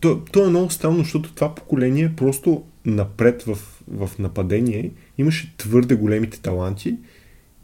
то, 0.00 0.20
то 0.32 0.46
е 0.46 0.48
много 0.48 0.70
странно, 0.70 0.98
защото 0.98 1.34
това 1.34 1.54
поколение 1.54 2.12
просто 2.16 2.62
напред 2.84 3.42
в, 3.42 3.58
в 3.88 4.10
нападение 4.18 4.90
имаше 5.18 5.54
твърде 5.56 5.94
големите 5.94 6.40
таланти 6.40 6.96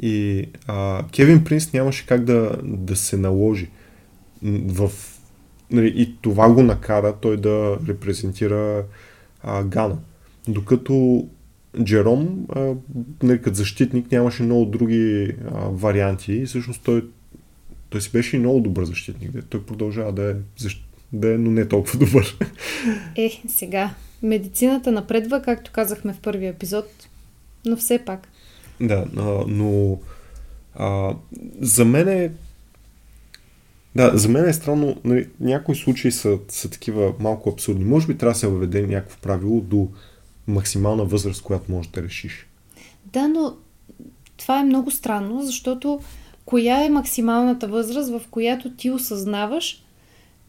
и 0.01 0.45
а, 0.67 1.05
Кевин 1.13 1.45
Принс 1.45 1.73
нямаше 1.73 2.07
как 2.07 2.25
да, 2.25 2.57
да 2.63 2.97
се 2.97 3.17
наложи 3.17 3.71
в 4.43 4.91
нали, 5.71 5.93
и 5.97 6.17
това 6.23 6.53
го 6.53 6.63
накара 6.63 7.15
той 7.21 7.37
да 7.37 7.79
репрезентира 7.89 8.85
а, 9.43 9.65
Гана. 9.65 9.99
Докато 10.49 11.27
Джером, 11.83 12.47
а, 12.49 12.73
нали, 13.23 13.43
като 13.43 13.57
защитник, 13.57 14.13
нямаше 14.13 14.43
много 14.43 14.65
други 14.65 15.33
а, 15.55 15.69
варианти 15.69 16.33
и 16.33 16.47
всъщност 16.47 16.83
той, 16.85 17.05
той 17.91 18.01
си 18.01 18.11
беше 18.13 18.37
и 18.37 18.39
много 18.39 18.61
добър 18.61 18.85
защитник. 18.85 19.31
Той 19.49 19.67
продължава 19.67 20.13
да 20.13 20.31
е, 20.31 20.35
да 21.13 21.35
е, 21.35 21.39
но 21.39 21.51
не 21.51 21.69
толкова 21.69 21.99
добър. 22.07 22.39
Е, 23.17 23.43
сега, 23.49 23.95
медицината 24.23 24.93
напредва, 24.93 25.43
както 25.43 25.73
казахме 25.73 26.13
в 26.13 26.21
първия 26.21 26.51
епизод, 26.51 27.09
но 27.65 27.77
все 27.77 27.99
пак. 27.99 28.29
Да, 28.81 29.07
а, 29.17 29.45
но 29.49 29.99
а, 30.75 31.15
за 31.61 31.85
мен 31.85 32.09
е 32.09 32.31
да, 33.97 34.13
за 34.15 34.29
мен 34.29 34.49
е 34.49 34.53
странно, 34.53 34.97
нали, 35.05 35.29
някои 35.41 35.75
случаи 35.75 36.13
са, 36.13 36.39
са 36.49 36.71
такива 36.71 37.15
малко 37.21 37.51
абсурдни. 37.51 37.85
Може 37.85 38.07
би 38.07 38.19
трябва 38.19 38.33
да 38.33 38.39
се 38.39 38.47
въведе 38.47 38.87
някакво 38.87 39.21
правило 39.21 39.61
до 39.61 39.89
максимална 40.47 41.05
възраст, 41.05 41.43
която 41.43 41.73
можеш 41.73 41.91
да 41.91 42.03
решиш. 42.03 42.47
Да, 43.05 43.29
но 43.29 43.57
това 44.37 44.61
е 44.61 44.65
много 44.65 44.91
странно, 44.91 45.43
защото 45.43 46.01
коя 46.47 46.85
е 46.85 46.89
максималната 46.89 47.69
възраст, 47.69 48.11
в 48.11 48.23
която 48.31 48.71
ти 48.71 48.91
осъзнаваш, 48.91 49.83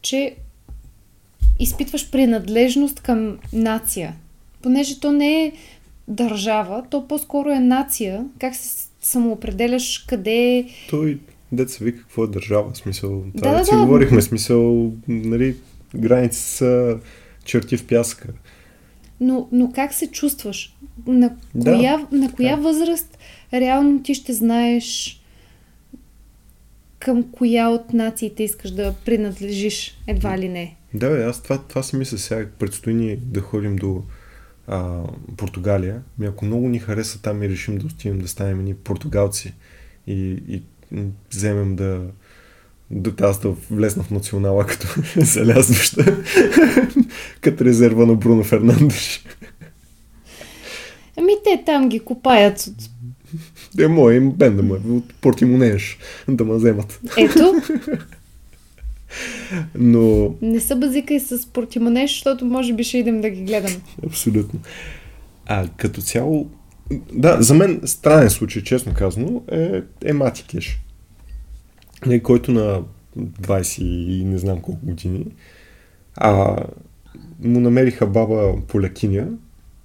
че 0.01 0.35
изпитваш 1.59 2.11
принадлежност 2.11 2.99
към 2.99 3.37
нация. 3.53 4.15
Понеже 4.61 4.99
то 4.99 5.11
не 5.11 5.43
е 5.43 5.51
държава, 6.07 6.83
то 6.89 7.07
по-скоро 7.07 7.49
е 7.49 7.59
нация. 7.59 8.25
Как 8.39 8.55
се 8.55 8.87
самоопределяш 9.01 10.05
къде 10.07 10.57
е... 10.57 10.65
Той, 10.89 11.19
деца 11.51 11.85
ви, 11.85 11.97
какво 11.97 12.23
е 12.23 12.27
държава? 12.27 12.75
Смисъл, 12.75 13.23
това 13.37 13.51
да, 13.51 13.57
да, 13.57 13.65
си 13.65 13.71
да. 13.71 13.81
говорихме, 13.81 14.21
смисъл, 14.21 14.91
нали, 15.07 15.55
граници 15.95 16.39
са 16.39 16.97
черти 17.45 17.77
в 17.77 17.87
пясъка. 17.87 18.27
Но, 19.19 19.47
но 19.51 19.71
как 19.71 19.93
се 19.93 20.07
чувстваш? 20.07 20.75
На 21.07 21.35
коя, 21.63 21.97
да, 22.11 22.17
на 22.17 22.31
коя 22.31 22.55
да. 22.55 22.61
възраст 22.61 23.17
реално 23.53 24.03
ти 24.03 24.13
ще 24.13 24.33
знаеш 24.33 25.16
към 27.07 27.31
коя 27.31 27.69
от 27.69 27.93
нациите 27.93 28.43
искаш 28.43 28.71
да 28.71 28.93
принадлежиш, 29.05 29.97
едва 30.07 30.37
ли 30.37 30.49
не? 30.49 30.75
Да, 30.93 31.09
бе, 31.09 31.23
аз 31.23 31.43
това, 31.43 31.57
това 31.57 31.83
си 31.83 31.95
мисля 31.95 32.17
сега. 32.17 32.49
Предстои 32.59 32.93
ни 32.93 33.17
да 33.17 33.41
ходим 33.41 33.75
до 33.75 34.03
а, 34.67 35.03
Португалия. 35.37 36.01
Ми 36.19 36.25
ако 36.25 36.45
много 36.45 36.69
ни 36.69 36.79
хареса 36.79 37.21
там 37.21 37.43
и 37.43 37.49
решим 37.49 37.77
да 37.77 37.85
отидем 37.85 38.19
да 38.19 38.27
станем 38.27 38.63
ни 38.63 38.73
португалци 38.73 39.53
и, 40.07 40.43
и 40.47 40.63
вземем 41.31 41.75
да 41.75 42.01
до 42.91 43.11
тази 43.11 43.39
да 43.41 43.49
влезна 43.49 44.03
в 44.03 44.11
национала 44.11 44.65
като 44.67 44.87
залязваща 45.15 46.17
като 47.41 47.65
резерва 47.65 48.05
на 48.05 48.15
Бруно 48.15 48.43
Фернандеш. 48.43 49.25
Ами 51.17 51.33
те 51.43 51.63
там 51.65 51.89
ги 51.89 51.99
копаят. 51.99 52.69
Е, 53.79 53.87
мой 53.87 54.15
им 54.15 54.31
бен 54.31 54.55
да 54.55 54.63
ме 54.63 54.73
от 54.73 55.13
Портимонеш 55.21 55.97
да 56.27 56.45
ме 56.45 56.53
вземат. 56.53 56.99
Ето. 57.17 57.61
Но... 59.75 60.35
Не 60.41 60.59
са 60.59 60.75
базика 60.75 61.13
и 61.13 61.19
с 61.19 61.47
Портимонеш, 61.53 62.11
защото 62.11 62.45
може 62.45 62.73
би 62.73 62.83
ще 62.83 62.97
идем 62.97 63.21
да 63.21 63.29
ги 63.29 63.43
гледам. 63.43 63.71
Абсолютно. 64.05 64.59
А 65.45 65.67
като 65.77 66.01
цяло, 66.01 66.49
да, 67.13 67.37
за 67.41 67.53
мен 67.53 67.81
странен 67.85 68.29
случай, 68.29 68.63
честно 68.63 68.93
казано, 68.93 69.41
е, 69.51 69.81
е 70.05 70.13
Мати 70.13 70.43
Кеш. 70.43 70.79
Който 72.23 72.51
на 72.51 72.81
20 73.19 73.81
и 73.81 74.23
не 74.25 74.37
знам 74.37 74.61
колко 74.61 74.85
години 74.85 75.25
а, 76.15 76.55
му 77.39 77.59
намериха 77.59 78.07
баба 78.07 78.53
полякиня 78.67 79.27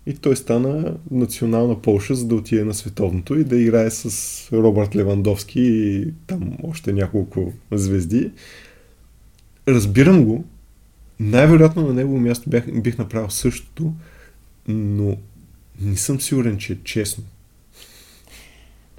и 0.06 0.14
той 0.14 0.36
стана 0.36 0.96
национална 1.10 1.82
Полша, 1.82 2.14
за 2.14 2.26
да 2.26 2.34
отиде 2.34 2.64
на 2.64 2.74
световното 2.74 3.38
и 3.38 3.44
да 3.44 3.60
играе 3.60 3.90
с 3.90 4.52
Робърт 4.52 4.96
Левандовски 4.96 5.60
и 5.60 6.12
там 6.26 6.52
още 6.62 6.92
няколко 6.92 7.52
звезди. 7.72 8.30
Разбирам 9.68 10.24
го. 10.24 10.44
Най-вероятно 11.20 11.86
на 11.86 11.94
негово 11.94 12.20
място 12.20 12.50
бях, 12.50 12.80
бих 12.80 12.98
направил 12.98 13.30
същото, 13.30 13.92
но 14.68 15.16
не 15.80 15.96
съм 15.96 16.20
сигурен, 16.20 16.58
че 16.58 16.72
е 16.72 16.76
честно. 16.84 17.24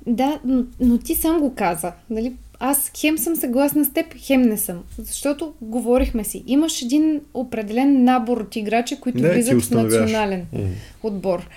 Да, 0.07 0.39
но, 0.45 0.65
но 0.79 0.97
ти 0.97 1.15
сам 1.15 1.39
го 1.39 1.55
каза. 1.55 1.91
Нали? 2.09 2.33
Аз 2.65 2.91
хем 2.97 3.17
съм 3.17 3.35
съгласна 3.35 3.85
с 3.85 3.93
теб, 3.93 4.05
хем 4.17 4.41
не 4.41 4.57
съм. 4.57 4.83
Защото 4.97 5.53
говорихме 5.61 6.23
си. 6.23 6.43
Имаш 6.47 6.81
един 6.81 7.21
определен 7.33 8.03
набор 8.03 8.37
от 8.37 8.55
играчи, 8.55 8.99
които 8.99 9.21
да, 9.21 9.33
влизат 9.33 9.61
в 9.61 9.71
национален 9.71 10.45
mm. 10.55 10.67
отбор. 11.03 11.49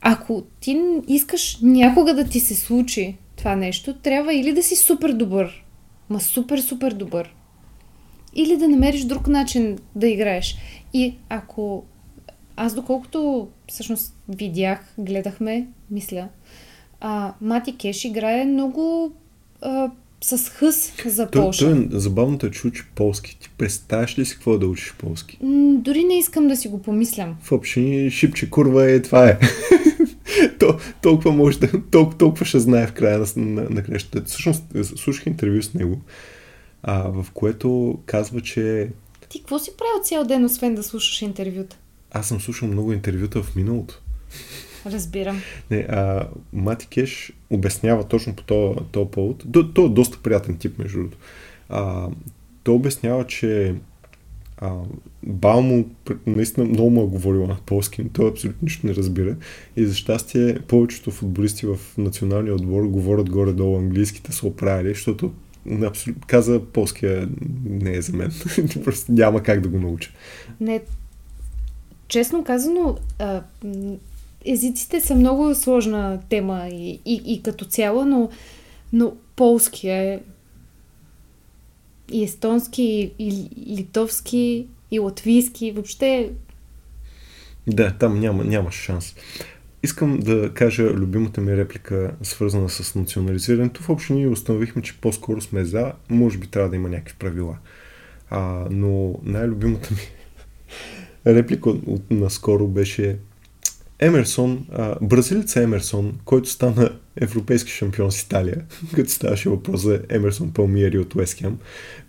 Ако 0.00 0.42
ти 0.60 0.80
искаш 1.08 1.58
някога 1.62 2.14
да 2.14 2.24
ти 2.24 2.40
се 2.40 2.54
случи 2.54 3.16
това 3.36 3.56
нещо, 3.56 3.94
трябва 3.94 4.34
или 4.34 4.52
да 4.52 4.62
си 4.62 4.76
супер 4.76 5.12
добър, 5.12 5.64
ма 6.10 6.20
супер, 6.20 6.58
супер 6.58 6.92
добър, 6.92 7.34
или 8.34 8.56
да 8.56 8.68
намериш 8.68 9.04
друг 9.04 9.28
начин 9.28 9.78
да 9.96 10.08
играеш. 10.08 10.56
И 10.92 11.14
ако 11.28 11.84
аз 12.56 12.74
доколкото 12.74 13.48
всъщност 13.68 14.16
видях, 14.28 14.94
гледахме, 14.98 15.66
мисля, 15.90 16.28
а, 17.00 17.34
Мати 17.40 17.76
Кеш 17.76 18.04
играе 18.04 18.44
много 18.44 19.12
а, 19.62 19.90
с 20.26 20.48
хъс 20.48 20.92
за 21.06 21.30
Польша. 21.30 21.64
Той, 21.64 21.88
той, 21.88 22.00
забавното 22.00 22.46
е, 22.46 22.50
че 22.50 22.66
учи 22.66 22.84
полски. 22.94 23.38
Ти 23.40 23.50
представяш 23.58 24.18
ли 24.18 24.24
си 24.24 24.34
какво 24.34 24.58
да 24.58 24.66
учиш 24.66 24.94
полски? 24.98 25.38
М, 25.42 25.76
дори 25.78 26.04
не 26.04 26.18
искам 26.18 26.48
да 26.48 26.56
си 26.56 26.68
го 26.68 26.82
помислям. 26.82 27.36
В 27.42 27.52
общини 27.52 28.10
шипче 28.10 28.50
курва 28.50 28.90
е 28.90 29.02
това 29.02 29.28
е. 29.28 29.38
То, 30.60 30.78
толкова 31.02 31.32
може 31.32 31.58
да, 31.58 31.82
толкова, 31.90 32.18
толкова 32.18 32.46
ще 32.46 32.60
знае 32.60 32.86
в 32.86 32.92
края 32.92 33.18
на, 33.18 33.26
на, 33.36 33.70
на 33.70 33.82
крещата. 33.82 34.24
Всъщност, 34.24 34.64
слушах 34.84 35.26
интервю 35.26 35.62
с 35.62 35.74
него, 35.74 36.00
а, 36.82 37.08
в 37.08 37.26
което 37.34 37.98
казва, 38.06 38.40
че... 38.40 38.88
Ти 39.28 39.38
какво 39.38 39.58
си 39.58 39.70
правил 39.78 40.04
цял 40.04 40.24
ден, 40.24 40.44
освен 40.44 40.74
да 40.74 40.82
слушаш 40.82 41.22
интервюта? 41.22 41.76
Аз 42.10 42.28
съм 42.28 42.40
слушал 42.40 42.68
много 42.68 42.92
интервюта 42.92 43.42
в 43.42 43.56
миналото. 43.56 44.02
Разбирам. 44.86 45.40
Не, 45.70 45.76
а, 45.76 46.28
Мати 46.52 46.86
Кеш 46.86 47.32
обяснява 47.50 48.04
точно 48.04 48.36
по 48.36 48.42
този, 48.42 49.10
повод. 49.10 49.44
То, 49.52 49.72
то 49.72 49.86
е 49.86 49.88
доста 49.88 50.18
приятен 50.22 50.56
тип, 50.56 50.78
между 50.78 50.98
другото. 50.98 51.18
Той 52.62 52.74
обяснява, 52.74 53.26
че 53.26 53.74
а, 54.58 54.72
бал 55.22 55.62
му 55.62 55.90
наистина 56.26 56.66
много 56.66 56.90
му 56.90 57.02
е 57.02 57.06
говорил 57.06 57.46
на 57.46 57.56
полски, 57.66 58.02
но 58.02 58.08
той 58.08 58.30
абсолютно 58.30 58.58
нищо 58.62 58.86
не 58.86 58.94
разбира. 58.94 59.36
И 59.76 59.86
за 59.86 59.94
щастие 59.94 60.58
повечето 60.68 61.10
футболисти 61.10 61.66
в 61.66 61.78
националния 61.98 62.54
отбор 62.54 62.86
говорят 62.86 63.30
горе-долу 63.30 63.78
английските 63.78 64.32
са 64.32 64.46
оправили, 64.46 64.88
защото 64.88 65.32
абсолютно, 65.84 66.22
каза 66.26 66.60
полския 66.72 67.28
не 67.64 67.94
е 67.94 68.02
за 68.02 68.12
мен. 68.12 68.32
Просто 68.84 69.12
няма 69.12 69.42
как 69.42 69.60
да 69.60 69.68
го 69.68 69.78
науча. 69.78 70.10
Не, 70.60 70.80
честно 72.08 72.44
казано, 72.44 72.98
а, 73.18 73.42
езиците 74.46 75.00
са 75.00 75.14
много 75.14 75.54
сложна 75.54 76.20
тема 76.28 76.68
и, 76.72 77.00
и, 77.04 77.22
и 77.26 77.42
като 77.42 77.64
цяло, 77.64 78.04
но, 78.04 78.28
но 78.92 79.12
полски 79.36 79.88
е 79.88 80.20
и 82.12 82.24
естонски, 82.24 83.12
и, 83.18 83.48
и 83.56 83.76
литовски, 83.76 84.66
и 84.90 84.98
латвийски, 84.98 85.72
въобще... 85.72 86.32
Да, 87.66 87.92
там 87.98 88.20
няма, 88.20 88.44
няма 88.44 88.72
шанс. 88.72 89.14
Искам 89.82 90.18
да 90.18 90.54
кажа 90.54 90.82
любимата 90.82 91.40
ми 91.40 91.56
реплика, 91.56 92.14
свързана 92.22 92.68
с 92.68 92.94
национализирането. 92.94 93.82
В 93.82 93.90
общи 93.90 94.12
ние 94.12 94.28
установихме, 94.28 94.82
че 94.82 95.00
по-скоро 95.00 95.40
сме 95.40 95.64
за, 95.64 95.92
може 96.10 96.38
би 96.38 96.46
трябва 96.46 96.70
да 96.70 96.76
има 96.76 96.88
някакви 96.88 97.14
правила. 97.18 97.58
А, 98.30 98.66
но 98.70 99.14
най-любимата 99.22 99.94
ми 99.94 100.00
реплика 101.34 101.70
от, 101.70 101.82
от 101.86 102.10
наскоро 102.10 102.66
беше 102.66 103.18
Емерсон, 103.98 104.66
а, 104.72 104.96
бразилец 105.02 105.56
Емерсон, 105.56 106.18
който 106.24 106.50
стана 106.50 106.90
европейски 107.20 107.70
шампион 107.70 108.12
с 108.12 108.22
Италия, 108.22 108.64
като 108.94 109.10
ставаше 109.10 109.48
въпрос 109.48 109.82
за 109.82 110.00
Емерсон 110.08 110.52
Палмиери 110.52 110.98
от 110.98 111.14
Уестхем, 111.14 111.58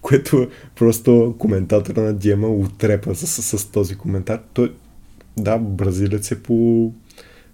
което 0.01 0.49
просто 0.75 1.35
коментатора 1.39 2.01
на 2.01 2.13
Диема 2.13 2.47
отрепа 2.47 3.15
с, 3.15 3.27
с, 3.27 3.59
с 3.59 3.71
този 3.71 3.95
коментар. 3.95 4.41
Той, 4.53 4.73
да, 5.37 5.57
бразилец 5.57 6.31
е 6.31 6.43
по 6.43 6.91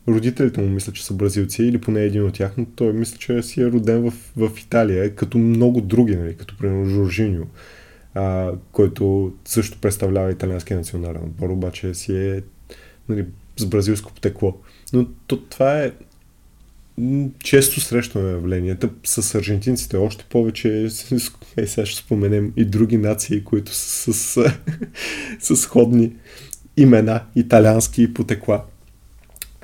родителите 0.07 0.61
му 0.61 0.69
мисля, 0.69 0.93
че 0.93 1.05
са 1.05 1.13
бразилци 1.13 1.63
или 1.63 1.81
поне 1.81 2.01
един 2.01 2.25
от 2.25 2.34
тях, 2.34 2.53
но 2.57 2.65
той 2.65 2.93
мисля, 2.93 3.17
че 3.17 3.43
си 3.43 3.61
е 3.61 3.71
роден 3.71 4.11
в, 4.11 4.13
в 4.38 4.59
Италия, 4.59 5.15
като 5.15 5.38
много 5.38 5.81
други, 5.81 6.15
нали, 6.15 6.38
като 6.38 6.57
примерно 6.57 6.89
Жоржиньо, 6.89 7.45
а, 8.13 8.51
който 8.71 9.34
също 9.45 9.77
представлява 9.81 10.31
италианския 10.31 10.77
национален 10.77 11.23
отбор, 11.23 11.49
обаче 11.49 11.93
си 11.93 12.17
е 12.17 12.41
нали, 13.09 13.25
с 13.58 13.66
бразилско 13.66 14.14
потекло. 14.14 14.58
Но 14.93 15.06
то, 15.28 15.38
това 15.39 15.80
е 15.80 15.91
често 17.39 17.82
срещано 17.82 18.28
явление. 18.28 18.78
С 19.06 19.36
аржентинците 19.36 19.97
още 19.97 20.24
повече, 20.24 20.84
е, 21.58 21.68
сега 21.68 21.86
ще 21.86 21.99
споменем 21.99 22.54
и 22.58 22.66
други 22.66 22.97
нации, 22.97 23.43
които 23.43 23.74
са 23.74 24.14
с, 24.14 24.51
с 25.39 25.56
сходни 25.62 26.14
имена, 26.78 27.24
италиански 27.36 28.04
и 28.04 28.14
потекла. 28.14 28.64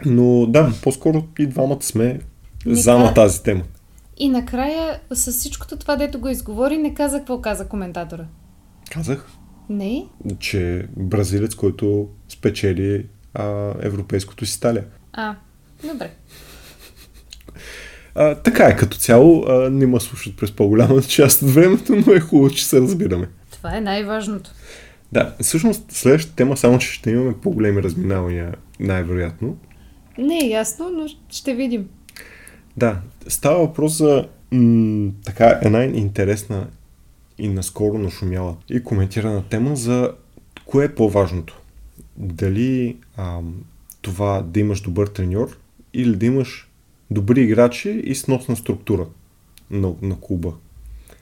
Но 0.05 0.45
да, 0.45 0.73
по-скоро 0.83 1.23
и 1.39 1.47
двамата 1.47 1.81
сме 1.81 2.19
Нека- 2.65 2.79
за 2.81 2.97
на 2.97 3.13
тази 3.13 3.43
тема. 3.43 3.63
И 4.17 4.29
накрая, 4.29 4.99
с 5.11 5.31
всичкото 5.31 5.77
това, 5.77 5.95
дето 5.95 6.19
го 6.19 6.29
изговори, 6.29 6.77
не 6.77 6.93
каза 6.93 7.17
какво 7.17 7.41
каза 7.41 7.67
коментатора. 7.67 8.25
Казах, 8.91 9.27
Не? 9.69 10.05
че 10.39 10.87
бразилец, 10.97 11.55
който 11.55 12.07
спечели 12.29 13.05
а, 13.33 13.73
европейското 13.81 14.45
си 14.45 14.53
сталя. 14.53 14.81
А, 15.13 15.35
добре. 15.83 16.11
А, 18.15 18.35
така 18.35 18.65
е, 18.65 18.75
като 18.75 18.97
цяло 18.97 19.45
а, 19.47 19.69
не 19.69 19.87
ме 19.87 19.99
слушат 19.99 20.37
през 20.37 20.51
по-голямата 20.51 21.07
част 21.07 21.41
от 21.41 21.49
времето, 21.49 21.95
но 21.95 22.13
е 22.13 22.19
хубаво, 22.19 22.49
че 22.49 22.65
се 22.65 22.81
разбираме. 22.81 23.29
Това 23.51 23.77
е 23.77 23.81
най-важното. 23.81 24.51
Да, 25.11 25.35
всъщност 25.41 25.91
следващата 25.91 26.35
тема, 26.35 26.57
само 26.57 26.79
че 26.79 26.93
ще 26.93 27.11
имаме 27.11 27.33
по-големи 27.41 27.83
разминавания, 27.83 28.55
най-вероятно. 28.79 29.57
Не 30.17 30.37
е 30.37 30.49
ясно, 30.49 30.89
но 30.89 31.07
ще 31.29 31.55
видим. 31.55 31.89
Да, 32.77 32.97
става 33.27 33.59
въпрос 33.59 33.97
за 33.97 34.27
м- 34.51 35.11
така 35.25 35.59
една 35.63 35.83
интересна 35.83 36.67
и 37.37 37.47
наскоро 37.47 37.97
нашумяла 37.97 38.55
и 38.69 38.83
коментирана 38.83 39.43
тема 39.49 39.75
за 39.75 40.11
кое 40.65 40.85
е 40.85 40.95
по-важното. 40.95 41.58
Дали 42.19 42.97
ам, 43.17 43.53
това 44.01 44.41
да 44.41 44.59
имаш 44.59 44.81
добър 44.81 45.07
треньор 45.07 45.57
или 45.93 46.15
да 46.15 46.25
имаш 46.25 46.69
добри 47.11 47.41
играчи 47.41 47.89
и 47.89 48.15
сносна 48.15 48.55
структура 48.55 49.05
на, 49.71 49.93
на 50.01 50.19
клуба. 50.19 50.53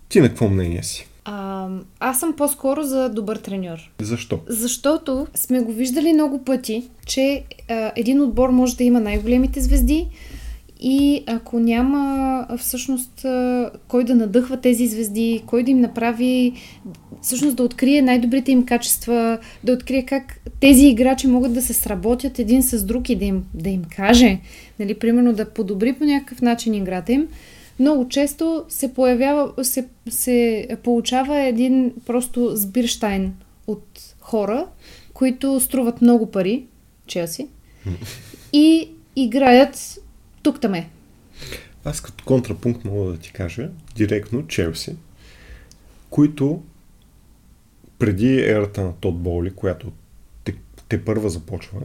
Ти 0.09 0.21
на 0.21 0.27
какво 0.27 0.49
мнение 0.49 0.83
си? 0.83 1.07
А, 1.25 1.69
аз 1.99 2.19
съм 2.19 2.33
по-скоро 2.35 2.83
за 2.83 3.09
добър 3.09 3.37
треньор. 3.37 3.77
Защо? 3.99 4.39
Защото 4.47 5.27
сме 5.35 5.59
го 5.59 5.71
виждали 5.71 6.13
много 6.13 6.43
пъти, 6.43 6.89
че 7.05 7.43
а, 7.69 7.91
един 7.95 8.21
отбор 8.21 8.49
може 8.49 8.77
да 8.77 8.83
има 8.83 8.99
най-големите 8.99 9.61
звезди 9.61 10.07
и 10.79 11.23
ако 11.27 11.59
няма 11.59 12.45
всъщност 12.57 13.25
кой 13.87 14.03
да 14.03 14.15
надъхва 14.15 14.61
тези 14.61 14.87
звезди, 14.87 15.43
кой 15.45 15.63
да 15.63 15.71
им 15.71 15.79
направи, 15.79 16.53
всъщност 17.21 17.55
да 17.55 17.63
открие 17.63 18.01
най-добрите 18.01 18.51
им 18.51 18.65
качества, 18.65 19.39
да 19.63 19.71
открие 19.71 20.05
как 20.05 20.39
тези 20.59 20.85
играчи 20.85 21.27
могат 21.27 21.53
да 21.53 21.61
се 21.61 21.73
сработят 21.73 22.39
един 22.39 22.63
с 22.63 22.85
друг 22.85 23.09
и 23.09 23.15
да 23.15 23.25
им, 23.25 23.43
да 23.53 23.69
им 23.69 23.83
каже, 23.95 24.39
нали, 24.79 24.93
примерно 24.93 25.33
да 25.33 25.49
подобри 25.49 25.93
по 25.93 26.03
някакъв 26.03 26.41
начин 26.41 26.73
играта 26.73 27.11
им, 27.11 27.27
много 27.79 28.07
често 28.07 28.63
се 28.69 28.93
появява, 28.93 29.63
се, 29.63 29.87
се 30.09 30.67
получава 30.83 31.39
един 31.39 31.93
просто 32.05 32.51
сбирштайн 32.55 33.33
от 33.67 34.15
хора, 34.19 34.67
които 35.13 35.59
струват 35.59 36.01
много 36.01 36.31
пари, 36.31 36.65
Челси, 37.07 37.47
и 38.53 38.89
играят 39.15 39.99
тук-таме. 40.47 40.89
Аз 41.85 42.01
като 42.01 42.23
контрапункт 42.25 42.85
мога 42.85 43.11
да 43.11 43.17
ти 43.17 43.31
кажа 43.33 43.69
директно 43.95 44.47
Челси, 44.47 44.95
които 46.09 46.63
преди 47.99 48.39
ерата 48.41 48.83
на 48.83 48.93
Тод 48.93 49.19
Боли, 49.19 49.53
която 49.55 49.91
те, 50.43 50.55
те 50.89 51.05
първа 51.05 51.29
започва, 51.29 51.81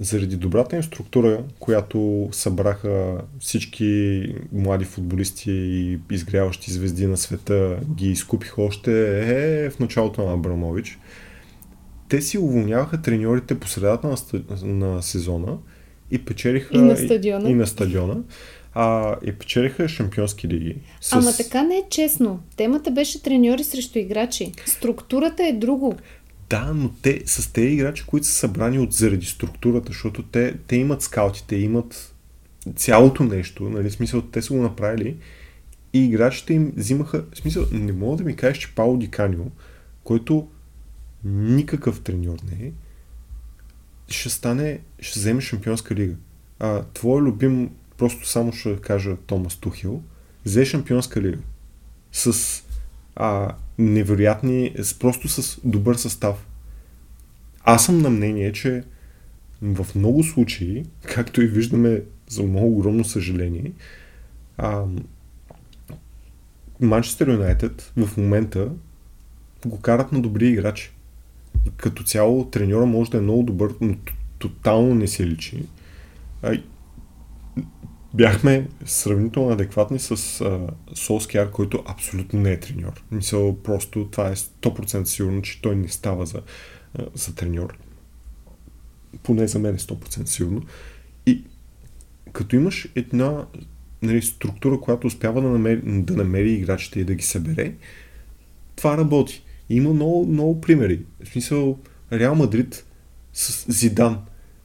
заради 0.00 0.36
добрата 0.36 0.76
им 0.76 0.82
структура, 0.82 1.44
която 1.58 2.28
събраха 2.32 3.20
всички 3.40 4.22
млади 4.52 4.84
футболисти 4.84 5.50
и 5.50 5.98
изгряващи 6.10 6.72
звезди 6.72 7.06
на 7.06 7.16
света, 7.16 7.78
ги 7.94 8.10
изкупиха 8.10 8.62
още 8.62 9.20
е, 9.64 9.70
в 9.70 9.78
началото 9.78 10.26
на 10.26 10.34
Абрамович. 10.34 10.98
Те 12.08 12.22
си 12.22 12.38
уволняваха 12.38 13.02
треньорите 13.02 13.60
по 13.60 13.68
средата 13.68 14.08
на, 14.08 14.16
на 14.62 15.02
сезона 15.02 15.58
и 16.10 16.24
печелиха 16.24 16.76
И 16.76 16.78
на 16.78 16.96
стадиона. 16.96 17.48
И, 17.48 17.52
и 17.52 17.54
на 17.54 17.66
стадиона. 17.66 18.16
А, 18.74 19.16
и 19.24 19.32
печелиха 19.32 19.88
шампионски 19.88 20.48
лиги. 20.48 20.76
С... 21.00 21.12
Ама 21.12 21.32
така 21.36 21.62
не 21.62 21.74
е 21.74 21.82
честно. 21.90 22.40
Темата 22.56 22.90
беше 22.90 23.22
треньори 23.22 23.64
срещу 23.64 23.98
играчи. 23.98 24.52
Структурата 24.66 25.46
е 25.46 25.52
друго. 25.52 25.96
Да, 26.50 26.72
но 26.74 26.90
те 27.02 27.22
с 27.26 27.52
тези 27.52 27.66
играчи, 27.66 28.04
които 28.06 28.26
са 28.26 28.32
събрани 28.32 28.78
от 28.78 28.92
заради 28.92 29.26
структурата, 29.26 29.86
защото 29.88 30.22
те, 30.22 30.54
те 30.66 30.76
имат 30.76 31.02
скаути, 31.02 31.44
те 31.48 31.56
имат 31.56 32.14
цялото 32.76 33.24
нещо, 33.24 33.62
нали, 33.68 33.90
смисъл, 33.90 34.22
те 34.22 34.42
са 34.42 34.52
го 34.52 34.62
направили 34.62 35.16
и 35.92 36.04
играчите 36.04 36.54
им 36.54 36.72
взимаха, 36.76 37.24
смисъл, 37.34 37.64
не 37.72 37.92
мога 37.92 38.16
да 38.16 38.24
ми 38.24 38.36
кажеш, 38.36 38.58
че 38.58 38.74
Пауло 38.74 38.96
Диканио, 38.96 39.44
който 40.04 40.48
никакъв 41.24 42.00
треньор 42.00 42.36
не 42.50 42.66
е, 42.66 42.72
ще 44.08 44.28
стане, 44.28 44.80
ще 45.00 45.18
вземе 45.18 45.40
шампионска 45.40 45.94
лига. 45.94 46.14
А, 46.58 46.82
твой 46.94 47.22
любим, 47.22 47.70
просто 47.96 48.28
само 48.28 48.52
ще 48.52 48.76
кажа 48.76 49.16
Томас 49.16 49.56
Тухил, 49.56 50.02
взе 50.44 50.64
шампионска 50.64 51.22
лига. 51.22 51.38
С 52.12 52.62
а, 53.16 53.54
невероятни, 53.78 54.74
с, 54.78 54.98
просто 54.98 55.28
с 55.28 55.60
добър 55.64 55.94
състав. 55.94 56.46
Аз 57.64 57.84
съм 57.84 57.98
на 57.98 58.10
мнение, 58.10 58.52
че 58.52 58.84
в 59.62 59.86
много 59.94 60.24
случаи, 60.24 60.84
както 61.02 61.42
и 61.42 61.46
виждаме 61.46 62.02
за 62.28 62.42
много 62.42 62.66
огромно 62.66 63.04
съжаление, 63.04 63.72
а, 64.56 64.84
Манчестър 66.80 67.28
Юнайтед 67.28 67.92
в 67.96 68.16
момента 68.16 68.70
го 69.66 69.80
карат 69.80 70.12
на 70.12 70.22
добри 70.22 70.48
играчи. 70.48 70.90
Като 71.76 72.02
цяло 72.02 72.50
треньора 72.50 72.86
може 72.86 73.10
да 73.10 73.18
е 73.18 73.20
много 73.20 73.42
добър, 73.42 73.74
но 73.80 73.94
тотално 74.38 74.94
не 74.94 75.08
се 75.08 75.26
личи. 75.26 75.62
Бяхме 78.14 78.68
сравнително 78.84 79.50
адекватни 79.50 79.98
с 79.98 80.40
а, 80.40 80.60
Солскияр, 80.94 81.50
който 81.50 81.84
абсолютно 81.86 82.40
не 82.40 82.52
е 82.52 82.60
треньор. 82.60 83.04
Мисъл, 83.10 83.62
просто 83.62 84.08
това 84.10 84.28
е 84.28 84.36
100% 84.36 85.04
сигурно, 85.04 85.42
че 85.42 85.62
той 85.62 85.76
не 85.76 85.88
става 85.88 86.26
за, 86.26 86.42
а, 86.98 87.06
за 87.14 87.34
треньор. 87.34 87.78
Поне 89.22 89.48
за 89.48 89.58
мен 89.58 89.74
е 89.74 89.78
100% 89.78 90.24
сигурно. 90.24 90.62
И 91.26 91.44
като 92.32 92.56
имаш 92.56 92.88
една 92.94 93.46
нали, 94.02 94.22
структура, 94.22 94.80
която 94.80 95.06
успява 95.06 95.42
да 95.42 95.48
намери, 95.48 95.80
да 95.84 96.16
намери 96.16 96.52
играчите 96.52 97.00
и 97.00 97.04
да 97.04 97.14
ги 97.14 97.24
събере, 97.24 97.74
това 98.76 98.96
работи. 98.96 99.42
Има 99.70 99.94
много, 99.94 100.26
много 100.26 100.60
примери. 100.60 101.00
В 101.24 101.28
смисъл, 101.28 101.78
Реал 102.12 102.34
Мадрид 102.34 102.84
с 103.32 103.72
Зидан. 103.72 104.18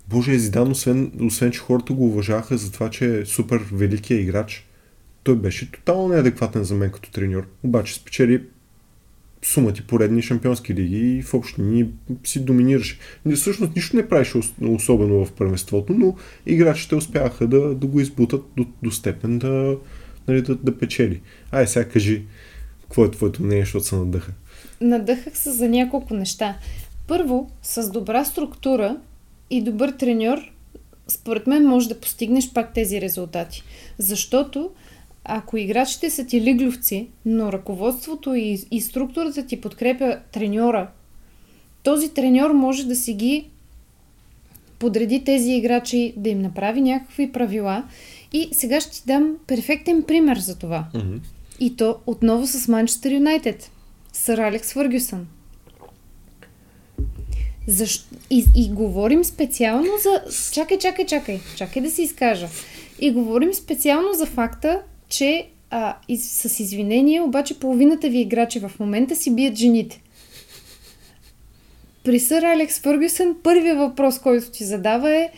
Боже, 0.09 0.37
Зидан, 0.39 0.71
освен, 0.71 1.11
освен 1.21 1.51
че 1.51 1.59
хората 1.59 1.93
го 1.93 2.05
уважаваха 2.05 2.57
за 2.57 2.71
това, 2.71 2.89
че 2.89 3.19
е 3.19 3.25
супер 3.25 3.65
великия 3.71 4.19
играч, 4.19 4.67
той 5.23 5.35
беше 5.35 5.71
тотално 5.71 6.07
неадекватен 6.07 6.63
за 6.63 6.75
мен 6.75 6.91
като 6.91 7.11
треньор. 7.11 7.47
Обаче 7.63 7.95
спечели 7.95 8.43
сума 9.45 9.73
ти 9.73 9.81
поредни 9.87 10.21
шампионски 10.21 10.73
лиги 10.73 10.97
и 10.97 11.21
в 11.21 11.33
общи 11.33 11.61
ни 11.61 11.89
си 12.23 12.45
доминираше. 12.45 12.99
Всъщност 13.35 13.75
нищо 13.75 13.95
не 13.95 14.09
правеше 14.09 14.37
ос- 14.37 14.75
особено 14.75 15.25
в 15.25 15.31
първенството, 15.31 15.93
но 15.93 16.15
играчите 16.45 16.95
успяха 16.95 17.47
да, 17.47 17.75
да 17.75 17.87
го 17.87 17.99
избутат 17.99 18.43
до, 18.57 18.65
до 18.83 18.91
степен 18.91 19.39
да, 19.39 19.77
нали, 20.27 20.41
да, 20.41 20.55
да 20.55 20.77
печели. 20.77 21.21
Ай, 21.51 21.67
сега 21.67 21.89
кажи, 21.89 22.25
какво 22.81 23.05
е 23.05 23.11
твоето 23.11 23.43
мнение, 23.43 23.63
защото 23.63 23.85
се 23.85 23.95
надъха? 23.95 24.31
Надъхах 24.83 25.37
се 25.37 25.51
за 25.51 25.69
няколко 25.69 26.13
неща. 26.13 26.55
Първо, 27.07 27.49
с 27.61 27.91
добра 27.91 28.25
структура 28.25 28.97
и 29.49 29.61
добър 29.61 29.91
треньор, 29.91 30.51
според 31.07 31.47
мен 31.47 31.67
може 31.67 31.89
да 31.89 31.99
постигнеш 31.99 32.53
пак 32.53 32.73
тези 32.73 33.01
резултати. 33.01 33.63
Защото 33.97 34.69
ако 35.25 35.57
играчите 35.57 36.09
са 36.09 36.25
ти 36.25 36.41
лигловци, 36.41 37.07
но 37.25 37.51
ръководството 37.51 38.35
и, 38.35 38.59
и 38.71 38.81
структурата 38.81 39.45
ти 39.45 39.61
подкрепя 39.61 40.19
треньора, 40.31 40.87
този 41.83 42.09
треньор 42.09 42.51
може 42.51 42.87
да 42.87 42.95
си 42.95 43.13
ги 43.13 43.49
подреди 44.79 45.23
тези 45.23 45.51
играчи, 45.51 46.13
да 46.17 46.29
им 46.29 46.41
направи 46.41 46.81
някакви 46.81 47.31
правила. 47.31 47.83
И 48.33 48.49
сега 48.51 48.81
ще 48.81 48.91
ти 48.91 49.01
дам 49.07 49.35
перфектен 49.47 50.03
пример 50.03 50.37
за 50.37 50.59
това. 50.59 50.87
Mm-hmm. 50.93 51.19
И 51.59 51.75
то 51.75 51.95
отново 52.07 52.47
с 52.47 52.67
Манчестър 52.67 53.11
Юнайтед. 53.11 53.71
Сър 54.13 54.37
Алекс 54.37 54.73
Фъргюсън. 54.73 55.27
Защо? 57.67 58.15
И, 58.29 58.45
и 58.55 58.69
говорим 58.69 59.23
специално 59.23 59.89
за... 60.03 60.21
Чакай, 60.51 60.77
чакай, 60.77 61.05
чакай. 61.05 61.39
Чакай 61.55 61.81
да 61.81 61.91
си 61.91 62.01
изкажа. 62.01 62.47
И 62.99 63.11
говорим 63.11 63.53
специално 63.53 64.13
за 64.13 64.25
факта, 64.25 64.81
че 65.09 65.47
а, 65.69 65.95
из, 66.07 66.31
с 66.31 66.59
извинение, 66.59 67.21
обаче 67.21 67.59
половината 67.59 68.09
ви 68.09 68.19
играчи 68.19 68.59
в 68.59 68.71
момента 68.79 69.15
си 69.15 69.35
бият 69.35 69.55
жените. 69.55 70.01
При 72.03 72.19
сър 72.19 72.43
Алекс 72.43 72.79
Фъргюсън 72.79 73.35
първият 73.43 73.77
въпрос, 73.77 74.19
който 74.19 74.51
ти 74.51 74.63
задава 74.63 75.15
е 75.15 75.29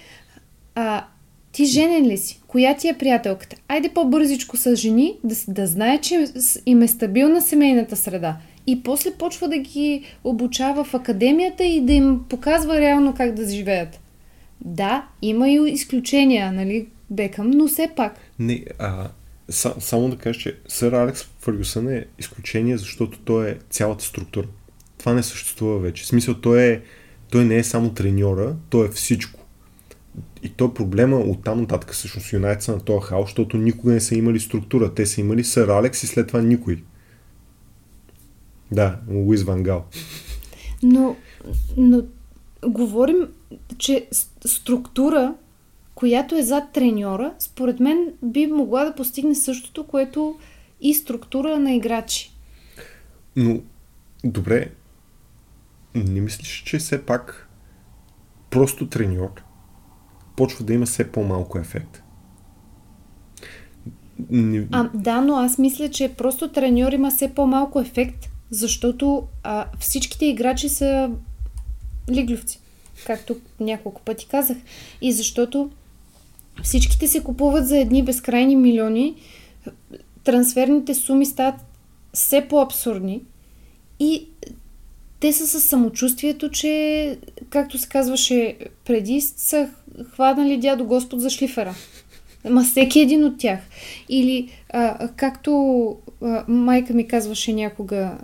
а, 0.75 1.05
ти 1.51 1.65
женен 1.65 2.05
ли 2.05 2.17
си? 2.17 2.41
Коя 2.47 2.77
ти 2.77 2.87
е 2.87 2.97
приятелката? 2.97 3.55
Айде 3.67 3.89
по-бързичко 3.89 4.57
с 4.57 4.75
жени, 4.75 5.13
да, 5.23 5.35
да 5.47 5.67
знае, 5.67 6.01
че 6.01 6.27
им 6.65 6.81
е 6.81 6.87
стабилна 6.87 7.41
семейната 7.41 7.95
среда. 7.95 8.37
И 8.67 8.83
после 8.83 9.11
почва 9.11 9.47
да 9.47 9.57
ги 9.57 10.03
обучава 10.23 10.83
в 10.83 10.93
академията 10.93 11.63
и 11.63 11.81
да 11.81 11.93
им 11.93 12.19
показва 12.29 12.79
реално 12.79 13.13
как 13.15 13.33
да 13.33 13.49
живеят. 13.49 13.99
Да, 14.61 15.07
има 15.21 15.49
и 15.49 15.71
изключения, 15.71 16.51
нали, 16.51 16.87
Бекъм, 17.09 17.51
но 17.51 17.67
все 17.67 17.89
пак. 17.95 18.19
Не, 18.39 18.65
а, 18.79 19.09
са, 19.49 19.75
само 19.79 20.09
да 20.09 20.17
кажа, 20.17 20.39
че 20.39 20.57
сър 20.67 20.91
Алекс 20.91 21.27
Фъргюсън 21.39 21.89
е 21.89 22.05
изключение, 22.19 22.77
защото 22.77 23.19
той 23.19 23.49
е 23.49 23.57
цялата 23.69 24.03
структура. 24.03 24.47
Това 24.97 25.13
не 25.13 25.23
съществува 25.23 25.79
вече. 25.79 26.03
В 26.03 26.07
смисъл, 26.07 26.33
той, 26.33 26.63
е, 26.63 26.81
той 27.31 27.45
не 27.45 27.55
е 27.55 27.63
само 27.63 27.93
треньора, 27.93 28.55
той 28.69 28.85
е 28.85 28.91
всичко. 28.91 29.39
И 30.43 30.49
то 30.49 30.73
проблема 30.73 31.17
от 31.17 31.43
там 31.43 31.61
нататък 31.61 31.93
всъщност 31.93 32.33
Юнайтед 32.33 32.63
са 32.63 32.71
на 32.71 32.79
този 32.79 33.05
хаос, 33.05 33.25
защото 33.25 33.57
никога 33.57 33.93
не 33.93 33.99
са 33.99 34.15
имали 34.15 34.39
структура. 34.39 34.93
Те 34.93 35.05
са 35.05 35.21
имали 35.21 35.43
сър 35.43 35.67
Алекс 35.67 36.03
и 36.03 36.07
след 36.07 36.27
това 36.27 36.41
никой. 36.41 36.83
Да, 38.71 38.99
Луис 39.09 39.43
Вангал. 39.43 39.85
Но, 40.83 41.15
но 41.77 42.01
говорим, 42.67 43.27
че 43.77 44.07
структура, 44.45 45.33
която 45.95 46.35
е 46.35 46.43
зад 46.43 46.71
треньора, 46.71 47.33
според 47.39 47.79
мен 47.79 48.13
би 48.23 48.47
могла 48.47 48.85
да 48.85 48.95
постигне 48.95 49.35
същото, 49.35 49.87
което 49.87 50.35
и 50.81 50.93
структура 50.93 51.59
на 51.59 51.73
играчи. 51.73 52.31
Но, 53.35 53.59
добре, 54.23 54.71
не 55.95 56.21
мислиш, 56.21 56.63
че 56.65 56.77
все 56.77 57.05
пак 57.05 57.49
просто 58.49 58.89
треньор 58.89 59.45
почва 60.35 60.65
да 60.65 60.73
има 60.73 60.85
все 60.85 61.11
по-малко 61.11 61.59
ефект? 61.59 62.03
Не... 64.29 64.67
А, 64.71 64.89
да, 64.93 65.21
но 65.21 65.35
аз 65.35 65.57
мисля, 65.57 65.89
че 65.89 66.13
просто 66.17 66.51
треньор 66.51 66.91
има 66.91 67.11
все 67.11 67.33
по-малко 67.33 67.79
ефект, 67.79 68.29
защото 68.49 69.23
а, 69.43 69.65
всичките 69.79 70.25
играчи 70.25 70.69
са 70.69 71.09
лиглювци, 72.11 72.59
както 73.05 73.35
няколко 73.59 74.01
пъти 74.01 74.27
казах. 74.27 74.57
И 75.01 75.11
защото 75.11 75.69
всичките 76.63 77.07
се 77.07 77.23
купуват 77.23 77.67
за 77.67 77.77
едни 77.77 78.03
безкрайни 78.03 78.55
милиони, 78.55 79.15
трансферните 80.23 80.93
суми 80.93 81.25
стават 81.25 81.55
все 82.13 82.47
по-абсурдни 82.49 83.21
и 83.99 84.27
те 85.19 85.33
са 85.33 85.47
със 85.47 85.63
самочувствието, 85.63 86.49
че, 86.51 87.17
както 87.49 87.77
се 87.77 87.89
казваше 87.89 88.57
преди, 88.85 89.21
са 89.21 89.69
хванали 90.13 90.57
дядо 90.57 90.85
Господ 90.85 91.21
за 91.21 91.29
шлифера. 91.29 91.75
Ма 92.49 92.63
всеки 92.63 92.99
един 92.99 93.25
от 93.25 93.37
тях. 93.37 93.59
Или, 94.09 94.49
а, 94.69 95.09
както 95.15 95.51
а, 96.21 96.43
майка 96.47 96.93
ми 96.93 97.07
казваше 97.07 97.53
някога 97.53 98.17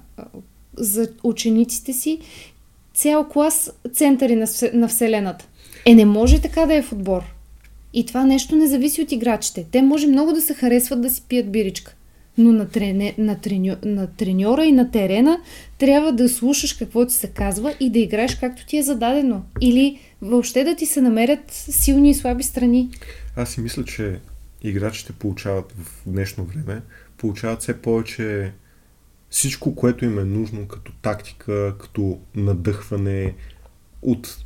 за 0.82 1.08
учениците 1.24 1.94
си, 1.94 2.20
цял 2.94 3.28
клас 3.30 3.72
центъри 3.94 4.36
на, 4.36 4.48
на 4.74 4.88
Вселената. 4.88 5.48
Е, 5.86 5.96
не 5.96 6.06
може 6.06 6.42
така 6.42 6.66
да 6.66 6.76
е 6.76 6.82
в 6.82 6.92
отбор. 6.92 7.24
И 7.94 8.06
това 8.06 8.26
нещо 8.26 8.56
не 8.56 8.68
зависи 8.68 9.02
от 9.02 9.12
играчите. 9.12 9.66
Те 9.72 9.82
може 9.82 10.08
много 10.08 10.34
да 10.34 10.42
се 10.42 10.54
харесват 10.54 11.02
да 11.02 11.10
си 11.10 11.24
пият 11.30 11.52
биричка. 11.52 11.96
Но 12.38 12.52
на, 12.52 12.70
трене, 12.70 13.16
на, 13.18 13.40
треньо, 13.40 13.76
на 13.84 14.08
треньора 14.08 14.66
и 14.66 14.72
на 14.72 14.92
терена 14.92 15.40
трябва 15.78 16.12
да 16.12 16.30
слушаш 16.30 16.74
какво 16.74 17.06
ти 17.06 17.14
се 17.14 17.28
казва 17.28 17.74
и 17.80 17.90
да 17.90 18.00
играеш 18.00 18.36
както 18.36 18.66
ти 18.66 18.78
е 18.78 18.84
зададено. 18.84 19.42
Или 19.62 20.00
въобще 20.22 20.64
да 20.64 20.76
ти 20.76 20.86
се 20.86 21.02
намерят 21.02 21.52
силни 21.52 22.10
и 22.10 22.14
слаби 22.14 22.44
страни. 22.44 22.90
Аз 23.36 23.50
си 23.50 23.62
мисля, 23.62 23.86
че 23.86 24.20
играчите 24.64 25.14
получават 25.14 25.72
в 25.72 26.10
днешно 26.10 26.44
време, 26.44 26.82
получават 27.18 27.62
все 27.62 27.82
повече 27.82 28.52
всичко, 29.32 29.76
което 29.76 30.06
им 30.06 30.20
е 30.20 30.24
нужно 30.24 30.68
като 30.68 30.92
тактика, 31.02 31.76
като 31.80 32.20
надъхване 32.36 33.36
от 34.02 34.46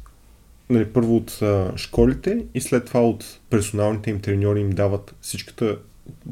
нали, 0.69 0.85
първо 0.85 1.15
от 1.15 1.41
а, 1.41 1.73
школите 1.77 2.45
и 2.53 2.61
след 2.61 2.85
това 2.85 3.07
от 3.07 3.39
персоналните 3.49 4.09
им 4.09 4.19
треньори 4.19 4.59
им 4.59 4.69
дават 4.69 5.15
всичката, 5.21 5.79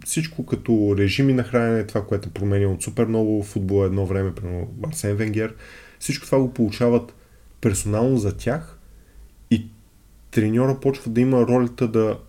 всичко 0.06 0.46
като 0.46 0.96
режими 0.98 1.34
на 1.34 1.44
хранене, 1.44 1.88
това, 1.88 2.06
което 2.06 2.30
е 2.30 2.32
променило 2.32 2.74
от 2.74 2.84
супер 2.84 3.06
много 3.06 3.44
футбол 3.44 3.86
едно 3.86 4.06
време, 4.06 4.36
примерно 4.36 4.74
Арсен 4.88 5.16
Венгер, 5.16 5.56
всичко 6.00 6.26
това 6.26 6.40
го 6.40 6.54
получават 6.54 7.16
персонално 7.62 8.18
за 8.18 8.38
тях 8.38 8.80
и 9.52 9.68
треньора 10.32 10.80
почва 10.80 11.12
да 11.12 11.22
има 11.22 11.48
ролята 11.48 11.88
да 11.88 12.20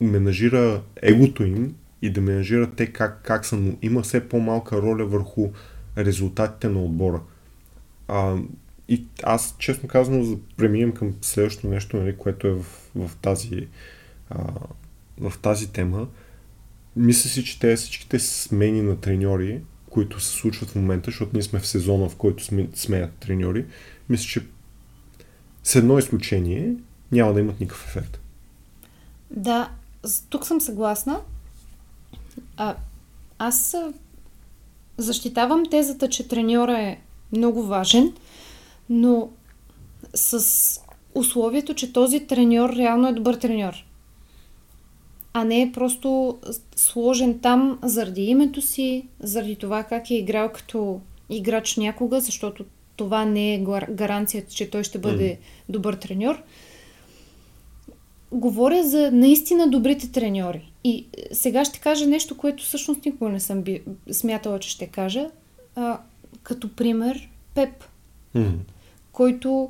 менажира 0.00 0.82
егото 1.02 1.44
им 1.44 1.74
и 2.02 2.10
да 2.10 2.20
менажира 2.20 2.70
те 2.70 2.92
как, 2.92 3.20
как 3.22 3.46
са, 3.46 3.56
но 3.56 3.76
има 3.82 4.02
все 4.02 4.28
по-малка 4.28 4.82
роля 4.82 5.06
върху 5.06 5.48
резултатите 5.98 6.68
на 6.68 6.82
отбора. 6.82 7.20
А, 8.08 8.36
и 8.88 9.06
аз, 9.22 9.56
честно 9.58 9.88
казано, 9.88 10.38
преминем 10.56 10.92
към 10.92 11.14
следващото 11.22 11.68
нещо, 11.68 11.96
нали, 11.96 12.16
което 12.16 12.46
е 12.46 12.50
в, 12.52 12.64
в, 12.94 13.10
тази, 13.22 13.68
а, 14.30 14.44
в 15.20 15.32
тази 15.42 15.72
тема. 15.72 16.08
Мисля 16.96 17.30
си, 17.30 17.44
че 17.44 17.58
те 17.58 17.76
всичките 17.76 18.18
смени 18.18 18.82
на 18.82 19.00
треньори, 19.00 19.62
които 19.90 20.20
се 20.20 20.30
случват 20.30 20.70
в 20.70 20.74
момента, 20.74 21.10
защото 21.10 21.30
ние 21.34 21.42
сме 21.42 21.58
в 21.58 21.66
сезона, 21.66 22.08
в 22.08 22.16
който 22.16 22.44
сме, 22.44 22.68
сменят 22.74 23.12
треньори, 23.12 23.66
мисля, 24.08 24.24
че 24.24 24.46
с 25.64 25.76
едно 25.76 25.98
изключение 25.98 26.74
няма 27.12 27.32
да 27.32 27.40
имат 27.40 27.60
никакъв 27.60 27.86
ефект. 27.86 28.18
Да, 29.30 29.70
тук 30.30 30.46
съм 30.46 30.60
съгласна. 30.60 31.20
А, 32.56 32.76
аз 33.38 33.76
защитавам 34.98 35.66
тезата, 35.66 36.08
че 36.08 36.28
треньора 36.28 36.78
е 36.78 36.98
много 37.32 37.62
важен, 37.62 38.12
но 38.90 39.28
с 40.14 40.80
условието, 41.14 41.74
че 41.74 41.92
този 41.92 42.20
треньор 42.20 42.76
реално 42.76 43.08
е 43.08 43.12
добър 43.12 43.34
треньор. 43.34 43.84
А 45.32 45.44
не 45.44 45.62
е 45.62 45.72
просто 45.72 46.38
сложен 46.76 47.38
там 47.38 47.78
заради 47.82 48.22
името 48.22 48.62
си, 48.62 49.06
заради 49.20 49.56
това 49.56 49.82
как 49.82 50.10
е 50.10 50.14
играл 50.14 50.52
като 50.52 51.00
играч 51.30 51.76
някога, 51.76 52.20
защото 52.20 52.64
това 52.96 53.24
не 53.24 53.54
е 53.54 53.64
гаранция, 53.90 54.46
че 54.46 54.70
той 54.70 54.84
ще 54.84 54.98
бъде 54.98 55.30
mm. 55.30 55.38
добър 55.68 55.94
треньор. 55.94 56.42
Говоря 58.32 58.82
за 58.84 59.10
наистина 59.12 59.70
добрите 59.70 60.12
треньори. 60.12 60.72
И 60.84 61.06
сега 61.32 61.64
ще 61.64 61.80
кажа 61.80 62.06
нещо, 62.06 62.36
което 62.36 62.64
всъщност 62.64 63.04
никога 63.04 63.30
не 63.30 63.40
съм 63.40 63.62
би, 63.62 63.82
смятала, 64.12 64.58
че 64.58 64.70
ще 64.70 64.86
кажа. 64.86 65.30
А, 65.74 66.00
като 66.42 66.76
пример, 66.76 67.30
Пеп. 67.54 67.84
Mm 68.36 68.56
който 69.16 69.68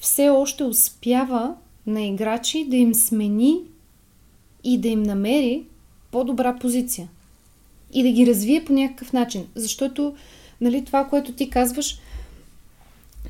все 0.00 0.28
още 0.28 0.64
успява 0.64 1.54
на 1.86 2.02
играчи 2.02 2.64
да 2.68 2.76
им 2.76 2.94
смени 2.94 3.60
и 4.64 4.78
да 4.78 4.88
им 4.88 5.02
намери 5.02 5.64
по-добра 6.10 6.56
позиция. 6.58 7.08
И 7.92 8.02
да 8.02 8.10
ги 8.10 8.26
развие 8.26 8.64
по 8.64 8.72
някакъв 8.72 9.12
начин. 9.12 9.46
Защото, 9.54 10.14
нали, 10.60 10.84
това, 10.84 11.04
което 11.04 11.32
ти 11.32 11.50
казваш, 11.50 11.98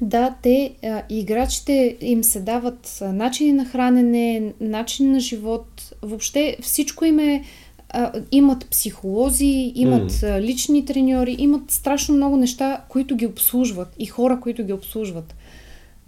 да, 0.03 0.35
те, 0.43 0.75
а, 0.85 1.03
играчите 1.11 1.97
им 2.01 2.25
се 2.25 2.41
дават 2.41 2.99
начини 3.03 3.53
на 3.53 3.65
хранене, 3.65 4.53
начин 4.61 5.13
на 5.13 5.21
живот, 5.21 5.93
въобще 6.03 6.57
всичко 6.63 7.05
им 7.05 7.19
е, 7.19 7.45
а, 7.89 8.13
имат 8.33 8.67
психолози, 8.71 9.73
имат 9.75 10.13
mm. 10.13 10.41
лични 10.41 10.85
треньори, 10.85 11.37
имат 11.39 11.71
страшно 11.71 12.15
много 12.15 12.37
неща, 12.37 12.85
които 12.89 13.17
ги 13.17 13.27
обслужват 13.27 13.89
и 13.99 14.07
хора, 14.07 14.41
които 14.41 14.65
ги 14.65 14.73
обслужват 14.73 15.35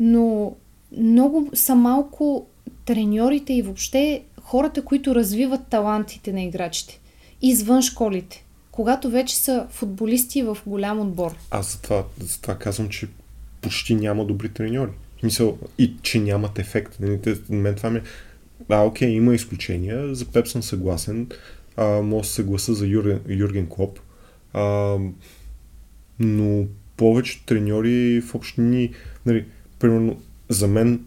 но 0.01 0.55
много 0.99 1.51
са 1.55 1.75
малко 1.75 2.47
треньорите 2.85 3.53
и 3.53 3.63
въобще 3.63 4.23
хората, 4.43 4.85
които 4.85 5.15
развиват 5.15 5.67
талантите 5.67 6.33
на 6.33 6.43
играчите 6.43 7.01
извън 7.43 7.83
школите, 7.83 8.45
когато 8.71 9.11
вече 9.11 9.37
са 9.37 9.67
футболисти 9.71 10.43
в 10.43 10.59
голям 10.67 11.01
отбор. 11.01 11.37
Аз 11.51 11.73
затова, 11.73 12.05
затова 12.21 12.59
казвам, 12.59 12.89
че 12.89 13.09
почти 13.65 13.95
няма 13.95 14.25
добри 14.25 14.49
треньори. 14.49 14.91
В 15.17 15.21
смисъл, 15.21 15.59
и 15.79 15.97
че 16.03 16.21
нямат 16.21 16.59
ефект. 16.59 16.97
Нали, 17.01 17.21
мен 17.51 17.75
това 17.75 17.91
ми 17.91 17.99
е... 17.99 18.03
А, 18.69 18.83
окей, 18.83 19.09
има 19.09 19.35
изключения. 19.35 20.15
За 20.15 20.25
Пеп 20.25 20.49
съм 20.49 20.63
съгласен. 20.63 21.29
А, 21.77 21.87
мога 21.87 22.23
да 22.23 22.29
се 22.29 22.35
съгласа 22.35 22.75
за 22.75 22.87
Юрген, 22.87 23.21
Юрген 23.29 23.67
Клоп. 23.67 23.99
А, 24.53 24.97
но 26.19 26.67
повечето 26.97 27.45
треньори 27.47 28.21
в 28.21 28.35
общини... 28.35 28.95
Нали, 29.27 29.45
примерно, 29.79 30.21
за 30.49 30.69
мен 30.69 31.05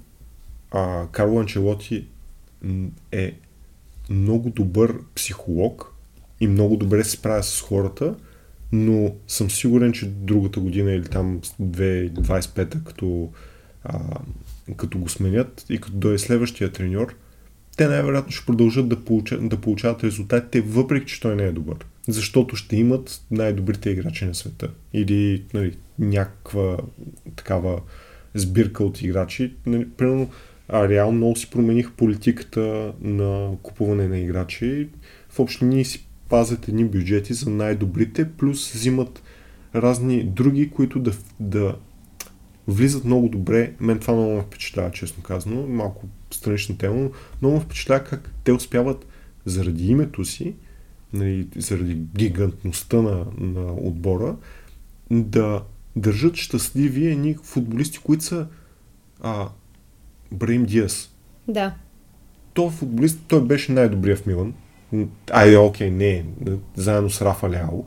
а, 0.71 1.07
Карло 1.11 1.39
Анчелоти 1.39 2.05
е 3.11 3.33
много 4.09 4.49
добър 4.49 4.95
психолог 5.15 5.93
и 6.39 6.47
много 6.47 6.77
добре 6.77 7.03
се 7.03 7.11
справя 7.11 7.43
с 7.43 7.61
хората, 7.61 8.15
но 8.71 9.15
съм 9.27 9.51
сигурен, 9.51 9.93
че 9.93 10.05
другата 10.05 10.59
година 10.59 10.91
или 10.91 11.05
там 11.05 11.41
2025, 11.61 12.83
като, 12.83 13.29
а, 13.83 13.99
като 14.77 14.97
го 14.99 15.09
сменят 15.09 15.65
и 15.69 15.77
като 15.77 15.97
дойде 15.97 16.17
следващия 16.17 16.71
треньор, 16.71 17.15
те 17.77 17.87
най-вероятно 17.87 18.31
ще 18.31 18.45
продължат 18.45 18.89
да, 18.89 18.99
получат, 19.05 19.49
да 19.49 19.61
получават 19.61 20.03
резултатите, 20.03 20.61
въпреки 20.61 21.05
че 21.05 21.21
той 21.21 21.35
не 21.35 21.43
е 21.43 21.51
добър. 21.51 21.77
Защото 22.07 22.55
ще 22.55 22.75
имат 22.75 23.21
най-добрите 23.31 23.89
играчи 23.89 24.25
на 24.25 24.35
света. 24.35 24.69
Или 24.93 25.43
нали, 25.53 25.77
някаква 25.99 26.77
такава 27.35 27.81
сбирка 28.33 28.83
от 28.83 29.01
играчи. 29.01 29.53
Нали, 29.65 29.89
примерно 29.89 30.29
а 30.69 30.89
реално 30.89 31.17
много 31.17 31.35
си 31.35 31.49
промених 31.49 31.91
политиката 31.91 32.93
на 33.01 33.51
купуване 33.63 34.07
на 34.07 34.19
играчи. 34.19 34.89
В 35.29 35.39
общи 35.39 35.65
ние 35.65 35.85
си 35.85 36.06
пазят 36.29 36.67
едни 36.67 36.85
бюджети 36.85 37.33
за 37.33 37.49
най-добрите, 37.49 38.31
плюс 38.31 38.71
взимат 38.71 39.23
разни 39.75 40.23
други, 40.23 40.69
които 40.69 40.99
да, 40.99 41.11
да 41.39 41.75
влизат 42.67 43.05
много 43.05 43.29
добре. 43.29 43.73
Мен 43.79 43.99
това 43.99 44.13
много 44.13 44.35
ме 44.35 44.41
впечатлява, 44.41 44.91
честно 44.91 45.23
казано. 45.23 45.67
Малко 45.67 46.07
странична 46.31 46.77
тема, 46.77 46.95
но 46.95 47.11
много 47.41 47.55
ме 47.55 47.61
впечатлява 47.61 48.03
как 48.03 48.31
те 48.43 48.51
успяват 48.51 49.05
заради 49.45 49.87
името 49.87 50.25
си, 50.25 50.55
нали, 51.13 51.47
заради 51.55 51.95
гигантността 52.15 53.01
на, 53.01 53.25
на 53.37 53.73
отбора, 53.73 54.35
да 55.11 55.63
държат 55.95 56.35
щастливи 56.35 57.07
едни 57.07 57.35
футболисти, 57.43 57.97
които 57.97 58.23
са 58.23 58.47
а, 59.21 59.49
Брейм 60.31 60.65
Диас. 60.65 61.15
Да. 61.47 61.75
То 62.53 62.69
футболист, 62.69 63.19
той 63.27 63.41
беше 63.45 63.71
най-добрия 63.71 64.15
в 64.15 64.25
Милан. 64.25 64.53
Айде, 65.31 65.57
окей, 65.57 65.91
не, 65.91 66.25
заедно 66.75 67.09
с 67.09 67.21
Рафа 67.21 67.49
Ляо. 67.49 67.85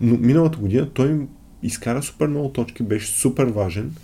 Но 0.00 0.16
миналата 0.16 0.58
година 0.58 0.90
той 0.90 1.26
изкара 1.62 2.02
супер 2.02 2.26
много 2.26 2.48
точки, 2.48 2.82
беше 2.82 3.12
супер 3.12 3.44
важен. 3.44 3.96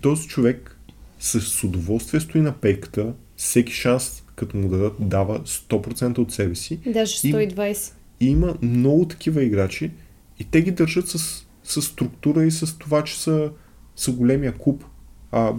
Този 0.00 0.28
човек 0.28 0.78
с 1.20 1.64
удоволствие 1.64 2.20
стои 2.20 2.40
на 2.40 2.52
пейката, 2.52 3.12
всеки 3.36 3.72
шанс, 3.72 4.22
като 4.36 4.56
му 4.56 4.68
дадат, 4.68 4.94
дава 4.98 5.40
100% 5.40 6.18
от 6.18 6.32
себе 6.32 6.54
си. 6.54 6.80
Даже 6.86 7.14
120. 7.14 7.92
И, 8.20 8.26
и 8.26 8.30
има 8.30 8.54
много 8.62 9.08
такива 9.08 9.42
играчи 9.42 9.90
и 10.38 10.44
те 10.44 10.62
ги 10.62 10.70
държат 10.70 11.08
с, 11.08 11.46
с 11.64 11.82
структура 11.82 12.44
и 12.44 12.50
с 12.50 12.78
това, 12.78 13.04
че 13.04 13.20
са, 13.20 13.50
са 13.96 14.12
големия 14.12 14.52
клуб. 14.52 14.84
А, 15.32 15.52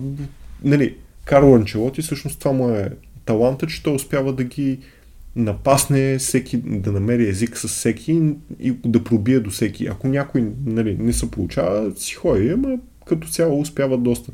нали, 0.64 0.98
Карло 1.26 1.56
Анчелоти, 1.56 2.02
всъщност 2.02 2.40
това 2.40 2.52
му 2.52 2.70
е 2.70 2.90
таланта, 3.26 3.68
че 3.68 3.84
той 3.84 3.96
успява 3.96 4.34
да 4.34 4.44
ги 4.44 4.80
напасне 5.36 6.18
всеки, 6.18 6.58
да 6.58 6.92
намери 6.92 7.30
език 7.30 7.58
с 7.58 7.68
всеки 7.68 8.34
и 8.60 8.72
да 8.86 9.04
пробие 9.04 9.40
до 9.40 9.50
всеки. 9.50 9.88
Ако 9.88 10.08
някой 10.08 10.52
нали, 10.66 10.98
не 11.00 11.14
се 11.14 11.32
получава, 11.32 11.96
си 11.96 12.14
ходи, 12.14 12.50
ама 12.50 12.78
като 13.06 13.28
цяло 13.28 13.60
успява 13.60 13.98
доста 13.98 14.32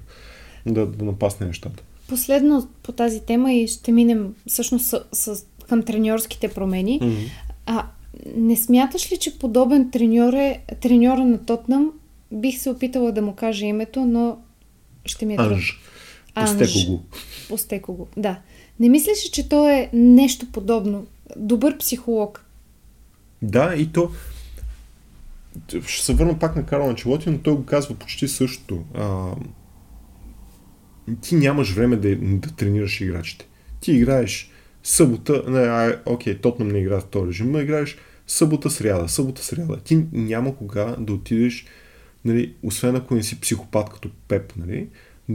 да, 0.66 0.86
да 0.86 1.06
напасне 1.06 1.48
нещата. 1.48 1.84
Последно 2.08 2.68
по 2.84 2.92
тази 2.92 3.20
тема 3.20 3.54
и 3.54 3.68
ще 3.68 3.92
минем 3.92 4.34
всъщност 4.48 4.86
с, 4.86 5.04
с, 5.12 5.46
към 5.70 5.84
треньорските 5.84 6.48
промени. 6.48 7.00
Mm-hmm. 7.00 7.28
А, 7.66 7.86
не 8.36 8.56
смяташ 8.56 9.12
ли, 9.12 9.18
че 9.18 9.40
подобен 9.40 9.92
треньор 9.92 10.34
е 10.34 10.60
треньора 10.82 11.26
на 11.26 11.46
Тотнам? 11.46 11.92
Бих 12.32 12.60
се 12.60 12.70
опитала 12.70 13.12
да 13.12 13.22
му 13.22 13.36
кажа 13.36 13.66
името, 13.66 14.06
но 14.06 14.38
ще 15.06 15.26
ми 15.26 15.34
е. 15.34 15.38
Анж. 15.40 15.80
Постеко 16.36 16.92
го. 16.92 17.02
Постеко 17.50 17.94
го, 17.94 18.08
да. 18.18 18.40
Не 18.82 18.90
мислиш 18.90 19.26
ли, 19.26 19.32
че 19.32 19.50
той 19.50 19.74
е 19.74 19.90
нещо 19.94 20.46
подобно? 20.52 21.08
Добър 21.38 21.78
психолог. 21.78 22.46
Да, 23.42 23.76
и 23.76 23.92
то... 23.92 24.12
Ще 25.88 26.06
се 26.06 26.14
върна 26.14 26.40
пак 26.40 26.56
на 26.56 26.66
Карл 26.66 26.90
Анчелоти, 26.90 27.30
но 27.30 27.38
той 27.38 27.56
го 27.56 27.66
казва 27.66 27.96
почти 27.96 28.28
същото. 28.28 28.84
А... 28.94 29.32
Ти 31.22 31.36
нямаш 31.36 31.74
време 31.74 31.96
да, 31.96 32.16
да 32.16 32.56
тренираш 32.56 33.02
играчите. 33.02 33.48
Ти 33.82 33.92
играеш 33.92 34.52
събота, 34.84 35.44
не, 35.48 35.60
а, 35.60 36.02
окей, 36.06 36.38
Тотнам 36.38 36.68
не 36.68 36.80
играе 36.80 37.00
в 37.00 37.06
този 37.06 37.28
режим, 37.28 37.52
но 37.52 37.60
играеш 37.60 37.98
събота, 38.28 38.70
сряда, 38.70 39.10
събота, 39.10 39.44
сряда. 39.44 39.78
Ти 39.78 40.06
няма 40.12 40.56
кога 40.56 40.96
да 41.00 41.14
отидеш, 41.14 41.66
нали, 42.26 42.56
освен 42.64 42.96
ако 42.96 43.16
не 43.16 43.24
си 43.24 43.42
психопат 43.42 43.90
като 43.90 44.10
Пеп, 44.28 44.54
нали, 44.58 44.88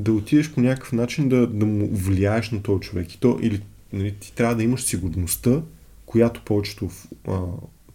да 0.02 0.12
отидеш 0.12 0.50
по 0.50 0.60
някакъв 0.60 0.92
начин 0.92 1.28
да, 1.28 1.46
да 1.46 1.66
му 1.66 1.88
влияеш 1.92 2.50
на 2.50 2.62
този 2.62 2.80
човек. 2.80 3.14
И 3.14 3.20
то, 3.20 3.38
или 3.42 3.62
нали, 3.92 4.14
ти 4.20 4.32
трябва 4.34 4.56
да 4.56 4.62
имаш 4.62 4.82
сигурността, 4.82 5.62
която 6.06 6.42
повечето 6.44 6.90
а, 7.28 7.40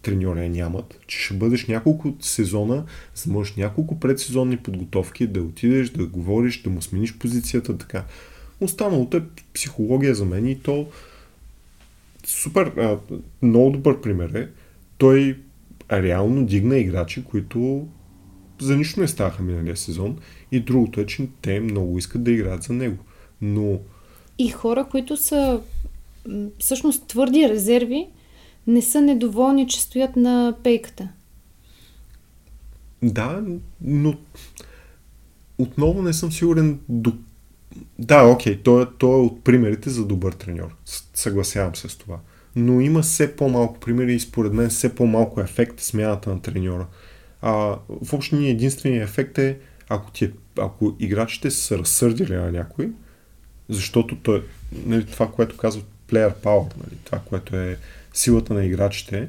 треньори 0.02 0.48
нямат, 0.48 0.98
че 1.06 1.18
ще 1.18 1.34
бъдеш 1.34 1.66
няколко 1.66 2.14
сезона, 2.20 2.84
за 3.14 3.24
да 3.26 3.32
можеш 3.32 3.56
няколко 3.56 4.00
предсезонни 4.00 4.56
подготовки, 4.56 5.26
да 5.26 5.42
отидеш, 5.42 5.90
да 5.90 6.06
говориш, 6.06 6.62
да 6.62 6.70
му 6.70 6.82
смениш 6.82 7.18
позицията, 7.18 7.78
така. 7.78 8.04
Останалото 8.60 9.16
е 9.16 9.22
психология 9.54 10.14
за 10.14 10.24
мен 10.24 10.46
и 10.46 10.58
то 10.58 10.86
супер, 12.26 12.66
а, 12.66 12.98
много 13.42 13.70
добър 13.70 14.00
пример 14.00 14.30
е. 14.34 14.48
Той 14.98 15.38
реално 15.92 16.46
дигна 16.46 16.78
играчи, 16.78 17.24
които 17.24 17.88
за 18.60 18.76
нищо 18.76 19.00
не 19.00 19.08
ставаха 19.08 19.42
миналия 19.42 19.76
сезон. 19.76 20.18
И 20.52 20.60
другото 20.60 21.00
е, 21.00 21.06
че 21.06 21.28
те 21.42 21.60
много 21.60 21.98
искат 21.98 22.24
да 22.24 22.30
играят 22.30 22.62
за 22.62 22.72
него. 22.72 22.96
Но... 23.40 23.78
И 24.38 24.48
хора, 24.48 24.86
които 24.90 25.16
са 25.16 25.60
всъщност 26.58 27.06
твърди 27.06 27.48
резерви, 27.48 28.06
не 28.66 28.82
са 28.82 29.00
недоволни, 29.00 29.68
че 29.68 29.82
стоят 29.82 30.16
на 30.16 30.54
пейката. 30.62 31.08
Да, 33.02 33.42
но 33.80 34.14
отново 35.58 36.02
не 36.02 36.12
съм 36.12 36.32
сигурен 36.32 36.80
до... 36.88 37.12
Да, 37.98 38.22
окей, 38.24 38.62
той, 38.62 38.86
той 38.98 39.18
е 39.18 39.22
от 39.22 39.44
примерите 39.44 39.90
за 39.90 40.06
добър 40.06 40.32
треньор. 40.32 40.76
Съгласявам 41.14 41.76
се 41.76 41.88
с 41.88 41.96
това. 41.96 42.18
Но 42.56 42.80
има 42.80 43.02
все 43.02 43.36
по-малко 43.36 43.80
примери 43.80 44.14
и 44.14 44.20
според 44.20 44.52
мен 44.52 44.68
все 44.68 44.94
по-малко 44.94 45.40
ефект 45.40 45.80
смяната 45.80 46.30
на 46.30 46.42
треньора. 46.42 46.86
А, 47.42 47.78
в 48.02 48.12
общи 48.12 48.36
единственият 48.36 49.08
ефект 49.08 49.38
е, 49.38 49.58
ако, 49.94 50.10
ти, 50.10 50.24
е, 50.24 50.30
ако 50.58 50.96
играчите 50.98 51.50
са 51.50 51.78
разсърдили 51.78 52.34
на 52.34 52.52
някой, 52.52 52.90
защото 53.68 54.16
той, 54.16 54.44
нали, 54.86 55.06
това, 55.06 55.30
което 55.30 55.56
казват 55.56 55.84
player 56.08 56.34
power, 56.34 56.76
нали, 56.76 56.98
това, 57.04 57.18
което 57.18 57.56
е 57.56 57.78
силата 58.12 58.54
на 58.54 58.64
играчите, 58.64 59.28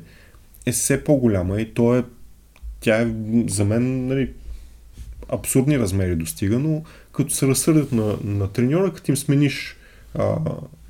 е 0.66 0.72
все 0.72 1.04
по-голяма 1.04 1.62
и 1.62 1.74
то 1.74 1.96
е, 1.96 2.04
тя 2.80 3.02
е 3.02 3.14
за 3.48 3.66
мен 3.66 4.08
нали, 4.08 4.32
абсурдни 5.30 5.80
размери 5.80 6.16
достига, 6.16 6.60
но 6.60 6.84
като 7.12 7.34
се 7.34 7.48
разсърдят 7.48 7.92
на, 7.92 8.18
на 8.24 8.48
треньора, 8.52 8.94
като 8.94 9.12
им 9.12 9.18
смениш 9.18 9.78
а, 10.16 10.36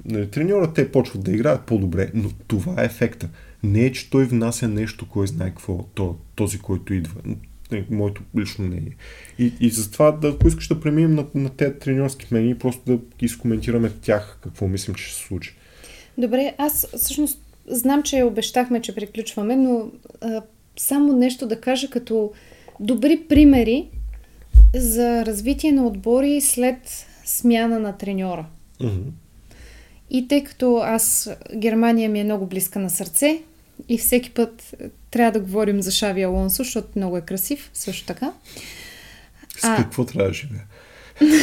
нали, 0.06 0.30
треньора, 0.30 0.74
те 0.74 0.92
почват 0.92 1.24
да 1.24 1.32
играят 1.32 1.66
по-добре, 1.66 2.12
но 2.14 2.32
това 2.48 2.82
е 2.82 2.86
ефекта. 2.86 3.30
Не 3.64 3.86
е, 3.86 3.92
че 3.92 4.10
той 4.10 4.26
внася 4.26 4.68
нещо, 4.68 5.10
кой 5.10 5.28
знае 5.28 5.50
какво, 5.50 5.84
то, 5.94 6.18
този, 6.36 6.60
който 6.60 6.94
идва. 6.94 7.22
Моето 7.90 8.22
лично 8.40 8.66
мнение. 8.66 8.96
И, 9.40 9.54
и 9.60 9.70
затова, 9.70 10.12
да, 10.12 10.28
ако 10.28 10.48
искаш 10.48 10.68
да 10.68 10.80
преминем 10.80 11.16
на, 11.16 11.26
на 11.36 11.50
тези 11.50 11.74
треньорски 11.80 12.28
мнения, 12.32 12.60
просто 12.60 12.82
да 12.86 13.00
изкоментираме 13.26 13.92
тях, 14.02 14.38
какво 14.44 14.68
мислим, 14.68 14.96
че 14.96 15.04
ще 15.04 15.16
се 15.16 15.22
случи. 15.22 15.56
Добре, 16.18 16.54
аз 16.58 16.88
всъщност 16.98 17.40
знам, 17.68 18.04
че 18.04 18.24
обещахме, 18.24 18.82
че 18.82 18.96
приключваме, 18.96 19.56
но 19.56 19.92
а, 20.22 20.42
само 20.78 21.14
нещо 21.14 21.48
да 21.48 21.62
кажа 21.62 21.90
като 21.90 22.32
добри 22.80 23.26
примери 23.30 23.90
за 24.76 25.26
развитие 25.26 25.72
на 25.72 25.88
отбори 25.88 26.42
след 26.42 27.08
смяна 27.26 27.80
на 27.80 27.98
треньора. 27.98 28.46
Mm-hmm. 28.82 29.10
И 30.10 30.28
тъй 30.28 30.44
като 30.44 30.78
аз 30.78 31.30
Германия 31.56 32.10
ми 32.10 32.20
е 32.20 32.24
много 32.24 32.46
близка 32.46 32.80
на 32.80 32.90
сърце, 32.90 33.42
и 33.90 33.98
всеки 33.98 34.32
път 34.32 34.76
трябва 35.12 35.32
да 35.32 35.40
говорим 35.40 35.82
за 35.82 35.92
Шави 35.92 36.24
Алонсо, 36.24 36.64
защото 36.64 36.88
много 36.96 37.18
е 37.18 37.22
красив, 37.22 37.70
също 37.74 38.06
така. 38.06 38.34
С 39.58 39.62
какво 39.78 40.04
а... 40.04 40.06
трябва 40.06 40.30
да 40.30 40.34
живее? 40.34 40.62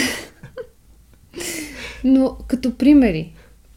Но 2.04 2.36
като 2.48 2.76
примери, 2.76 3.32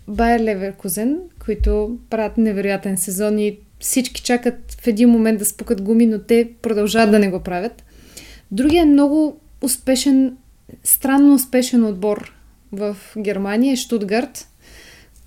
Байер 0.08 0.40
Леверкузен, 0.40 1.20
които 1.46 1.98
правят 2.10 2.38
невероятен 2.38 2.98
сезон 2.98 3.40
и 3.40 3.58
всички 3.80 4.22
чакат 4.22 4.78
в 4.82 4.88
един 4.88 5.10
момент 5.10 5.40
да 5.40 5.46
спукат 5.46 5.82
гуми, 5.82 6.06
но 6.06 6.20
те 6.20 6.50
продължават 6.62 7.12
да 7.12 7.20
не 7.20 7.30
го 7.30 7.40
правят. 7.40 7.84
Другия 8.52 8.82
е 8.82 8.86
много 8.86 9.40
успешен, 9.62 10.38
странно 10.84 11.34
успешен 11.34 11.86
отбор 11.86 12.34
в 12.72 12.98
Германия 13.18 13.74
е 13.74 13.76
Штутгарт, 13.76 14.48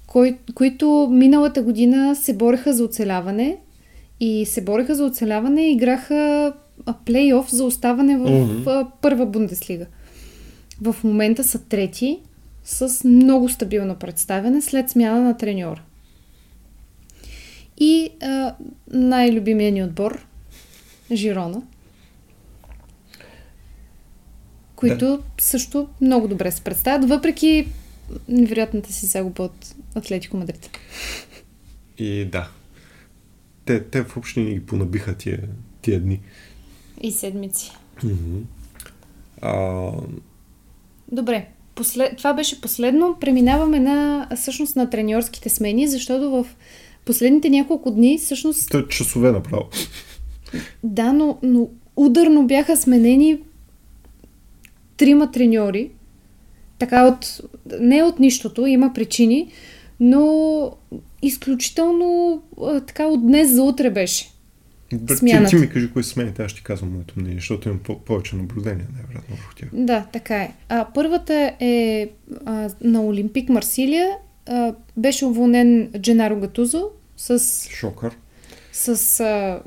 кой, 0.06 0.38
които 0.54 1.08
миналата 1.10 1.62
година 1.62 2.16
се 2.16 2.36
бореха 2.36 2.72
за 2.72 2.84
оцеляване 2.84 3.58
и 4.20 4.46
се 4.46 4.64
бореха 4.64 4.94
за 4.94 5.04
оцеляване 5.04 5.62
и 5.62 5.72
играха 5.72 6.52
плейоф 7.04 7.50
за 7.50 7.64
оставане 7.64 8.16
в, 8.16 8.24
mm-hmm. 8.24 8.86
първа 9.02 9.26
Бундеслига. 9.26 9.86
В 10.82 10.96
момента 11.04 11.44
са 11.44 11.58
трети 11.58 12.18
с 12.64 13.04
много 13.04 13.48
стабилно 13.48 13.94
представяне 13.96 14.62
след 14.62 14.90
смяна 14.90 15.20
на 15.20 15.36
треньора. 15.36 15.82
И 17.78 18.10
а, 18.22 18.54
най-любимия 18.92 19.72
ни 19.72 19.84
отбор 19.84 20.26
Жирона, 21.12 21.62
които 24.76 25.06
да. 25.06 25.18
също 25.40 25.88
много 26.00 26.28
добре 26.28 26.50
се 26.50 26.60
представят, 26.60 27.08
въпреки 27.08 27.68
невероятната 28.28 28.92
си 28.92 29.06
загуба 29.06 29.42
от 29.42 29.75
Атлетико 29.96 30.36
Мадрид. 30.36 30.70
И 31.98 32.24
да. 32.24 32.48
Те, 33.64 33.84
те 33.84 34.02
въобще 34.02 34.40
ни 34.40 34.54
ги 34.54 34.66
понабиха 34.66 35.14
тия, 35.14 35.42
тия 35.82 36.00
дни. 36.00 36.20
И 37.00 37.12
седмици. 37.12 37.72
Mm-hmm. 38.04 38.42
А... 39.42 39.90
Добре. 41.12 41.48
послед... 41.74 42.16
това 42.16 42.34
беше 42.34 42.60
последно. 42.60 43.16
Преминаваме 43.20 43.80
на, 43.80 44.28
всъщност, 44.36 44.76
на 44.76 44.90
треньорските 44.90 45.48
смени, 45.48 45.88
защото 45.88 46.30
в 46.30 46.46
последните 47.04 47.50
няколко 47.50 47.90
дни, 47.90 48.18
всъщност... 48.18 48.70
Той 48.70 48.88
часове 48.88 49.32
направо. 49.32 49.68
Да, 50.82 51.12
но, 51.12 51.38
но 51.42 51.68
ударно 51.96 52.46
бяха 52.46 52.76
сменени 52.76 53.38
трима 54.96 55.30
треньори. 55.30 55.90
Така 56.78 57.06
от... 57.06 57.40
Не 57.80 58.02
от 58.02 58.20
нищото, 58.20 58.66
има 58.66 58.92
причини, 58.92 59.52
но 60.00 60.72
изключително 61.22 62.42
така 62.86 63.06
от 63.06 63.26
днес 63.26 63.50
за 63.50 63.62
утре 63.62 63.90
беше. 63.90 64.30
Ти, 64.88 65.16
ти 65.48 65.56
ми 65.56 65.68
кажи 65.68 65.90
кои 65.92 66.04
са 66.04 66.10
смените, 66.10 66.42
аз 66.42 66.50
ще 66.50 66.62
казвам 66.62 66.92
моето 66.92 67.14
мнение, 67.16 67.36
защото 67.36 67.68
имам 67.68 67.80
повече 68.04 68.36
наблюдения, 68.36 68.86
най-вероятно 68.94 69.36
върху 69.36 69.54
тях. 69.54 69.68
Да, 69.72 70.06
така 70.12 70.36
е. 70.36 70.52
А, 70.68 70.86
първата 70.94 71.52
е 71.60 72.08
а, 72.46 72.70
на 72.80 73.02
Олимпик 73.02 73.48
Марсилия. 73.48 74.10
А, 74.46 74.74
беше 74.96 75.24
уволнен 75.24 75.90
Дженаро 75.98 76.36
Гатузо 76.36 76.90
с... 77.16 77.40
Шокър. 77.70 78.16
С... 78.72 79.20
А, 79.20 79.60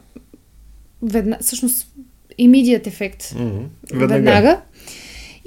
ведна, 1.02 1.38
всъщност, 1.42 1.96
имидият 2.38 2.88
ефект. 2.88 3.24
Mm-hmm. 3.24 3.68
Веднага. 3.92 4.14
веднага. 4.14 4.62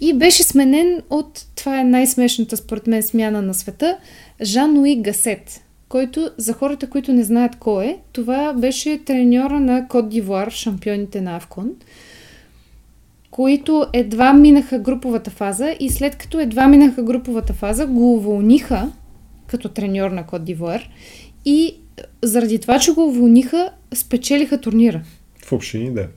И 0.04 0.14
беше 0.14 0.42
сменен 0.42 1.02
от, 1.10 1.46
това 1.56 1.80
е 1.80 1.84
най-смешната 1.84 2.56
според 2.56 2.86
мен 2.86 3.02
смяна 3.02 3.42
на 3.42 3.54
света, 3.54 3.96
Жан-Луи 4.42 5.02
Гасет 5.02 5.62
който 5.92 6.30
за 6.36 6.52
хората, 6.52 6.90
които 6.90 7.12
не 7.12 7.22
знаят 7.22 7.56
кой 7.56 7.84
е, 7.84 7.98
това 8.12 8.52
беше 8.52 9.00
треньора 9.04 9.60
на 9.60 9.88
Кот 9.88 10.08
Дивуар, 10.08 10.50
шампионите 10.50 11.20
на 11.20 11.36
Авкон, 11.36 11.70
които 13.30 13.86
едва 13.92 14.32
минаха 14.32 14.78
груповата 14.78 15.30
фаза 15.30 15.76
и 15.80 15.90
след 15.90 16.16
като 16.16 16.40
едва 16.40 16.68
минаха 16.68 17.02
груповата 17.02 17.52
фаза, 17.52 17.86
го 17.86 18.14
уволниха 18.14 18.92
като 19.46 19.68
треньор 19.68 20.10
на 20.10 20.26
Кот 20.26 20.44
Дивуар 20.44 20.88
и 21.44 21.76
заради 22.22 22.58
това, 22.58 22.78
че 22.78 22.92
го 22.92 23.04
уволниха, 23.04 23.70
спечелиха 23.94 24.60
турнира. 24.60 25.02
В 25.44 25.52
общини, 25.52 25.94
да. 25.94 26.08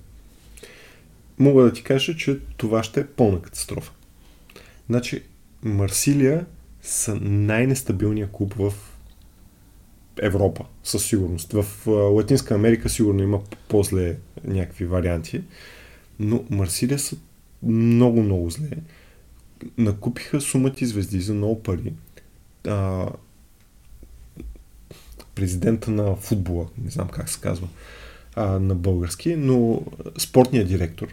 Мога 1.40 1.64
да 1.64 1.74
ти 1.74 1.84
кажа, 1.84 2.16
че 2.16 2.40
това 2.58 2.84
ще 2.84 3.00
е 3.00 3.08
пълна 3.08 3.42
катастрофа. 3.42 3.92
Значи, 4.90 5.24
Марсилия 5.64 6.46
са 6.82 7.16
най-нестабилният 7.16 8.32
клуб 8.32 8.54
в 8.54 8.74
Европа, 10.22 10.66
със 10.84 11.06
сигурност. 11.06 11.54
В 11.54 11.88
Латинска 11.88 12.56
Америка 12.56 12.90
сигурно 12.90 13.24
има 13.24 13.42
после 13.68 14.18
някакви 14.44 14.86
варианти, 14.86 15.44
но 16.20 16.44
Марсилия 16.50 17.00
са 17.00 17.16
много, 17.64 18.22
много 18.22 18.50
зле. 18.50 18.70
Накупиха 19.78 20.42
сумати 20.42 20.86
звезди 20.86 21.22
за 21.22 21.34
много 21.34 21.64
пари. 21.64 21.94
А, 22.68 23.10
президента 25.36 25.92
на 25.92 26.16
футбола, 26.16 26.68
не 26.84 26.92
знам 26.92 27.08
как 27.08 27.30
се 27.30 27.42
казва 27.42 27.68
а, 28.36 28.60
на 28.60 28.76
български, 28.76 29.36
но 29.36 29.82
спортният 30.18 30.68
директор 30.68 31.08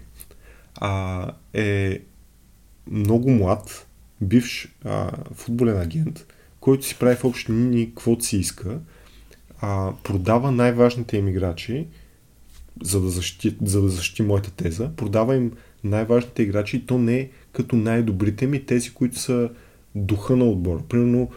а, 0.74 1.30
е 1.52 1.98
много 2.90 3.30
млад, 3.30 3.86
бивш 4.20 4.74
а, 4.84 5.10
футболен 5.34 5.80
агент, 5.80 6.26
който 6.60 6.86
си 6.86 6.96
прави 6.98 7.16
в 7.16 7.24
общи 7.24 7.52
линии 7.52 7.86
каквото 7.86 8.24
си 8.24 8.36
иска, 8.36 8.78
а, 9.60 9.92
продава 10.02 10.52
най-важните 10.52 11.16
им 11.16 11.28
играчи, 11.28 11.86
за 12.82 13.00
да, 13.00 13.08
защити, 13.08 13.56
за 13.62 13.82
да 13.82 13.88
защити 13.88 14.22
моята 14.22 14.50
теза, 14.50 14.90
продава 14.96 15.36
им 15.36 15.52
най-важните 15.84 16.42
играчи 16.42 16.76
и 16.76 16.86
то 16.86 16.98
не 16.98 17.30
като 17.52 17.76
най-добрите 17.76 18.46
ми, 18.46 18.66
тези, 18.66 18.90
които 18.90 19.18
са 19.18 19.50
духа 19.94 20.36
на 20.36 20.44
отбора. 20.44 20.82
Примерно, 20.88 21.30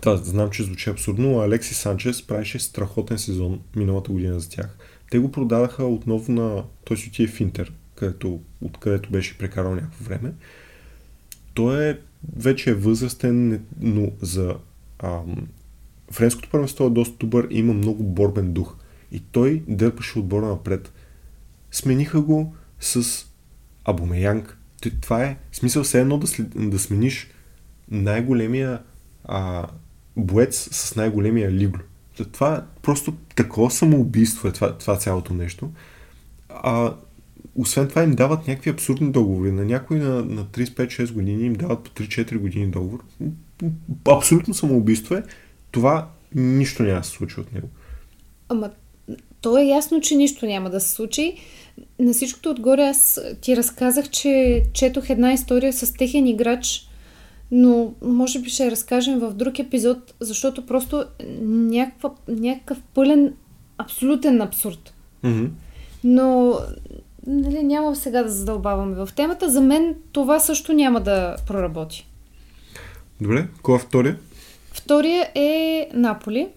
това 0.00 0.16
знам, 0.16 0.50
че 0.50 0.62
звучи 0.62 0.90
абсурдно, 0.90 1.30
но 1.30 1.40
Алекси 1.40 1.74
Санчес 1.74 2.26
правеше 2.26 2.58
страхотен 2.58 3.18
сезон 3.18 3.60
миналата 3.76 4.12
година 4.12 4.40
за 4.40 4.50
тях. 4.50 4.76
Те 5.10 5.18
го 5.18 5.32
продадаха 5.32 5.84
отново 5.84 6.32
на... 6.32 6.64
Той 6.84 6.96
си 6.96 7.08
отие 7.08 7.26
в 7.26 7.40
Интер, 7.40 7.72
където, 8.00 8.40
откъдето 8.60 9.10
беше 9.10 9.38
прекарал 9.38 9.74
някакво 9.74 10.04
време. 10.04 10.32
Той 11.54 11.84
е 11.84 11.98
вече 12.36 12.70
е 12.70 12.74
възрастен, 12.74 13.64
но 13.80 14.10
за 14.20 14.56
ам, 14.98 15.48
френското 16.10 16.50
първенство 16.50 16.86
е 16.86 16.90
доста 16.90 17.16
добър 17.16 17.48
и 17.50 17.58
има 17.58 17.74
много 17.74 18.04
борбен 18.04 18.52
дух. 18.52 18.76
И 19.12 19.20
той 19.20 19.62
дърпаше 19.68 20.18
отбора 20.18 20.46
напред. 20.46 20.92
Смениха 21.70 22.20
го 22.20 22.54
с 22.80 23.26
Абомеянг. 23.84 24.58
Това 25.00 25.24
е 25.24 25.38
смисъл 25.52 25.82
все 25.82 26.00
едно 26.00 26.18
да, 26.18 26.26
след, 26.26 26.70
да 26.70 26.78
смениш 26.78 27.30
най-големия 27.90 28.82
а, 29.24 29.66
боец 30.16 30.68
с 30.72 30.96
най-големия 30.96 31.52
лигло. 31.52 31.80
Това 32.32 32.54
е 32.56 32.80
просто 32.82 33.16
такова 33.36 33.70
самоубийство 33.70 34.48
е 34.48 34.52
това, 34.52 34.78
това 34.78 34.96
цялото 34.96 35.34
нещо. 35.34 35.70
А, 36.48 36.94
освен 37.54 37.88
това 37.88 38.02
им 38.02 38.14
дават 38.14 38.48
някакви 38.48 38.70
абсурдни 38.70 39.12
договори. 39.12 39.52
На 39.52 39.64
някои 39.64 39.98
на, 39.98 40.24
на 40.24 40.44
35-6 40.44 41.12
години 41.12 41.44
им 41.44 41.52
дават 41.54 41.82
по 41.82 41.90
3-4 41.90 42.38
години 42.38 42.66
договор. 42.66 43.04
Абсолютно 44.08 44.54
самоубийство 44.54 45.14
е. 45.14 45.22
Това 45.70 46.08
нищо 46.34 46.82
няма 46.82 46.98
да 46.98 47.04
се 47.04 47.10
случи 47.10 47.40
от 47.40 47.52
него. 47.52 47.68
Ама 48.48 48.70
то 49.40 49.58
е 49.58 49.64
ясно, 49.64 50.00
че 50.00 50.16
нищо 50.16 50.46
няма 50.46 50.70
да 50.70 50.80
се 50.80 50.90
случи. 50.90 51.36
На 51.98 52.12
всичкото 52.12 52.50
отгоре 52.50 52.82
аз 52.82 53.20
ти 53.40 53.56
разказах, 53.56 54.10
че 54.10 54.62
четох 54.72 55.10
една 55.10 55.32
история 55.32 55.72
с 55.72 55.92
техен 55.92 56.26
играч, 56.26 56.88
но 57.50 57.94
може 58.02 58.40
би 58.40 58.50
ще 58.50 58.70
разкажем 58.70 59.18
в 59.18 59.34
друг 59.34 59.58
епизод, 59.58 60.14
защото 60.20 60.66
просто 60.66 61.04
някаква, 61.42 62.10
някакъв 62.28 62.82
пълен, 62.94 63.34
абсолютен 63.78 64.40
абсурд. 64.40 64.94
Mm-hmm. 65.24 65.48
Но 66.04 66.54
нали, 67.26 67.62
няма 67.62 67.96
сега 67.96 68.22
да 68.22 68.30
задълбаваме 68.30 68.94
в 68.94 69.08
темата. 69.16 69.50
За 69.50 69.60
мен 69.60 69.94
това 70.12 70.40
също 70.40 70.72
няма 70.72 71.00
да 71.00 71.36
проработи. 71.46 72.06
Добре, 73.20 73.48
кой 73.62 73.76
е 73.76 73.78
втория? 73.78 74.18
Втория 74.72 75.28
е 75.34 75.88
Наполи. 75.94 76.48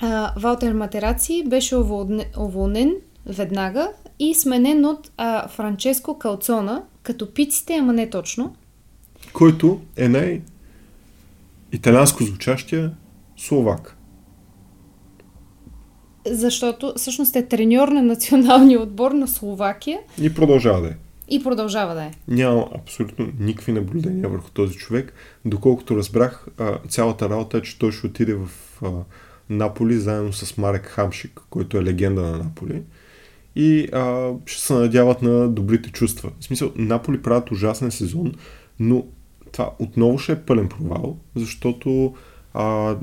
А, 0.00 0.32
Валтер 0.36 0.72
Матераци 0.72 1.44
беше 1.46 1.76
уволнен, 2.36 2.94
веднага 3.26 3.88
и 4.18 4.34
сменен 4.34 4.84
от 4.84 5.10
а, 5.16 5.48
Франческо 5.48 6.18
Калцона, 6.18 6.82
като 7.02 7.34
пиците, 7.34 7.76
ама 7.76 7.92
не 7.92 8.10
точно. 8.10 8.56
Който 9.32 9.80
е 9.96 10.08
най- 10.08 10.40
италианско 11.72 12.24
звучащия 12.24 12.92
словак. 13.36 13.96
Защото 16.26 16.92
всъщност 16.96 17.36
е 17.36 17.46
треньор 17.46 17.88
на 17.88 18.02
националния 18.02 18.80
отбор 18.80 19.10
на 19.10 19.28
Словакия. 19.28 19.98
И 20.22 20.34
продължава 20.34 20.80
да 20.80 20.88
е. 20.88 20.94
И 21.28 21.42
продължава 21.42 21.94
да 21.94 22.02
е. 22.02 22.10
Няма 22.28 22.68
абсолютно 22.74 23.28
никакви 23.40 23.72
наблюдения 23.72 24.28
върху 24.28 24.50
този 24.50 24.76
човек. 24.76 25.14
Доколкото 25.44 25.96
разбрах, 25.96 26.46
цялата 26.88 27.30
работа 27.30 27.58
е, 27.58 27.62
че 27.62 27.78
той 27.78 27.92
ще 27.92 28.06
отиде 28.06 28.34
в 28.34 28.48
Наполи 29.50 29.98
заедно 29.98 30.32
с 30.32 30.58
Марек 30.58 30.86
Хамшик, 30.86 31.40
който 31.50 31.78
е 31.78 31.84
легенда 31.84 32.22
на 32.22 32.38
Наполи. 32.38 32.82
И 33.56 33.88
а, 33.92 34.32
ще 34.46 34.62
се 34.62 34.74
надяват 34.74 35.22
на 35.22 35.48
добрите 35.48 35.90
чувства. 35.90 36.30
В 36.40 36.44
смисъл, 36.44 36.72
Наполи 36.76 37.22
правят 37.22 37.50
ужасен 37.50 37.90
сезон, 37.90 38.34
но 38.80 39.06
това 39.52 39.70
отново 39.78 40.18
ще 40.18 40.32
е 40.32 40.40
пълен 40.40 40.68
провал, 40.68 41.16
защото 41.34 42.14
а, 42.54 42.96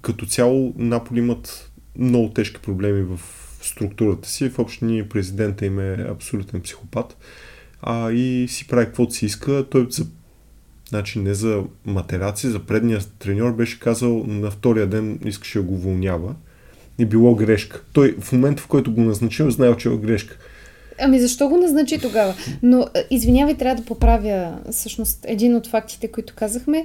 като 0.00 0.26
цяло 0.26 0.74
Наполи 0.76 1.18
имат 1.18 1.71
много 1.98 2.28
тежки 2.28 2.60
проблеми 2.60 3.02
в 3.02 3.20
структурата 3.62 4.28
си. 4.28 4.48
В 4.48 4.58
общини 4.58 5.08
президента 5.08 5.66
им 5.66 5.80
е 5.80 6.06
абсолютен 6.10 6.60
психопат 6.60 7.16
а, 7.82 8.12
и 8.12 8.48
си 8.48 8.68
прави 8.68 8.86
каквото 8.86 9.14
си 9.14 9.26
иска. 9.26 9.66
Той 9.70 9.86
за, 9.90 10.06
значи 10.88 11.18
не 11.18 11.34
за 11.34 11.62
матераци, 11.86 12.48
за 12.48 12.58
предния 12.66 13.00
треньор 13.18 13.52
беше 13.52 13.80
казал 13.80 14.24
на 14.26 14.50
втория 14.50 14.86
ден 14.86 15.20
искаше 15.24 15.58
да 15.58 15.64
го 15.64 15.74
уволнява. 15.74 16.34
И 16.98 17.04
било 17.04 17.34
грешка. 17.34 17.82
Той 17.92 18.16
в 18.20 18.32
момента, 18.32 18.62
в 18.62 18.66
който 18.66 18.94
го 18.94 19.00
назначил, 19.00 19.50
знаел, 19.50 19.76
че 19.76 19.88
е 19.88 19.96
грешка. 19.96 20.38
Ами 20.98 21.20
защо 21.20 21.48
го 21.48 21.56
назначи 21.56 21.98
тогава? 21.98 22.34
Но, 22.62 22.86
извинявай, 23.10 23.56
трябва 23.56 23.82
да 23.82 23.86
поправя 23.86 24.58
всъщност 24.70 25.24
един 25.28 25.56
от 25.56 25.66
фактите, 25.66 26.08
които 26.08 26.34
казахме. 26.34 26.84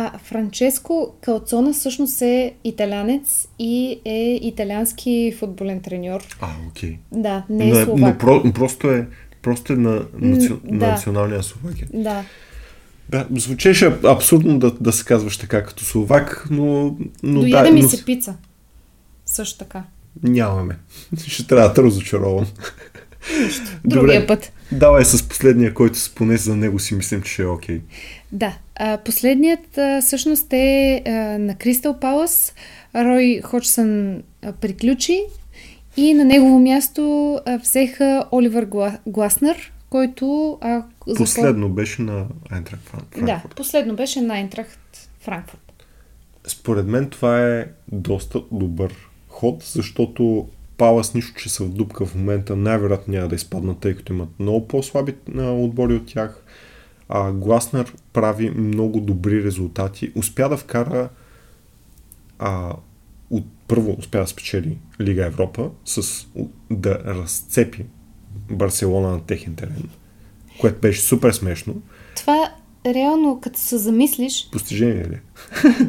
А 0.00 0.18
Франческо 0.18 1.14
Калцона 1.20 1.72
всъщност 1.72 2.22
е 2.22 2.54
италянец 2.64 3.48
и 3.58 4.00
е 4.04 4.34
италиански 4.42 5.34
футболен 5.38 5.80
треньор. 5.80 6.20
А, 6.40 6.48
окей. 6.68 6.90
Okay. 6.90 6.98
Да, 7.12 7.44
не 7.50 7.68
е 7.68 7.72
но, 7.72 7.84
словак. 7.84 8.00
Но 8.00 8.18
про, 8.18 8.52
просто 8.52 8.90
е, 8.90 9.06
просто 9.42 9.72
е 9.72 9.76
на, 9.76 10.02
наци... 10.18 10.52
да. 10.64 10.86
националния 10.86 11.42
Словакия. 11.42 11.88
Да. 11.94 12.24
Да, 13.08 13.26
звучеше 13.30 13.98
абсурдно 14.04 14.58
да, 14.58 14.70
да 14.70 14.92
се 14.92 15.04
казваш 15.04 15.36
така 15.36 15.64
като 15.64 15.84
словак, 15.84 16.46
но... 16.50 16.96
но 17.22 17.40
Дояде 17.40 17.68
да, 17.68 17.74
ми 17.74 17.82
но... 17.82 17.88
се 17.88 18.04
пица. 18.04 18.36
Също 19.26 19.58
така. 19.58 19.84
Нямаме. 20.22 20.78
Ще 21.26 21.46
трябва 21.46 21.68
да 21.68 21.74
те 21.74 21.82
разочаровам. 21.82 22.46
Другия 23.84 24.26
път. 24.26 24.52
Давай 24.72 25.04
с 25.04 25.28
последния, 25.28 25.74
който 25.74 25.98
поне 26.14 26.36
за 26.36 26.56
него 26.56 26.78
си 26.78 26.94
мислим, 26.94 27.22
че 27.22 27.42
е 27.42 27.46
окей. 27.46 27.78
Okay. 27.78 27.82
Да. 28.32 28.58
А, 28.78 28.98
последният 28.98 29.78
а, 29.78 30.00
всъщност 30.00 30.52
е 30.52 31.02
а, 31.06 31.10
на 31.38 31.54
Кристал 31.54 32.00
Палас. 32.00 32.54
Рой 32.94 33.40
Ходжсън 33.44 34.22
приключи 34.60 35.22
и 35.96 36.14
на 36.14 36.24
негово 36.24 36.58
място 36.58 37.34
а, 37.46 37.58
взеха 37.58 38.24
Оливър 38.32 38.64
Гла, 38.64 38.98
Гласнер, 39.06 39.72
който... 39.90 40.58
А, 40.60 40.82
последно 41.16 41.66
запом... 41.66 41.74
беше 41.74 42.02
на 42.02 42.26
Айнтрахт 42.50 42.84
Франкфурт. 42.88 43.24
Да, 43.24 43.42
последно 43.56 43.96
беше 43.96 44.20
на 44.20 44.34
Айнтрахт 44.34 45.08
Франкфурт. 45.20 45.84
Според 46.46 46.86
мен 46.86 47.10
това 47.10 47.46
е 47.46 47.66
доста 47.92 48.42
добър 48.52 48.94
ход, 49.28 49.62
защото 49.62 50.48
Палас 50.76 51.14
нищо, 51.14 51.40
че 51.40 51.48
са 51.48 51.64
в 51.64 51.68
дупка 51.68 52.06
в 52.06 52.14
момента, 52.14 52.56
най-вероятно 52.56 53.14
няма 53.14 53.28
да 53.28 53.34
изпаднат, 53.34 53.78
тъй 53.78 53.94
като 53.94 54.12
имат 54.12 54.28
много 54.38 54.68
по-слаби 54.68 55.14
отбори 55.36 55.94
от 55.94 56.06
тях. 56.06 56.44
А, 57.08 57.32
Гласнер 57.32 57.94
прави 58.12 58.50
много 58.50 59.00
добри 59.00 59.44
резултати. 59.44 60.12
Успя 60.14 60.48
да 60.48 60.56
вкара 60.56 61.08
а, 62.38 62.72
от, 63.30 63.44
първо 63.68 63.96
успя 63.98 64.18
да 64.18 64.26
спечели 64.26 64.78
Лига 65.00 65.26
Европа 65.26 65.70
с 65.84 66.26
да 66.70 66.98
разцепи 67.06 67.84
Барселона 68.50 69.10
на 69.10 69.20
техен 69.20 69.54
терен, 69.54 69.88
което 70.60 70.80
беше 70.80 71.00
супер 71.00 71.32
смешно. 71.32 71.82
Това 72.16 72.52
реално, 72.86 73.40
като 73.40 73.60
се 73.60 73.78
замислиш... 73.78 74.48
Постижение 74.52 75.04
ли? 75.04 75.20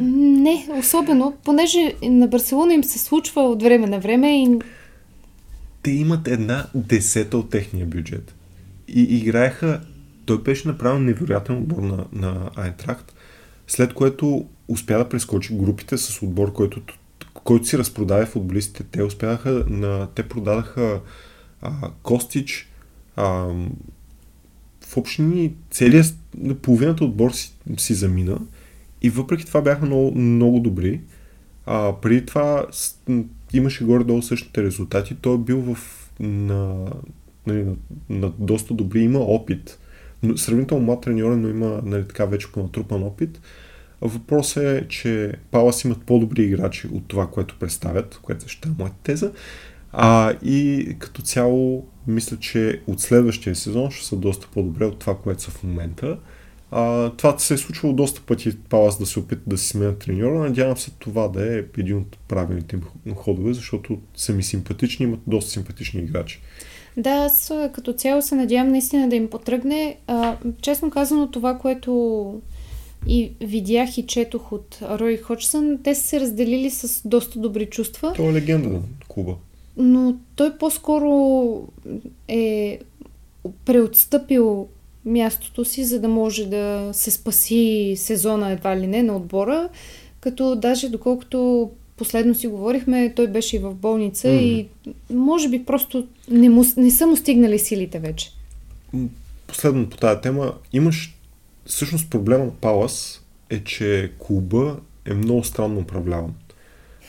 Не, 0.00 0.68
особено, 0.78 1.36
понеже 1.44 1.94
на 2.02 2.26
Барселона 2.26 2.74
им 2.74 2.84
се 2.84 2.98
случва 2.98 3.42
от 3.42 3.62
време 3.62 3.86
на 3.86 3.98
време 4.00 4.42
и... 4.42 4.58
Те 5.82 5.90
имат 5.90 6.28
една 6.28 6.66
десета 6.74 7.38
от 7.38 7.50
техния 7.50 7.86
бюджет. 7.86 8.34
И 8.88 9.02
играеха... 9.02 9.80
Той 10.30 10.42
беше 10.42 10.68
направил 10.68 10.98
невероятен 10.98 11.56
отбор 11.56 11.82
на, 11.82 12.04
на 12.12 12.50
Айнтрахт, 12.56 13.14
след 13.66 13.94
което 13.94 14.48
успя 14.68 14.98
да 14.98 15.08
прескочи 15.08 15.56
групите 15.56 15.98
с 15.98 16.22
отбор, 16.22 16.52
който, 16.52 16.82
който 17.34 17.66
си 17.66 17.78
разпродаде 17.78 18.26
футболистите. 18.26 18.84
Те 18.90 19.02
успяха 19.02 19.64
на... 19.68 20.08
Те 20.14 20.28
продадаха 20.28 21.00
а, 21.62 21.90
Костич, 22.02 22.68
а, 23.16 23.24
в 24.86 24.96
общини 24.96 25.54
целият, 25.70 26.14
половината 26.62 27.04
отбор 27.04 27.30
си, 27.30 27.54
си 27.76 27.94
замина 27.94 28.38
и 29.02 29.10
въпреки 29.10 29.46
това 29.46 29.60
бяха 29.60 29.86
много, 29.86 30.18
много 30.18 30.60
добри. 30.60 31.00
А, 31.66 31.92
преди 32.02 32.26
това 32.26 32.66
имаше 33.52 33.84
горе-долу 33.84 34.22
същите 34.22 34.62
резултати. 34.62 35.16
Той 35.20 35.34
е 35.34 35.38
бил 35.38 35.74
в, 35.74 35.78
на, 36.20 36.86
нали, 37.46 37.64
на, 37.64 37.76
на 38.08 38.32
доста 38.38 38.74
добри, 38.74 39.00
има 39.00 39.18
опит. 39.18 39.78
Но, 40.22 40.36
сравнително 40.36 40.84
млад 40.84 41.00
треньор, 41.00 41.32
но 41.32 41.48
има 41.48 41.80
нали, 41.84 42.08
така 42.08 42.24
вече 42.24 42.52
по-натрупан 42.52 43.02
опит. 43.02 43.40
Въпросът 44.00 44.64
е, 44.64 44.88
че 44.88 45.32
Палас 45.50 45.84
имат 45.84 46.02
по-добри 46.02 46.42
играчи 46.42 46.88
от 46.92 47.08
това, 47.08 47.26
което 47.26 47.56
представят, 47.58 48.18
което 48.22 48.48
ще 48.48 48.68
е 48.68 48.72
моята 48.78 48.96
теза. 49.02 49.32
А, 49.92 50.32
и 50.42 50.88
като 50.98 51.22
цяло 51.22 51.86
мисля, 52.06 52.36
че 52.36 52.80
от 52.86 53.00
следващия 53.00 53.56
сезон 53.56 53.90
ще 53.90 54.06
са 54.06 54.16
доста 54.16 54.48
по-добре 54.54 54.84
от 54.84 54.98
това, 54.98 55.18
което 55.18 55.42
са 55.42 55.50
в 55.50 55.62
момента. 55.62 56.18
А, 56.70 57.10
това 57.10 57.38
се 57.38 57.54
е 57.54 57.58
случвало 57.58 57.94
доста 57.94 58.20
пъти 58.20 58.58
Палас 58.58 58.98
да 58.98 59.06
се 59.06 59.18
опита 59.18 59.42
да 59.46 59.58
си 59.58 59.68
сменят 59.68 59.98
треньора. 59.98 60.38
Надявам 60.38 60.76
се 60.76 60.90
това 60.98 61.28
да 61.28 61.56
е 61.56 61.64
един 61.78 61.96
от 61.96 62.18
правилните 62.28 62.78
им 63.06 63.14
ходове, 63.14 63.52
защото 63.52 64.00
са 64.14 64.32
ми 64.32 64.42
симпатични, 64.42 65.06
имат 65.06 65.20
доста 65.26 65.50
симпатични 65.50 66.00
играчи. 66.00 66.40
Да, 66.96 67.10
аз 67.10 67.52
като 67.72 67.92
цяло 67.92 68.22
се 68.22 68.34
надявам 68.34 68.68
наистина 68.68 69.08
да 69.08 69.16
им 69.16 69.30
потръгне. 69.30 69.96
А, 70.06 70.36
честно 70.62 70.90
казано, 70.90 71.30
това, 71.30 71.58
което 71.58 72.40
и 73.06 73.32
видях 73.40 73.98
и 73.98 74.06
четох 74.06 74.52
от 74.52 74.78
Рой 74.82 75.16
Ходжсън, 75.16 75.78
те 75.84 75.94
са 75.94 76.02
се 76.02 76.20
разделили 76.20 76.70
с 76.70 77.08
доста 77.08 77.38
добри 77.38 77.66
чувства. 77.66 78.12
Той 78.16 78.26
е 78.26 78.32
легенда 78.32 78.68
на 78.68 78.80
клуба 79.08 79.36
но 79.80 80.14
той 80.36 80.58
по-скоро 80.58 81.62
е 82.28 82.78
преотстъпил 83.64 84.68
мястото 85.04 85.64
си, 85.64 85.84
за 85.84 86.00
да 86.00 86.08
може 86.08 86.46
да 86.46 86.90
се 86.92 87.10
спаси 87.10 87.94
сезона 87.96 88.50
едва 88.50 88.76
ли 88.76 88.86
не 88.86 89.02
на 89.02 89.16
отбора, 89.16 89.68
като 90.20 90.56
даже 90.56 90.88
доколкото 90.88 91.70
последно 92.00 92.34
си 92.34 92.46
говорихме, 92.46 93.12
той 93.16 93.26
беше 93.26 93.56
и 93.56 93.58
в 93.58 93.74
болница 93.74 94.28
mm. 94.28 94.40
и 94.40 94.68
може 95.10 95.48
би 95.48 95.64
просто 95.64 96.06
не, 96.30 96.48
му, 96.48 96.64
не 96.76 96.90
са 96.90 97.06
му 97.06 97.16
стигнали 97.16 97.58
силите 97.58 97.98
вече. 97.98 98.30
Последно 99.46 99.90
по 99.90 99.96
тази 99.96 100.20
тема, 100.20 100.54
имаш 100.72 101.16
всъщност 101.66 102.10
проблема 102.10 102.44
на 102.44 102.50
Палас 102.50 103.24
е, 103.50 103.64
че 103.64 104.12
клуба 104.18 104.76
е 105.04 105.14
много 105.14 105.44
странно 105.44 105.80
управляван. 105.80 106.34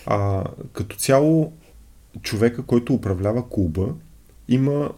А, 0.06 0.44
като 0.74 0.96
цяло 0.96 1.54
човека, 2.22 2.64
който 2.64 2.94
управлява 2.94 3.50
клуба, 3.50 3.94
има 4.48 4.92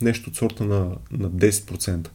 нещо 0.00 0.30
от 0.30 0.36
сорта 0.36 0.64
на, 0.64 0.96
на 1.12 1.30
10%. 1.30 2.08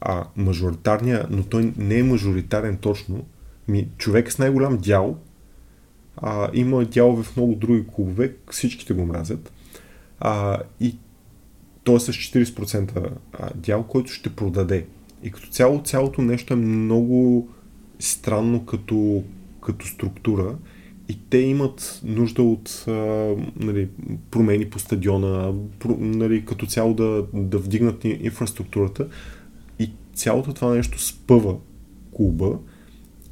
А 0.00 0.24
мажоритарния, 0.36 1.26
но 1.30 1.42
той 1.42 1.72
не 1.76 1.98
е 1.98 2.02
мажоритарен 2.02 2.76
точно, 2.76 3.24
ми, 3.68 3.88
човек 3.98 4.32
с 4.32 4.38
най-голям 4.38 4.78
дял, 4.78 5.16
а, 6.16 6.50
има 6.54 6.84
дялове 6.84 7.22
в 7.22 7.36
много 7.36 7.54
други 7.54 7.84
клубове, 7.94 8.34
всичките 8.50 8.94
го 8.94 9.06
мразят. 9.06 9.52
А, 10.20 10.58
и 10.80 10.96
той 11.84 11.96
е 11.96 12.00
с 12.00 12.12
40% 12.12 13.10
дял, 13.54 13.82
който 13.82 14.12
ще 14.12 14.36
продаде. 14.36 14.86
И 15.22 15.30
като 15.30 15.48
цяло, 15.48 15.82
цялото 15.82 16.22
нещо 16.22 16.52
е 16.52 16.56
много 16.56 17.48
странно 17.98 18.66
като, 18.66 19.22
като 19.60 19.86
структура 19.86 20.56
и 21.08 21.18
те 21.30 21.38
имат 21.38 22.00
нужда 22.04 22.42
от 22.42 22.84
а, 22.88 22.92
нали, 23.56 23.88
промени 24.30 24.70
по 24.70 24.78
стадиона, 24.78 25.54
про, 25.78 25.96
нали, 26.00 26.44
като 26.44 26.66
цяло 26.66 26.94
да, 26.94 27.24
да 27.34 27.58
вдигнат 27.58 28.04
инфраструктурата 28.04 29.08
и 29.78 29.90
цялото 30.14 30.54
това 30.54 30.74
нещо 30.74 31.02
спъва 31.02 31.56
клуба 32.12 32.58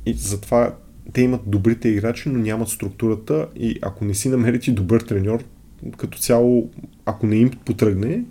и 0.06 0.12
затова 0.12 0.74
те 1.12 1.22
имат 1.22 1.40
добрите 1.46 1.88
играчи, 1.88 2.28
но 2.28 2.38
нямат 2.38 2.68
структурата 2.68 3.48
и 3.56 3.78
ако 3.82 4.04
не 4.04 4.14
си 4.14 4.28
намерите 4.28 4.70
добър 4.70 5.00
треньор, 5.00 5.44
като 5.96 6.18
цяло, 6.18 6.70
ако 7.06 7.26
не 7.26 7.36
им 7.36 7.50
потръгне, 7.50 8.24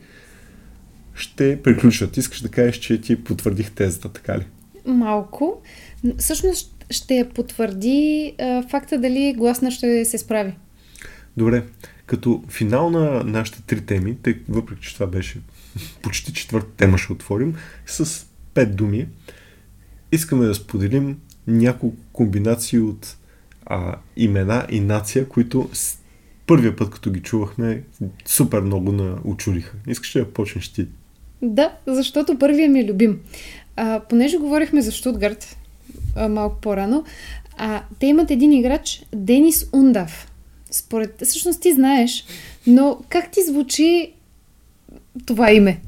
ще 1.16 1.62
приключат. 1.62 2.18
Искаш 2.18 2.42
да 2.42 2.50
кажеш, 2.50 2.76
че 2.76 3.02
ти 3.02 3.24
потвърдих 3.24 3.72
тезата, 3.72 4.10
така 4.10 4.38
ли? 4.38 4.46
Малко. 4.86 5.62
Всъщност 6.18 6.86
ще 6.90 7.30
потвърди 7.36 8.34
а, 8.40 8.64
факта 8.70 9.00
дали 9.00 9.34
гласна 9.38 9.72
ще 9.72 10.06
се 10.06 10.18
справи. 10.18 10.54
Добре. 11.38 11.64
Като 12.06 12.44
финал 12.50 12.90
на 12.90 13.24
нашите 13.24 13.62
три 13.62 13.82
теми, 13.82 14.18
тъй 14.24 14.40
въпреки 14.50 14.82
че 14.82 14.94
това 14.94 15.08
беше 15.08 15.42
почти 16.02 16.34
четвърта 16.34 16.70
тема, 16.78 16.98
ще 16.98 17.14
отворим, 17.14 17.56
с 17.86 18.26
пет 18.54 18.76
думи, 18.76 19.08
искаме 20.12 20.46
да 20.46 20.56
споделим 20.56 21.18
няколко 21.48 21.98
комбинации 22.14 22.80
от 22.80 23.18
а, 23.66 23.96
имена 24.18 24.68
и 24.70 24.80
нация, 24.80 25.30
които 25.30 25.70
с 25.74 25.98
първия 26.48 26.76
път, 26.76 26.89
като 26.89 27.12
ги 27.12 27.22
чувахме, 27.22 27.84
супер 28.26 28.62
много 28.62 28.91
на 28.91 29.18
очудиха. 29.26 29.74
Искаш 29.88 30.16
ли 30.16 30.20
да 30.20 30.34
почнеш 30.34 30.70
ти? 30.70 30.88
Да, 31.41 31.74
защото 31.88 32.39
първия 32.39 32.70
ми 32.70 32.80
е 32.80 32.86
любим. 32.86 33.20
А, 33.76 34.02
понеже 34.10 34.38
говорихме 34.38 34.82
за 34.82 34.91
Штутгарт, 34.91 35.58
а, 36.16 36.28
малко 36.28 36.62
по-рано. 36.62 37.04
А, 37.58 37.84
те 38.00 38.06
имат 38.06 38.32
един 38.32 38.52
играч, 38.52 39.06
Денис 39.16 39.70
Ундав. 39.74 40.32
Според... 40.72 41.24
Всъщност 41.26 41.62
ти 41.62 41.74
знаеш, 41.74 42.26
но 42.68 43.02
как 43.10 43.32
ти 43.32 43.44
звучи 43.44 44.14
това 45.26 45.52
име? 45.52 45.82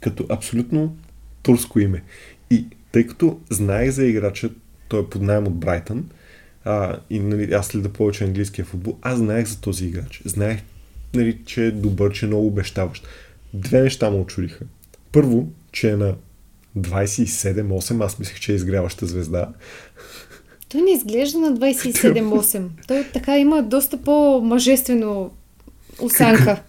Като 0.00 0.26
абсолютно 0.28 0.96
турско 1.42 1.80
име. 1.80 2.02
И 2.50 2.66
тъй 2.94 3.06
като 3.06 3.38
знаех 3.50 3.90
за 3.90 4.04
играча, 4.04 4.50
той 4.88 5.00
е 5.00 5.06
под 5.06 5.22
найем 5.22 5.46
от 5.46 5.54
Брайтън, 5.54 6.04
а, 6.64 6.96
и 7.10 7.18
нали, 7.18 7.52
аз 7.52 7.66
следа 7.66 7.88
повече 7.88 8.24
английския 8.24 8.64
футбол, 8.64 8.96
аз 9.02 9.18
знаех 9.18 9.46
за 9.46 9.60
този 9.60 9.86
играч. 9.86 10.22
Знаех, 10.24 10.58
нали, 11.14 11.38
че 11.46 11.66
е 11.66 11.70
добър, 11.70 12.12
че 12.12 12.26
е 12.26 12.28
много 12.28 12.46
обещаващ. 12.46 13.06
Две 13.54 13.80
неща 13.80 14.10
ме 14.10 14.16
очудиха. 14.16 14.64
Първо, 15.12 15.48
че 15.72 15.90
е 15.90 15.96
на 15.96 16.14
27-8, 16.78 18.04
аз 18.04 18.18
мислех, 18.18 18.40
че 18.40 18.52
е 18.52 18.54
изгряваща 18.54 19.06
звезда. 19.06 19.48
Той 20.68 20.82
не 20.82 20.90
изглежда 20.90 21.38
на 21.38 21.56
27-8. 21.56 22.66
Той 22.88 23.04
така 23.12 23.38
има 23.38 23.62
доста 23.62 23.96
по-мъжествено 23.96 25.30
осанка. 26.00 26.62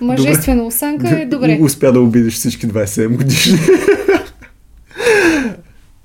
Мъжествена 0.00 0.66
осанка 0.66 1.20
е 1.20 1.26
добре. 1.26 1.58
Успя 1.62 1.92
да 1.92 2.00
обидиш 2.00 2.34
всички 2.34 2.68
27 2.68 3.16
годишни. 3.16 3.58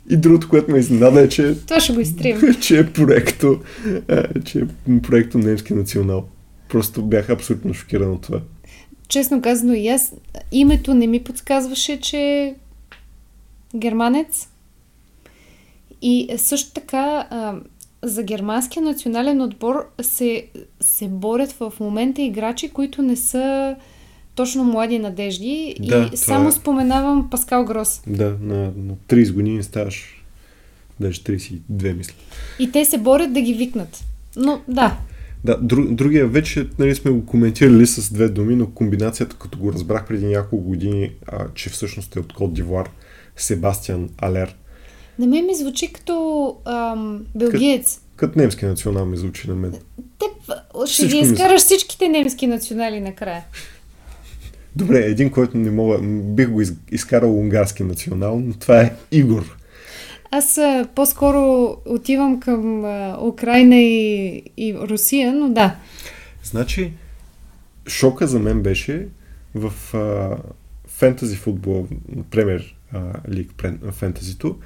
И 0.09 0.17
другото, 0.17 0.49
което 0.49 0.71
ме 0.71 0.79
изненада 0.79 1.21
е, 1.21 1.29
че... 1.29 1.55
Това 1.67 1.79
ще 1.79 1.93
го 1.93 1.99
изтрим. 1.99 2.55
че 2.61 2.79
е 2.79 2.93
проекто, 2.93 3.59
че 4.45 4.59
е 4.59 5.01
проекто 5.01 5.37
немски 5.37 5.73
национал. 5.73 6.27
Просто 6.69 7.03
бях 7.03 7.29
абсолютно 7.29 7.73
шокиран 7.73 8.11
от 8.11 8.21
това. 8.21 8.39
честно 9.07 9.41
казано 9.41 9.73
и 9.73 9.87
аз, 9.87 10.13
името 10.51 10.93
не 10.93 11.07
ми 11.07 11.23
подсказваше, 11.23 11.99
че 11.99 12.17
е 12.17 12.55
германец. 13.75 14.49
И 16.01 16.29
също 16.37 16.73
така 16.73 17.27
а, 17.29 17.55
за 18.03 18.23
германския 18.23 18.83
национален 18.83 19.41
отбор 19.41 19.89
се, 20.01 20.47
се 20.81 21.07
борят 21.07 21.51
в 21.51 21.73
момента 21.79 22.21
играчи, 22.21 22.69
които 22.69 23.01
не 23.01 23.15
са 23.15 23.75
точно 24.35 24.63
млади 24.63 24.99
надежди. 24.99 25.75
Да, 25.79 26.09
и 26.13 26.17
само 26.17 26.49
е. 26.49 26.51
споменавам 26.51 27.29
Паскал 27.29 27.65
Грос. 27.65 28.01
Да, 28.07 28.35
на, 28.41 28.55
на 28.55 28.93
30 29.07 29.33
години 29.33 29.63
ставаш. 29.63 30.23
Даже 30.99 31.21
32, 31.21 31.97
мисля. 31.97 32.13
И 32.59 32.71
те 32.71 32.85
се 32.85 32.97
борят 32.97 33.33
да 33.33 33.41
ги 33.41 33.53
викнат. 33.53 34.03
Но 34.35 34.61
да, 34.67 34.97
Да, 35.43 35.57
дру, 35.61 35.85
другия 35.91 36.27
вече 36.27 36.67
нали, 36.79 36.95
сме 36.95 37.11
го 37.11 37.25
коментирали 37.25 37.87
с 37.87 38.13
две 38.13 38.29
думи, 38.29 38.55
но 38.55 38.67
комбинацията, 38.67 39.35
като 39.35 39.57
го 39.57 39.73
разбрах 39.73 40.07
преди 40.07 40.25
няколко 40.25 40.65
години, 40.65 41.11
а, 41.27 41.45
че 41.53 41.69
всъщност 41.69 42.15
е 42.15 42.19
от 42.19 42.33
Кот 42.33 42.53
Дивуар, 42.53 42.89
Себастиан 43.35 44.09
Алер. 44.17 44.55
на 45.19 45.27
мен 45.27 45.45
ми 45.45 45.55
звучи 45.55 45.93
като 45.93 46.57
ам, 46.65 47.25
белгиец. 47.35 47.99
Като 48.15 48.39
немски 48.39 48.65
национал 48.65 49.05
ми 49.05 49.17
звучи 49.17 49.47
на 49.47 49.55
мен. 49.55 49.73
Те 50.19 50.25
ще 50.85 50.93
Всичко 50.93 51.11
ги 51.11 51.17
изкараш 51.17 51.61
всичките 51.61 52.09
немски 52.09 52.47
национали 52.47 52.99
накрая. 52.99 53.43
Добре, 54.75 54.99
един, 54.99 55.29
който 55.29 55.57
не 55.57 55.71
мога, 55.71 55.99
бих 56.23 56.49
го 56.49 56.61
из, 56.61 56.73
изкарал 56.91 57.39
унгарски 57.39 57.83
национал, 57.83 58.39
но 58.39 58.53
това 58.53 58.81
е 58.81 58.93
Игор. 59.11 59.57
Аз 60.31 60.59
по-скоро 60.95 61.75
отивам 61.85 62.39
към 62.39 62.79
Украина 63.27 63.75
и, 63.75 64.43
и 64.57 64.75
Русия, 64.75 65.33
но 65.33 65.49
да. 65.49 65.75
Значи, 66.43 66.93
шока 67.87 68.27
за 68.27 68.39
мен 68.39 68.61
беше 68.61 69.07
в 69.55 69.93
а, 69.93 70.37
фентази 70.87 71.35
футбол, 71.35 71.87
премьер 72.31 72.75
лиг 73.29 73.63
фентазито, 73.91 74.57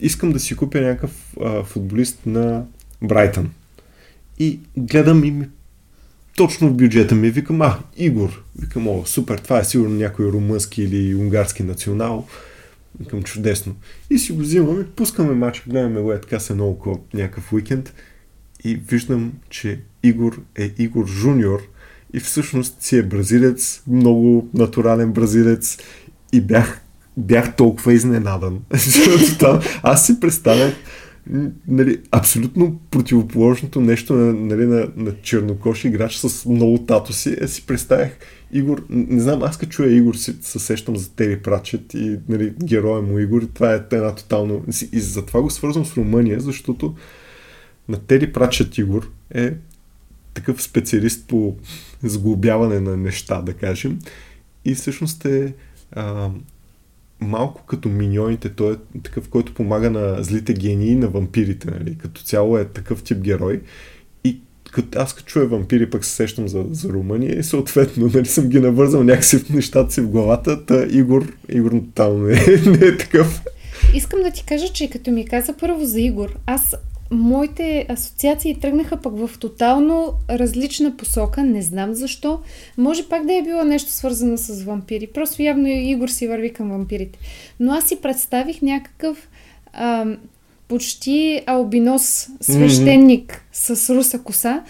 искам 0.00 0.32
да 0.32 0.40
си 0.40 0.56
купя 0.56 0.80
някакъв 0.80 1.34
а, 1.40 1.64
футболист 1.64 2.26
на 2.26 2.64
Брайтън. 3.02 3.50
И 4.38 4.60
гледам 4.76 5.24
и 5.24 5.30
ми 5.30 5.48
точно 6.36 6.68
в 6.68 6.74
бюджета 6.74 7.14
ми 7.14 7.30
викам, 7.30 7.62
а, 7.62 7.78
Игор. 7.96 8.44
Викам, 8.58 8.88
о, 8.88 9.02
супер, 9.06 9.38
това 9.38 9.58
е 9.58 9.64
сигурно 9.64 9.94
някой 9.94 10.26
румънски 10.26 10.82
или 10.82 11.14
унгарски 11.14 11.62
национал. 11.62 12.26
Викам, 13.00 13.22
чудесно. 13.22 13.74
И 14.10 14.18
си 14.18 14.32
го 14.32 14.40
взимаме, 14.40 14.86
пускаме 14.96 15.34
матч, 15.34 15.62
гледаме 15.66 16.00
го 16.00 16.12
е 16.12 16.20
така 16.20 16.40
се 16.40 16.54
много 16.54 17.04
някакъв 17.14 17.52
уикенд. 17.52 17.94
И 18.64 18.74
виждам, 18.74 19.32
че 19.50 19.80
Игор 20.02 20.42
е 20.58 20.70
Игор 20.78 21.06
Жуниор 21.06 21.60
и 22.12 22.20
всъщност 22.20 22.82
си 22.82 22.96
е 22.96 23.02
бразилец, 23.02 23.82
много 23.86 24.48
натурален 24.54 25.12
бразилец 25.12 25.78
и 26.32 26.40
бях, 26.40 26.80
бях 27.16 27.56
толкова 27.56 27.92
изненадан. 27.92 28.60
Аз 29.82 30.06
си 30.06 30.20
представях 30.20 30.74
нали, 31.68 31.98
абсолютно 32.10 32.80
противоположното 32.90 33.80
нещо 33.80 34.14
на, 34.14 34.32
нали, 34.32 34.66
на, 34.66 34.88
на 34.96 35.12
чернокош 35.22 35.84
играч 35.84 36.16
с 36.16 36.48
много 36.48 36.78
татуси. 36.78 37.36
Аз 37.42 37.50
си 37.50 37.66
представях 37.66 38.10
Игор, 38.52 38.86
не 38.90 39.20
знам, 39.20 39.42
аз 39.42 39.56
като 39.56 39.72
чуя 39.72 39.96
Игор 39.96 40.14
си 40.14 40.36
се 40.40 40.58
сещам 40.58 40.96
за 40.96 41.10
Тери 41.10 41.42
Прачет 41.42 41.94
и 41.94 42.18
нали, 42.28 42.54
героя 42.64 43.02
му 43.02 43.18
Игор. 43.18 43.42
Това 43.54 43.74
е 43.74 43.80
една 43.92 44.14
тотално... 44.14 44.64
И 44.92 45.00
затова 45.00 45.42
го 45.42 45.50
свързвам 45.50 45.84
с 45.84 45.96
Румъния, 45.96 46.40
защото 46.40 46.94
на 47.88 47.98
Тери 47.98 48.32
Прачет 48.32 48.78
Игор 48.78 49.10
е 49.34 49.54
такъв 50.34 50.62
специалист 50.62 51.28
по 51.28 51.56
сглобяване 52.02 52.80
на 52.80 52.96
неща, 52.96 53.42
да 53.42 53.54
кажем. 53.54 53.98
И 54.64 54.74
всъщност 54.74 55.24
е 55.24 55.54
а, 55.92 56.30
малко 57.20 57.62
като 57.66 57.88
миньоните. 57.88 58.48
Той 58.48 58.72
е 58.72 58.98
такъв, 59.02 59.28
който 59.28 59.54
помага 59.54 59.90
на 59.90 60.22
злите 60.22 60.52
гении, 60.52 60.94
на 60.94 61.08
вампирите. 61.08 61.70
Нали? 61.70 61.98
Като 61.98 62.22
цяло 62.22 62.58
е 62.58 62.64
такъв 62.64 63.02
тип 63.02 63.18
герой. 63.18 63.60
И 64.24 64.40
като, 64.72 64.98
аз 64.98 65.14
като 65.14 65.26
чуя 65.26 65.46
вампири, 65.46 65.90
пък 65.90 66.04
се 66.04 66.14
сещам 66.14 66.48
за, 66.48 66.64
за 66.70 66.88
Румъния 66.88 67.38
и 67.38 67.42
съответно 67.42 68.10
нали, 68.14 68.26
съм 68.26 68.48
ги 68.48 68.60
навързал 68.60 69.04
някакси 69.04 69.38
в 69.38 69.50
нещата 69.50 69.92
си 69.92 70.00
в 70.00 70.08
главата. 70.08 70.66
Та 70.66 70.86
Игор, 70.90 71.32
Игор 71.48 71.70
тотално 71.70 72.18
не, 72.18 72.32
е- 72.32 72.70
не 72.70 72.86
е 72.86 72.96
такъв. 72.96 73.42
Искам 73.94 74.22
да 74.22 74.30
ти 74.30 74.44
кажа, 74.46 74.68
че 74.68 74.90
като 74.90 75.10
ми 75.10 75.26
каза 75.26 75.54
първо 75.60 75.84
за 75.84 76.00
Игор, 76.00 76.36
аз 76.46 76.76
моите 77.10 77.86
асоциации 77.88 78.60
тръгнаха 78.60 78.96
пък 78.96 79.18
в 79.18 79.38
тотално 79.38 80.12
различна 80.30 80.96
посока, 80.96 81.42
не 81.44 81.62
знам 81.62 81.94
защо. 81.94 82.40
Може 82.78 83.08
пак 83.08 83.26
да 83.26 83.34
е 83.34 83.42
било 83.42 83.64
нещо 83.64 83.90
свързано 83.90 84.36
с 84.36 84.62
вампири. 84.62 85.06
Просто 85.06 85.42
явно 85.42 85.68
Игор 85.68 86.08
си 86.08 86.28
върви 86.28 86.52
към 86.52 86.70
вампирите. 86.70 87.18
Но 87.60 87.72
аз 87.72 87.84
си 87.84 87.96
представих 87.96 88.62
някакъв 88.62 89.28
ам, 89.72 90.16
почти 90.68 91.42
албинос 91.46 92.28
свещеник 92.40 93.32
mm-hmm. 93.32 93.74
с 93.74 93.94
руса 93.94 94.18
коса 94.18 94.62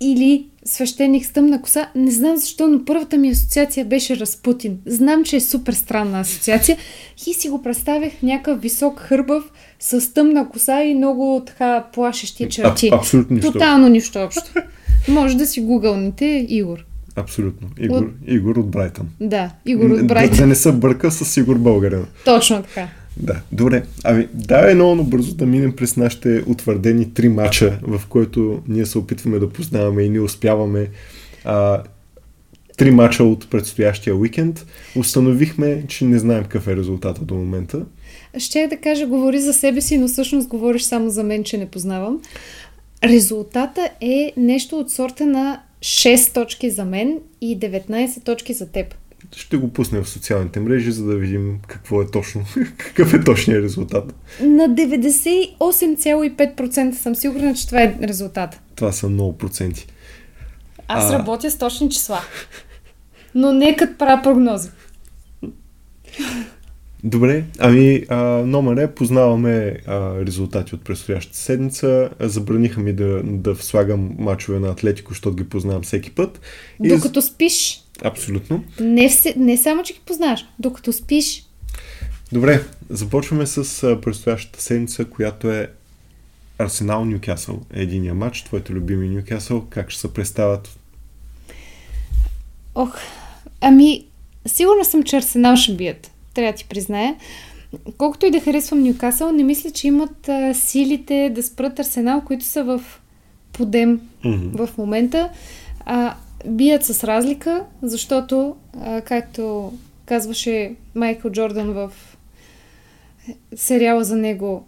или 0.00 0.46
свещеник 0.64 1.26
с 1.26 1.32
тъмна 1.32 1.62
коса. 1.62 1.90
Не 1.94 2.10
знам 2.10 2.36
защо, 2.36 2.68
но 2.68 2.84
първата 2.84 3.18
ми 3.18 3.30
асоциация 3.30 3.84
беше 3.84 4.16
Разпутин. 4.16 4.78
Знам, 4.86 5.24
че 5.24 5.36
е 5.36 5.40
супер 5.40 5.72
странна 5.72 6.20
асоциация. 6.20 6.76
И 7.26 7.34
си 7.34 7.48
го 7.48 7.62
представях 7.62 8.12
някакъв 8.22 8.60
висок 8.60 9.00
хърбав 9.00 9.52
с 9.80 10.14
тъмна 10.14 10.48
коса 10.48 10.82
и 10.82 10.94
много 10.94 11.42
така 11.46 11.84
плашещи 11.92 12.48
черти. 12.48 12.88
А, 12.92 12.96
абсолютно 12.96 13.36
нищо. 13.36 13.52
Тотално 13.52 13.88
нищо 13.88 14.18
общо. 14.18 14.42
Може 15.08 15.36
да 15.36 15.46
си 15.46 15.60
гугълнете 15.60 16.46
Игор. 16.48 16.84
Абсолютно. 17.16 17.68
Игор, 17.78 18.02
от... 18.02 18.10
Игор 18.26 18.56
от 18.56 18.70
Брайтън. 18.70 19.08
Да, 19.20 19.50
Игор 19.66 19.90
от 19.90 19.98
Да, 19.98 20.04
Брайтън. 20.04 20.38
да 20.38 20.46
не 20.46 20.54
се 20.54 20.72
бърка 20.72 21.10
с 21.10 21.36
Игор 21.36 21.58
Българин. 21.58 22.06
Точно 22.24 22.62
така. 22.62 22.88
Да, 23.16 23.40
добре. 23.52 23.82
Ами, 24.04 24.28
давай 24.34 24.74
много 24.74 24.94
набързо 24.94 25.34
да 25.34 25.46
минем 25.46 25.76
през 25.76 25.96
нашите 25.96 26.44
утвърдени 26.46 27.14
три 27.14 27.28
мача, 27.28 27.78
в 27.82 28.02
които 28.08 28.62
ние 28.68 28.86
се 28.86 28.98
опитваме 28.98 29.38
да 29.38 29.50
познаваме 29.50 30.02
и 30.02 30.10
ние 30.10 30.20
успяваме 30.20 30.86
а, 31.44 31.82
три 32.76 32.90
мача 32.90 33.24
от 33.24 33.50
предстоящия 33.50 34.16
уикенд. 34.16 34.66
Установихме, 34.96 35.84
че 35.88 36.04
не 36.04 36.18
знаем 36.18 36.42
какъв 36.42 36.68
е 36.68 36.76
резултата 36.76 37.24
до 37.24 37.34
момента. 37.34 37.80
Щях 38.38 38.68
да 38.68 38.76
кажа, 38.76 39.06
говори 39.06 39.40
за 39.40 39.52
себе 39.52 39.80
си, 39.80 39.98
но 39.98 40.08
всъщност 40.08 40.48
говориш 40.48 40.82
само 40.82 41.10
за 41.10 41.22
мен, 41.22 41.44
че 41.44 41.58
не 41.58 41.66
познавам. 41.66 42.20
Резултата 43.04 43.90
е 44.00 44.32
нещо 44.36 44.78
от 44.78 44.90
сорта 44.90 45.26
на 45.26 45.60
6 45.80 46.34
точки 46.34 46.70
за 46.70 46.84
мен 46.84 47.18
и 47.40 47.60
19 47.60 48.24
точки 48.24 48.54
за 48.54 48.66
теб. 48.66 48.94
Ще 49.36 49.56
го 49.56 49.72
пуснем 49.72 50.04
в 50.04 50.08
социалните 50.08 50.60
мрежи, 50.60 50.92
за 50.92 51.04
да 51.04 51.16
видим 51.16 51.58
какво 51.66 52.02
е 52.02 52.10
точно, 52.10 52.44
какъв 52.76 53.14
е 53.14 53.24
точният 53.24 53.64
резултат. 53.64 54.14
На 54.40 54.68
98,5% 54.68 56.92
съм 56.92 57.14
сигурна, 57.14 57.54
че 57.54 57.66
това 57.66 57.82
е 57.82 57.94
резултат. 58.02 58.60
Това 58.74 58.92
са 58.92 59.08
много 59.08 59.38
проценти. 59.38 59.86
Аз 60.88 61.10
А. 61.10 61.18
работя 61.18 61.50
с 61.50 61.58
точни 61.58 61.90
числа. 61.90 62.20
Но 63.34 63.52
не 63.52 63.76
като 63.76 63.98
правя 63.98 64.22
прогнози. 64.22 64.68
Добре, 67.04 67.44
ами 67.58 68.04
а, 68.08 68.16
номер 68.46 68.76
е, 68.76 68.94
познаваме 68.94 69.76
а, 69.86 70.14
резултати 70.26 70.74
от 70.74 70.84
предстоящата 70.84 71.38
седмица. 71.38 72.10
Забраниха 72.20 72.80
ми 72.80 72.92
да, 72.92 73.22
да 73.24 73.54
слагам 73.54 74.14
мачове 74.18 74.58
на 74.58 74.68
Атлетико, 74.68 75.12
защото 75.12 75.36
ги 75.36 75.48
познавам 75.48 75.82
всеки 75.82 76.10
път. 76.10 76.40
И 76.84 76.88
Докато 76.88 77.22
спиш, 77.22 77.84
Абсолютно. 78.02 78.64
не, 78.80 79.08
все, 79.08 79.34
не 79.36 79.56
само, 79.56 79.82
че 79.82 79.92
ги 79.92 80.00
познаваш, 80.06 80.44
докато 80.58 80.92
спиш, 80.92 81.44
Добре, 82.32 82.64
започваме 82.90 83.46
с 83.46 83.82
а, 83.82 84.00
предстоящата 84.00 84.62
седмица, 84.62 85.04
която 85.04 85.50
е 85.50 85.70
Арсенал 86.58 87.04
Нюкасъл. 87.04 87.60
Единия 87.72 88.14
матч, 88.14 88.42
твоите 88.42 88.72
любими 88.72 89.08
Нюкасъл, 89.08 89.66
как 89.70 89.90
ще 89.90 90.00
се 90.00 90.14
представят? 90.14 90.78
Ох, 92.74 92.96
ами, 93.60 94.06
сигурна 94.46 94.84
съм, 94.84 95.02
че 95.02 95.16
Арсенал 95.16 95.56
ще 95.56 95.74
бият. 95.74 96.10
Трябва 96.34 96.52
да 96.52 96.56
ти 96.56 96.64
призная. 96.64 97.16
Колкото 97.98 98.26
и 98.26 98.30
да 98.30 98.40
харесвам 98.40 98.82
Ньюкасъл, 98.82 99.32
не 99.32 99.44
мисля, 99.44 99.70
че 99.70 99.86
имат 99.86 100.28
а, 100.28 100.54
силите 100.54 101.30
да 101.34 101.42
спрат 101.42 101.78
Арсенал, 101.78 102.20
които 102.26 102.44
са 102.44 102.64
в 102.64 102.80
подем 103.52 104.00
Мгм. 104.24 104.66
в 104.66 104.78
момента. 104.78 105.30
А, 105.84 106.14
бият 106.46 106.84
с 106.84 107.04
разлика, 107.04 107.64
защото, 107.82 108.56
а, 108.80 109.00
както 109.00 109.72
казваше 110.06 110.74
Майкъл 110.94 111.30
Джордан 111.30 111.72
в 111.72 111.92
сериала 113.56 114.04
за 114.04 114.16
него 114.16 114.66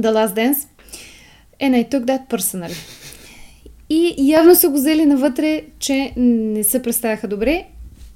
The 0.00 0.12
Last 0.12 0.34
Dance, 0.34 0.68
and 1.60 1.84
I 1.84 1.90
took 1.90 2.04
that 2.04 2.28
personally. 2.28 2.76
И 3.90 4.14
явно 4.18 4.54
са 4.54 4.68
го 4.68 4.74
взели 4.74 5.06
навътре, 5.06 5.62
че 5.78 6.12
не 6.16 6.64
се 6.64 6.82
представяха 6.82 7.28
добре. 7.28 7.66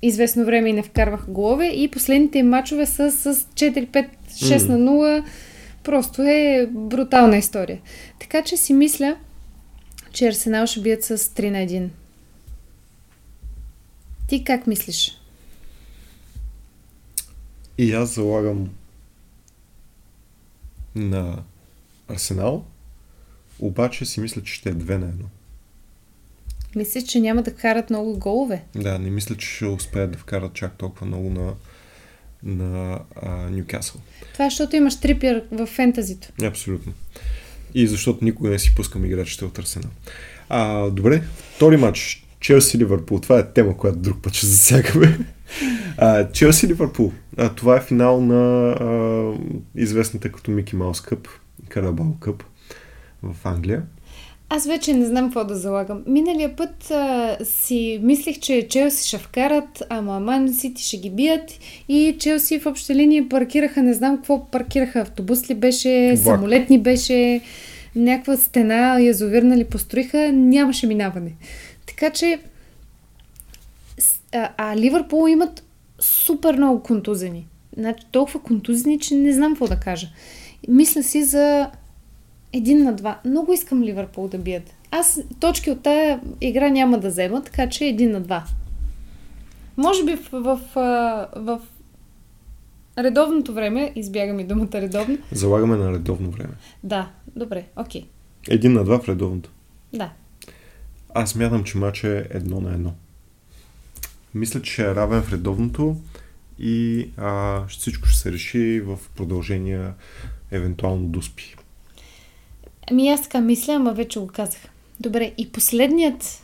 Известно 0.02 0.44
време 0.44 0.68
и 0.68 0.72
не 0.72 0.82
вкарваха 0.82 1.30
голове. 1.30 1.66
И 1.66 1.90
последните 1.90 2.38
им 2.38 2.48
мачове 2.48 2.86
са 2.86 3.12
с 3.12 3.34
4-5-6 3.34 4.68
на 4.68 4.78
0. 4.78 5.24
Просто 5.84 6.22
е 6.22 6.68
брутална 6.70 7.36
история. 7.36 7.80
Така 8.20 8.42
че 8.42 8.56
си 8.56 8.72
мисля, 8.72 9.16
че 10.12 10.28
Арсенал 10.28 10.66
ще 10.66 10.80
бият 10.80 11.04
с 11.04 11.18
3 11.18 11.50
на 11.50 11.58
1. 11.58 11.88
Ти 14.28 14.44
как 14.44 14.66
мислиш? 14.66 15.20
И 17.78 17.92
аз 17.92 18.14
залагам 18.14 18.70
на 20.94 21.42
Арсенал, 22.08 22.64
обаче 23.58 24.04
си 24.04 24.20
мисля, 24.20 24.42
че 24.42 24.54
ще 24.54 24.68
е 24.68 24.72
две 24.72 24.98
на 24.98 25.06
едно. 25.06 25.24
Мислиш, 26.76 27.04
че 27.04 27.20
няма 27.20 27.42
да 27.42 27.54
карат 27.54 27.90
много 27.90 28.18
голове? 28.18 28.62
Да, 28.74 28.98
не 28.98 29.10
мисля, 29.10 29.36
че 29.36 29.48
ще 29.48 29.66
успеят 29.66 30.10
да 30.10 30.18
вкарат 30.18 30.54
чак 30.54 30.78
толкова 30.78 31.06
много 31.06 31.30
на, 31.30 31.52
на 32.42 33.00
Ньюкасъл. 33.50 34.00
Това 34.32 34.44
е, 34.44 34.50
защото 34.50 34.76
имаш 34.76 35.00
трипер 35.00 35.44
в 35.52 35.66
фентазито. 35.66 36.28
Абсолютно. 36.42 36.92
И 37.74 37.86
защото 37.86 38.24
никога 38.24 38.50
не 38.50 38.58
си 38.58 38.74
пускам 38.74 39.04
играчите 39.04 39.44
от 39.44 39.58
Арсенал. 39.58 39.90
А, 40.48 40.90
добре, 40.90 41.22
втори 41.56 41.76
матч. 41.76 42.26
Челси 42.40 42.78
Ливърпул. 42.78 43.20
Това 43.20 43.38
е 43.38 43.52
тема, 43.52 43.76
която 43.76 43.98
друг 43.98 44.22
път 44.22 44.34
ще 44.34 44.46
засягаме. 44.46 45.18
Челси 46.32 46.68
Ливърпул. 46.68 47.12
А, 47.36 47.54
това 47.54 47.76
е 47.76 47.80
финал 47.80 48.20
на 48.20 48.70
а, 48.70 49.32
известната 49.74 50.32
като 50.32 50.50
Мики 50.50 50.76
Маус 50.76 51.00
Къп, 51.00 51.28
Карабал 51.68 52.16
Къп 52.20 52.44
в 53.22 53.36
Англия. 53.44 53.82
Аз 54.52 54.66
вече 54.66 54.94
не 54.94 55.06
знам 55.06 55.24
какво 55.24 55.44
да 55.44 55.56
залагам. 55.56 56.02
Миналия 56.06 56.56
път 56.56 56.90
а, 56.90 57.36
си 57.44 58.00
мислих, 58.02 58.38
че 58.38 58.68
Челси 58.68 59.08
ще 59.08 59.18
вкарат, 59.18 59.82
ама 59.88 60.20
Ман 60.20 60.54
Сити 60.54 60.82
ще 60.82 60.96
ги 60.96 61.10
бият 61.10 61.50
и 61.88 62.16
Челси 62.18 62.58
в 62.58 62.66
обща 62.66 62.94
линия 62.94 63.28
паркираха, 63.28 63.82
не 63.82 63.94
знам 63.94 64.16
какво 64.16 64.50
паркираха, 64.50 65.00
автобус 65.00 65.50
ли 65.50 65.54
беше, 65.54 66.14
Влак. 66.16 66.36
самолет 66.36 66.70
ни 66.70 66.78
беше, 66.78 67.40
някаква 67.96 68.36
стена 68.36 69.00
язовирна 69.00 69.56
ли 69.56 69.64
построиха, 69.64 70.32
нямаше 70.32 70.86
минаване. 70.86 71.32
Така 71.86 72.10
че 72.10 72.38
а, 74.32 74.48
а 74.56 74.76
Ливърпул 74.76 75.28
имат 75.28 75.64
супер 76.00 76.56
много 76.56 76.82
контузени. 76.82 77.46
Значи 77.76 78.04
толкова 78.12 78.40
контузени, 78.42 78.98
че 78.98 79.14
не 79.14 79.32
знам 79.32 79.52
какво 79.52 79.68
да 79.68 79.76
кажа. 79.76 80.08
Мисля 80.68 81.02
си 81.02 81.24
за 81.24 81.70
един 82.52 82.82
на 82.82 82.92
два. 82.92 83.20
Много 83.24 83.52
искам 83.52 83.82
Ливърпул 83.82 84.28
да 84.28 84.38
бият. 84.38 84.74
Аз 84.90 85.20
точки 85.40 85.70
от 85.70 85.82
тая 85.82 86.20
игра 86.40 86.68
няма 86.68 86.98
да 86.98 87.08
взема, 87.08 87.42
така 87.44 87.68
че 87.68 87.84
един 87.84 88.10
на 88.10 88.20
два. 88.20 88.44
Може 89.76 90.04
би 90.04 90.16
в, 90.16 90.28
в, 90.32 90.60
в, 90.74 91.28
в 91.36 91.60
редовното 92.98 93.54
време, 93.54 93.92
избягам 93.96 94.40
и 94.40 94.44
думата 94.44 94.68
редовно. 94.74 95.18
Залагаме 95.32 95.76
на 95.76 95.92
редовно 95.92 96.30
време. 96.30 96.52
Да, 96.82 97.10
добре, 97.36 97.64
окей. 97.76 98.06
Един 98.48 98.72
на 98.72 98.84
два 98.84 98.98
в 98.98 99.08
редовното. 99.08 99.50
Да. 99.92 100.12
Аз 101.14 101.34
мятам, 101.34 101.64
че 101.64 101.78
матч 101.78 102.04
е 102.04 102.26
едно 102.30 102.60
на 102.60 102.74
едно. 102.74 102.92
Мисля, 104.34 104.62
че 104.62 104.82
е 104.82 104.94
равен 104.94 105.22
в 105.22 105.32
редовното 105.32 105.96
и 106.58 107.08
а, 107.16 107.62
всичко 107.66 108.08
ще 108.08 108.18
се 108.18 108.32
реши 108.32 108.80
в 108.80 108.98
продължение 109.16 109.90
евентуално 110.50 111.06
дуспи. 111.06 111.56
Ами 112.90 113.08
аз 113.08 113.22
така 113.22 113.40
мисля, 113.40 113.72
ама 113.72 113.92
вече 113.92 114.18
го 114.18 114.26
казах. 114.26 114.60
Добре, 115.00 115.32
и 115.38 115.52
последният 115.52 116.42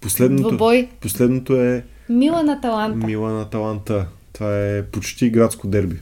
Последното, 0.00 0.48
двобой 0.48 0.88
последното 1.00 1.56
е 1.56 1.84
Милан 2.08 2.48
Аталанта. 2.48 3.06
Милан 3.06 3.40
Аталанта. 3.40 4.06
Това 4.32 4.60
е 4.60 4.82
почти 4.82 5.30
градско 5.30 5.66
дерби. 5.66 5.96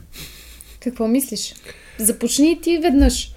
Какво 0.79 1.07
мислиш? 1.07 1.55
Започни 1.99 2.61
ти 2.61 2.77
веднъж. 2.77 3.33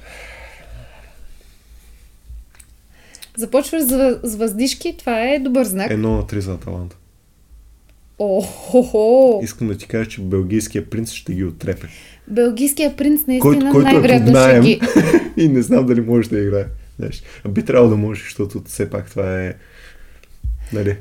Започваш 3.37 3.83
с, 3.83 4.37
въздишки, 4.37 4.97
това 4.99 5.23
е 5.23 5.39
добър 5.39 5.65
знак. 5.65 5.91
Едно 5.91 6.17
на 6.17 6.27
три 6.27 6.41
за 6.41 6.53
Аталанта. 6.55 6.97
О-хо-хо! 8.19 9.41
Искам 9.43 9.69
да 9.69 9.77
ти 9.77 9.87
кажа, 9.87 10.11
че 10.11 10.21
белгийския 10.21 10.91
принц 10.91 11.11
ще 11.11 11.35
ги 11.35 11.45
отрепе. 11.45 11.87
Белгийският 12.29 12.97
принц 12.97 13.21
наистина 13.27 13.71
който 13.73 13.81
е 13.81 13.83
най-вероятно 13.83 14.37
ще 14.37 14.61
ги... 14.61 14.81
и 15.45 15.49
не 15.49 15.63
знам 15.63 15.87
дали 15.87 16.01
може 16.01 16.29
да 16.29 16.39
играе. 16.39 16.65
Знаеш, 16.99 17.23
би 17.49 17.63
трябвало 17.65 17.91
да 17.91 17.97
може, 17.97 18.23
защото 18.23 18.63
все 18.67 18.91
пак 18.91 19.11
това 19.11 19.45
е... 19.45 19.55
Нали? 20.73 20.97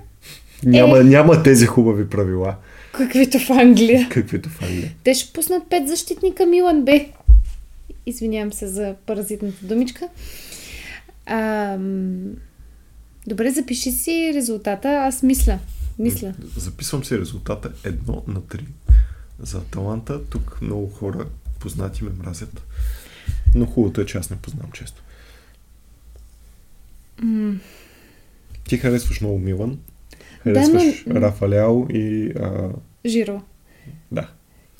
Няма, 0.64 1.00
Е. 1.00 1.04
няма 1.04 1.44
тези 1.44 1.66
хубави 1.66 2.10
правила, 2.10 2.56
Каквито 2.92 3.40
в 3.40 3.50
Англия. 3.50 4.08
каквито 4.10 4.50
в 4.50 4.62
Англия. 4.62 4.92
Те 5.04 5.14
ще 5.14 5.34
пуснат 5.34 5.64
пет 5.70 5.88
защитника 5.88 6.46
Милан 6.46 6.86
Б. 6.86 7.00
Извинявам 8.06 8.54
се 8.54 8.68
за 8.68 8.96
паразитната 9.06 9.66
думичка. 9.66 10.08
Ам... 11.26 12.24
Добре, 13.28 13.52
запиши 13.52 13.92
си 13.92 14.32
резултата. 14.36 14.90
Аз 14.90 15.24
мисля. 15.24 15.60
Мисля. 16.00 16.34
Записвам 16.58 17.04
си 17.04 17.20
резултата 17.20 17.72
едно 17.84 18.24
на 18.28 18.42
три 18.42 18.64
за 19.40 19.58
Аталанта. 19.58 20.26
Тук 20.26 20.62
много 20.62 20.88
хора 20.88 21.26
познати 21.60 22.04
ме 22.04 22.10
мразят. 22.12 22.62
Но 23.56 23.66
хубавото 23.66 24.02
е, 24.02 24.06
че 24.06 24.18
аз 24.18 24.30
не 24.30 24.36
познавам 24.38 24.72
често. 24.72 25.02
М- 27.20 27.60
Ти 28.64 28.78
харесваш 28.78 29.22
много 29.22 29.40
Милан. 29.40 29.70
Да, 29.70 30.18
Харесваш 30.44 31.04
но- 31.08 31.16
Рафа 31.16 31.50
Ляо 31.50 31.88
и... 31.90 32.32
А, 32.32 32.70
Жиро. 33.06 33.42
да. 34.12 34.30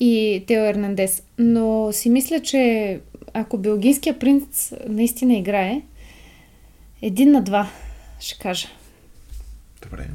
и 0.00 0.44
Тео 0.46 0.64
Ернандес. 0.64 1.22
Но 1.38 1.90
си 1.92 2.10
мисля, 2.10 2.42
че 2.42 3.00
ако 3.34 3.58
белгийския 3.58 4.18
принц 4.18 4.72
наистина 4.88 5.34
играе, 5.34 5.82
един 7.02 7.30
на 7.30 7.42
два, 7.42 7.70
ще 8.20 8.38
кажа. 8.38 8.68
Добре. 9.82 10.08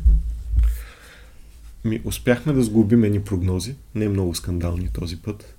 Ми, 1.85 2.01
успяхме 2.05 2.53
да 2.53 2.61
сглобим 2.61 3.03
едни 3.03 3.19
прогнози. 3.21 3.75
Не 3.95 4.09
много 4.09 4.35
скандални 4.35 4.89
този 4.89 5.17
път. 5.17 5.55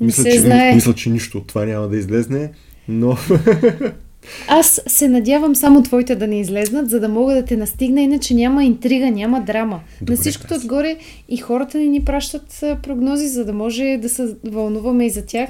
Не 0.00 0.06
Мисля, 0.06 0.24
че, 0.24 0.40
знае. 0.40 0.74
мисля, 0.74 0.94
че 0.94 1.10
нищо 1.10 1.38
от 1.38 1.46
това 1.46 1.64
няма 1.64 1.88
да 1.88 1.96
излезне, 1.96 2.50
но 2.88 3.16
Аз 4.48 4.82
се 4.86 5.08
надявам 5.08 5.56
само 5.56 5.82
твоите 5.82 6.16
да 6.16 6.26
не 6.26 6.40
излезнат, 6.40 6.90
за 6.90 7.00
да 7.00 7.08
мога 7.08 7.34
да 7.34 7.44
те 7.44 7.56
настигна, 7.56 8.02
иначе 8.02 8.34
няма 8.34 8.64
интрига, 8.64 9.10
няма 9.10 9.40
драма. 9.40 9.80
Добре, 10.00 10.12
На 10.12 10.18
всичкото 10.18 10.54
аз- 10.54 10.60
отгоре 10.60 10.96
и 11.28 11.36
хората 11.36 11.78
ни 11.78 11.88
ни 11.88 12.00
пращат 12.00 12.48
прогнози, 12.82 13.28
за 13.28 13.44
да 13.44 13.52
може 13.52 13.98
да 14.02 14.08
се 14.08 14.36
вълнуваме 14.44 15.06
и 15.06 15.10
за 15.10 15.26
тях. 15.26 15.48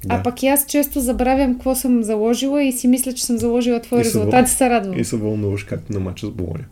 Да. 0.00 0.14
А 0.14 0.22
пък 0.22 0.42
и 0.42 0.46
аз 0.46 0.66
често 0.66 1.00
забравям 1.00 1.52
какво 1.52 1.74
съм 1.74 2.02
заложила 2.02 2.62
и 2.62 2.72
си 2.72 2.88
мисля, 2.88 3.12
че 3.12 3.24
съм 3.24 3.38
заложила 3.38 3.80
твой 3.80 4.00
И 4.00 4.04
се 4.04 4.08
резултат 4.08 4.32
въл- 4.40 4.44
и 4.46 4.48
се 4.48 4.70
радвам. 4.70 4.98
и 4.98 5.04
се 5.04 5.16
вълнуваш 5.16 5.64
както 5.64 5.92
на 5.92 6.00
мача 6.00 6.26
с 6.26 6.30
Болония. 6.30 6.66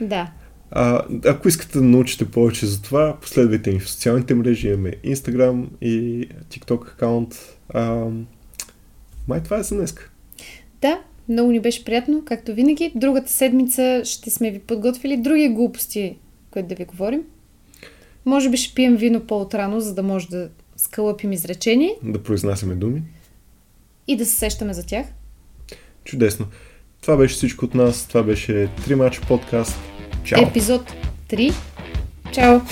Да. 0.00 0.30
А, 0.74 1.02
ако 1.26 1.48
искате 1.48 1.78
да 1.78 1.84
научите 1.84 2.24
повече 2.30 2.66
за 2.66 2.82
това, 2.82 3.16
последвайте 3.20 3.72
ни 3.72 3.80
в 3.80 3.90
социалните 3.90 4.34
мрежи. 4.34 4.68
Имаме 4.68 4.90
Instagram 5.04 5.66
и 5.80 6.28
TikTok 6.50 6.92
акаунт. 6.92 7.56
А, 7.68 8.06
май 9.28 9.42
това 9.42 9.58
е 9.58 9.62
за 9.62 9.74
днес. 9.76 9.94
Да, 10.80 11.00
много 11.28 11.50
ни 11.52 11.60
беше 11.60 11.84
приятно, 11.84 12.22
както 12.24 12.54
винаги. 12.54 12.92
Другата 12.94 13.32
седмица 13.32 14.02
ще 14.04 14.30
сме 14.30 14.50
ви 14.50 14.58
подготвили 14.58 15.16
други 15.16 15.48
глупости, 15.48 16.16
които 16.50 16.68
да 16.68 16.74
ви 16.74 16.84
говорим. 16.84 17.22
Може 18.26 18.50
би 18.50 18.56
ще 18.56 18.74
пием 18.74 18.96
вино 18.96 19.20
по-отрано, 19.20 19.80
за 19.80 19.94
да 19.94 20.02
може 20.02 20.28
да 20.28 20.48
скълъпим 20.76 21.32
изречение 21.32 21.96
Да 22.02 22.22
произнасяме 22.22 22.74
думи. 22.74 23.02
и 24.06 24.16
да 24.16 24.26
се 24.26 24.36
сещаме 24.36 24.74
за 24.74 24.86
тях. 24.86 25.06
Чудесно. 26.04 26.46
Това 27.00 27.16
беше 27.16 27.34
всичко 27.34 27.64
от 27.64 27.74
нас. 27.74 28.08
Това 28.08 28.22
беше 28.22 28.52
3 28.52 28.94
мача 28.94 29.20
подкаст. 29.28 29.76
Чао! 30.24 30.40
Епизод 30.42 30.82
3. 31.28 31.52
Чао! 32.32 32.62